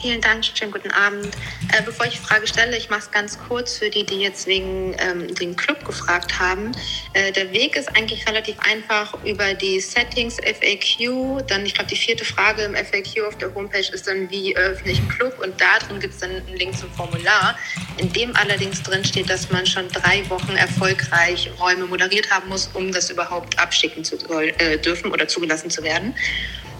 Vielen 0.00 0.20
Dank, 0.20 0.44
schönen 0.44 0.70
guten 0.70 0.92
Abend. 0.92 1.26
Äh, 1.72 1.82
bevor 1.84 2.06
ich 2.06 2.12
die 2.12 2.18
Frage 2.18 2.46
stelle, 2.46 2.76
ich 2.76 2.88
mache 2.88 3.00
es 3.00 3.10
ganz 3.10 3.36
kurz 3.48 3.78
für 3.78 3.90
die, 3.90 4.06
die 4.06 4.20
jetzt 4.20 4.46
wegen 4.46 4.94
ähm, 5.00 5.34
dem 5.34 5.56
Club 5.56 5.84
gefragt 5.84 6.38
haben. 6.38 6.70
Äh, 7.14 7.32
der 7.32 7.52
Weg 7.52 7.74
ist 7.74 7.88
eigentlich 7.96 8.24
relativ 8.28 8.56
einfach 8.60 9.12
über 9.24 9.54
die 9.54 9.80
Settings 9.80 10.36
FAQ. 10.36 11.44
Dann, 11.48 11.66
ich 11.66 11.74
glaube, 11.74 11.90
die 11.90 11.96
vierte 11.96 12.24
Frage 12.24 12.62
im 12.62 12.76
FAQ 12.76 13.26
auf 13.26 13.38
der 13.38 13.52
Homepage 13.52 13.90
ist 13.92 14.06
dann, 14.06 14.30
wie 14.30 14.56
öffne 14.56 14.92
ich 14.92 15.00
einen 15.00 15.08
Club? 15.08 15.36
Und 15.42 15.60
da 15.60 15.80
drin 15.84 15.98
gibt 15.98 16.14
es 16.14 16.20
dann 16.20 16.30
einen 16.30 16.56
Link 16.56 16.78
zum 16.78 16.92
Formular, 16.92 17.58
in 17.96 18.12
dem 18.12 18.36
allerdings 18.36 18.80
drin 18.84 19.04
steht, 19.04 19.28
dass 19.28 19.50
man 19.50 19.66
schon 19.66 19.88
drei 19.88 20.22
Wochen 20.30 20.52
erfolgreich 20.52 21.50
Räume 21.58 21.86
moderiert 21.86 22.30
haben 22.30 22.48
muss, 22.48 22.70
um 22.72 22.92
das 22.92 23.10
überhaupt 23.10 23.58
abschicken 23.58 24.04
zu 24.04 24.16
äh, 24.30 24.78
dürfen 24.78 25.10
oder 25.10 25.26
zugelassen 25.26 25.70
zu 25.70 25.82
werden. 25.82 26.14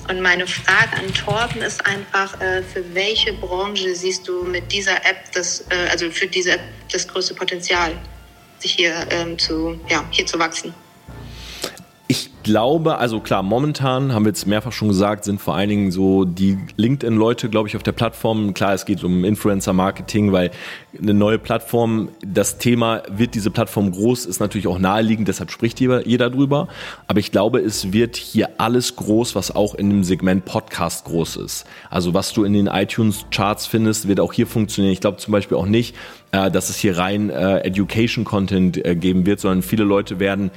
Und 0.09 0.23
meine 0.23 0.47
Frage 0.47 0.97
an 0.97 1.13
Torben 1.13 1.61
ist 1.61 1.85
einfach, 1.85 2.41
äh, 2.41 2.63
für 2.63 2.83
welche 2.95 3.35
Branche 3.35 3.95
siehst 3.95 4.27
du 4.27 4.43
mit 4.43 4.73
dieser 4.73 4.97
App 5.05 5.31
das, 5.35 5.67
äh, 5.69 5.89
also 5.91 6.11
für 6.11 6.27
diese 6.27 6.53
App 6.53 6.61
das 6.91 7.07
größte 7.07 7.35
Potenzial, 7.35 7.93
sich 8.59 8.73
hier 8.73 9.07
ähm, 9.11 9.39
zu, 9.39 9.79
ja, 9.89 10.05
hier 10.11 10.25
zu 10.25 10.39
wachsen? 10.39 10.73
Glaube, 12.49 12.97
also 12.97 13.21
klar, 13.21 13.43
momentan 13.43 14.15
haben 14.15 14.25
wir 14.25 14.31
jetzt 14.31 14.47
mehrfach 14.47 14.73
schon 14.73 14.89
gesagt, 14.89 15.25
sind 15.25 15.39
vor 15.39 15.55
allen 15.55 15.69
Dingen 15.69 15.91
so 15.91 16.25
die 16.25 16.57
LinkedIn-Leute, 16.77 17.51
glaube 17.51 17.69
ich, 17.69 17.77
auf 17.77 17.83
der 17.83 17.93
Plattform. 17.93 18.55
Klar, 18.55 18.73
es 18.73 18.87
geht 18.87 19.05
um 19.05 19.23
Influencer-Marketing, 19.23 20.33
weil 20.33 20.51
eine 20.99 21.13
neue 21.13 21.39
Plattform, 21.39 22.09
das 22.27 22.57
Thema, 22.57 23.03
wird 23.11 23.35
diese 23.35 23.51
Plattform 23.51 23.93
groß, 23.93 24.25
ist 24.25 24.41
natürlich 24.41 24.67
auch 24.67 24.79
naheliegend, 24.79 25.29
deshalb 25.29 25.51
spricht 25.51 25.79
jeder, 25.79 26.07
jeder 26.07 26.31
drüber. 26.31 26.69
Aber 27.07 27.21
ich 27.21 27.33
glaube, 27.33 27.61
es 27.61 27.93
wird 27.93 28.17
hier 28.17 28.49
alles 28.57 28.97
groß, 28.97 29.35
was 29.35 29.55
auch 29.55 29.75
in 29.75 29.91
dem 29.91 30.03
Segment 30.03 30.47
Podcast 30.47 31.05
groß 31.05 31.37
ist. 31.37 31.67
Also 31.91 32.15
was 32.15 32.33
du 32.33 32.45
in 32.45 32.55
den 32.55 32.67
iTunes-Charts 32.67 33.67
findest, 33.67 34.09
wird 34.09 34.21
auch 34.21 34.33
hier 34.33 34.47
funktionieren. 34.47 34.95
Ich 34.95 35.01
glaube 35.01 35.19
zum 35.19 35.33
Beispiel 35.33 35.59
auch 35.59 35.67
nicht, 35.67 35.95
äh, 36.31 36.51
dass 36.51 36.69
es 36.69 36.77
hier 36.77 36.99
rein 36.99 37.31
äh, 37.31 37.61
Education-Content 37.61 38.85
äh, 38.85 38.95
geben 38.95 39.25
wird, 39.25 39.41
sondern 39.41 39.63
viele 39.63 39.85
Leute 39.85 40.21
werden 40.21 40.51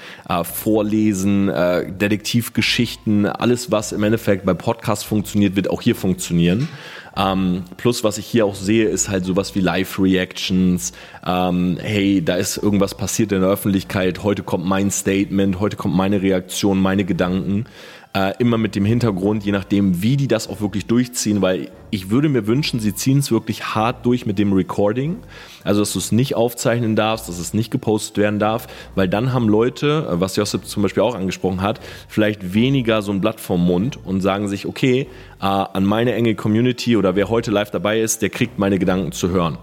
vorlesen, 0.43 1.49
Detektivgeschichten, 1.85 3.25
alles, 3.25 3.71
was 3.71 3.91
im 3.91 4.03
Endeffekt 4.03 4.45
bei 4.45 4.53
Podcasts 4.53 5.03
funktioniert, 5.03 5.55
wird 5.55 5.69
auch 5.69 5.81
hier 5.81 5.95
funktionieren. 5.95 6.67
Ähm, 7.15 7.63
plus, 7.77 8.03
was 8.03 8.17
ich 8.17 8.25
hier 8.25 8.45
auch 8.45 8.55
sehe, 8.55 8.87
ist 8.87 9.09
halt 9.09 9.25
sowas 9.25 9.53
wie 9.55 9.59
Live-Reactions. 9.59 10.93
Ähm, 11.25 11.77
hey, 11.81 12.23
da 12.23 12.35
ist 12.35 12.57
irgendwas 12.57 12.95
passiert 12.95 13.31
in 13.33 13.41
der 13.41 13.49
Öffentlichkeit. 13.49 14.23
Heute 14.23 14.43
kommt 14.43 14.65
mein 14.65 14.91
Statement, 14.91 15.59
heute 15.59 15.75
kommt 15.75 15.95
meine 15.95 16.21
Reaktion, 16.21 16.81
meine 16.81 17.03
Gedanken 17.03 17.65
äh, 18.13 18.33
immer 18.39 18.57
mit 18.57 18.75
dem 18.75 18.83
Hintergrund, 18.83 19.45
je 19.45 19.51
nachdem, 19.51 20.01
wie 20.01 20.17
die 20.17 20.27
das 20.27 20.49
auch 20.49 20.59
wirklich 20.59 20.85
durchziehen, 20.85 21.41
weil 21.41 21.71
ich 21.91 22.09
würde 22.09 22.29
mir 22.29 22.45
wünschen, 22.45 22.79
sie 22.79 22.93
ziehen 22.93 23.19
es 23.19 23.31
wirklich 23.31 23.75
hart 23.75 24.05
durch 24.05 24.25
mit 24.25 24.37
dem 24.37 24.51
Recording. 24.53 25.17
Also, 25.63 25.81
dass 25.81 25.93
du 25.93 25.99
es 25.99 26.11
nicht 26.11 26.35
aufzeichnen 26.35 26.95
darfst, 26.95 27.29
dass 27.29 27.39
es 27.39 27.53
nicht 27.53 27.71
gepostet 27.71 28.17
werden 28.17 28.39
darf, 28.39 28.67
weil 28.95 29.07
dann 29.07 29.31
haben 29.33 29.47
Leute, 29.47 30.07
äh, 30.09 30.19
was 30.19 30.35
Josip 30.35 30.65
zum 30.65 30.83
Beispiel 30.83 31.03
auch 31.03 31.15
angesprochen 31.15 31.61
hat, 31.61 31.79
vielleicht 32.07 32.53
weniger 32.53 33.01
so 33.01 33.11
ein 33.11 33.21
Blatt 33.21 33.39
vom 33.39 33.65
Mund 33.65 33.97
und 34.03 34.21
sagen 34.21 34.47
sich, 34.47 34.65
okay, 34.65 35.07
äh, 35.41 35.45
an 35.45 35.85
meine 35.85 36.13
enge 36.13 36.35
Community 36.35 36.97
oder 36.97 37.15
wer 37.15 37.29
heute 37.29 37.51
live 37.51 37.71
dabei 37.71 38.01
ist, 38.01 38.21
der 38.21 38.29
kriegt 38.29 38.59
meine 38.59 38.77
Gedanken 38.79 39.11
zu 39.11 39.29
hören. 39.29 39.57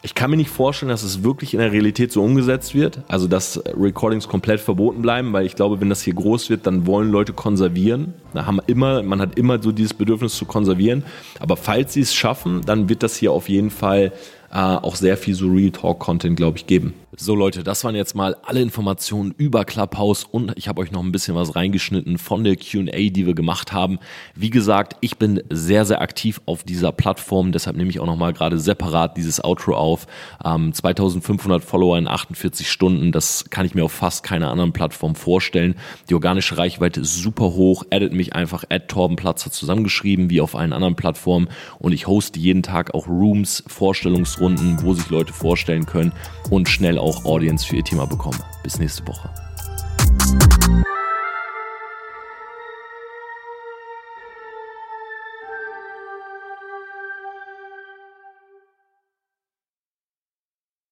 Ich 0.00 0.14
kann 0.14 0.30
mir 0.30 0.36
nicht 0.36 0.50
vorstellen, 0.50 0.90
dass 0.90 1.02
es 1.02 1.24
wirklich 1.24 1.54
in 1.54 1.60
der 1.60 1.72
Realität 1.72 2.12
so 2.12 2.22
umgesetzt 2.22 2.72
wird, 2.72 3.00
also 3.08 3.26
dass 3.26 3.60
Recordings 3.76 4.28
komplett 4.28 4.60
verboten 4.60 5.02
bleiben, 5.02 5.32
weil 5.32 5.44
ich 5.44 5.56
glaube, 5.56 5.80
wenn 5.80 5.88
das 5.88 6.02
hier 6.02 6.14
groß 6.14 6.50
wird, 6.50 6.68
dann 6.68 6.86
wollen 6.86 7.10
Leute 7.10 7.32
konservieren. 7.32 8.14
Da 8.32 8.46
haben 8.46 8.60
immer, 8.68 9.02
man 9.02 9.20
hat 9.20 9.36
immer 9.36 9.60
so 9.60 9.72
dieses 9.72 9.94
Bedürfnis 9.94 10.36
zu 10.36 10.44
konservieren. 10.44 11.04
Aber 11.40 11.56
falls 11.56 11.94
sie 11.94 12.02
es 12.02 12.14
schaffen, 12.14 12.60
dann 12.64 12.88
wird 12.88 13.02
das 13.02 13.16
hier 13.16 13.32
auf 13.32 13.48
jeden 13.48 13.70
Fall 13.70 14.12
äh, 14.52 14.56
auch 14.56 14.94
sehr 14.94 15.16
viel 15.16 15.34
so 15.34 15.48
Real 15.48 15.72
Talk 15.72 15.98
Content, 15.98 16.36
glaube 16.36 16.58
ich, 16.58 16.66
geben. 16.68 16.94
So 17.16 17.34
Leute, 17.34 17.64
das 17.64 17.84
waren 17.84 17.94
jetzt 17.94 18.14
mal 18.14 18.36
alle 18.44 18.60
Informationen 18.60 19.34
über 19.38 19.64
Clubhouse 19.64 20.24
und 20.24 20.52
ich 20.56 20.68
habe 20.68 20.82
euch 20.82 20.92
noch 20.92 21.02
ein 21.02 21.10
bisschen 21.10 21.34
was 21.34 21.56
reingeschnitten 21.56 22.18
von 22.18 22.44
der 22.44 22.54
Q&A, 22.54 23.08
die 23.08 23.26
wir 23.26 23.34
gemacht 23.34 23.72
haben. 23.72 23.98
Wie 24.34 24.50
gesagt, 24.50 24.96
ich 25.00 25.16
bin 25.16 25.42
sehr, 25.48 25.86
sehr 25.86 26.02
aktiv 26.02 26.42
auf 26.44 26.64
dieser 26.64 26.92
Plattform, 26.92 27.50
deshalb 27.50 27.78
nehme 27.78 27.88
ich 27.88 27.98
auch 27.98 28.06
nochmal 28.06 28.34
gerade 28.34 28.58
separat 28.58 29.16
dieses 29.16 29.42
Outro 29.42 29.74
auf. 29.74 30.06
Ähm, 30.44 30.74
2500 30.74 31.64
Follower 31.64 31.96
in 31.96 32.08
48 32.08 32.70
Stunden, 32.70 33.10
das 33.10 33.46
kann 33.48 33.64
ich 33.64 33.74
mir 33.74 33.86
auf 33.86 33.92
fast 33.92 34.22
keiner 34.22 34.50
anderen 34.50 34.74
Plattform 34.74 35.14
vorstellen. 35.14 35.76
Die 36.10 36.14
organische 36.14 36.58
Reichweite 36.58 37.00
ist 37.00 37.16
super 37.16 37.54
hoch, 37.54 37.84
addet 37.90 38.12
mich 38.12 38.34
einfach, 38.34 38.64
add 38.68 38.86
Torben 38.86 39.16
Platzer 39.16 39.50
zusammengeschrieben, 39.50 40.28
wie 40.28 40.42
auf 40.42 40.54
allen 40.54 40.74
anderen 40.74 40.94
Plattformen 40.94 41.48
und 41.78 41.92
ich 41.92 42.06
hoste 42.06 42.38
jeden 42.38 42.62
Tag 42.62 42.92
auch 42.92 43.08
Rooms, 43.08 43.64
Vorstellungsrunden, 43.66 44.82
wo 44.82 44.92
sich 44.92 45.08
Leute 45.08 45.32
vorstellen 45.32 45.86
können 45.86 46.12
und 46.50 46.68
schnell 46.68 46.97
auch 47.00 47.24
Audience 47.24 47.66
für 47.66 47.76
ihr 47.76 47.84
Thema 47.84 48.06
bekommen. 48.06 48.38
Bis 48.62 48.78
nächste 48.78 49.06
Woche. 49.06 49.30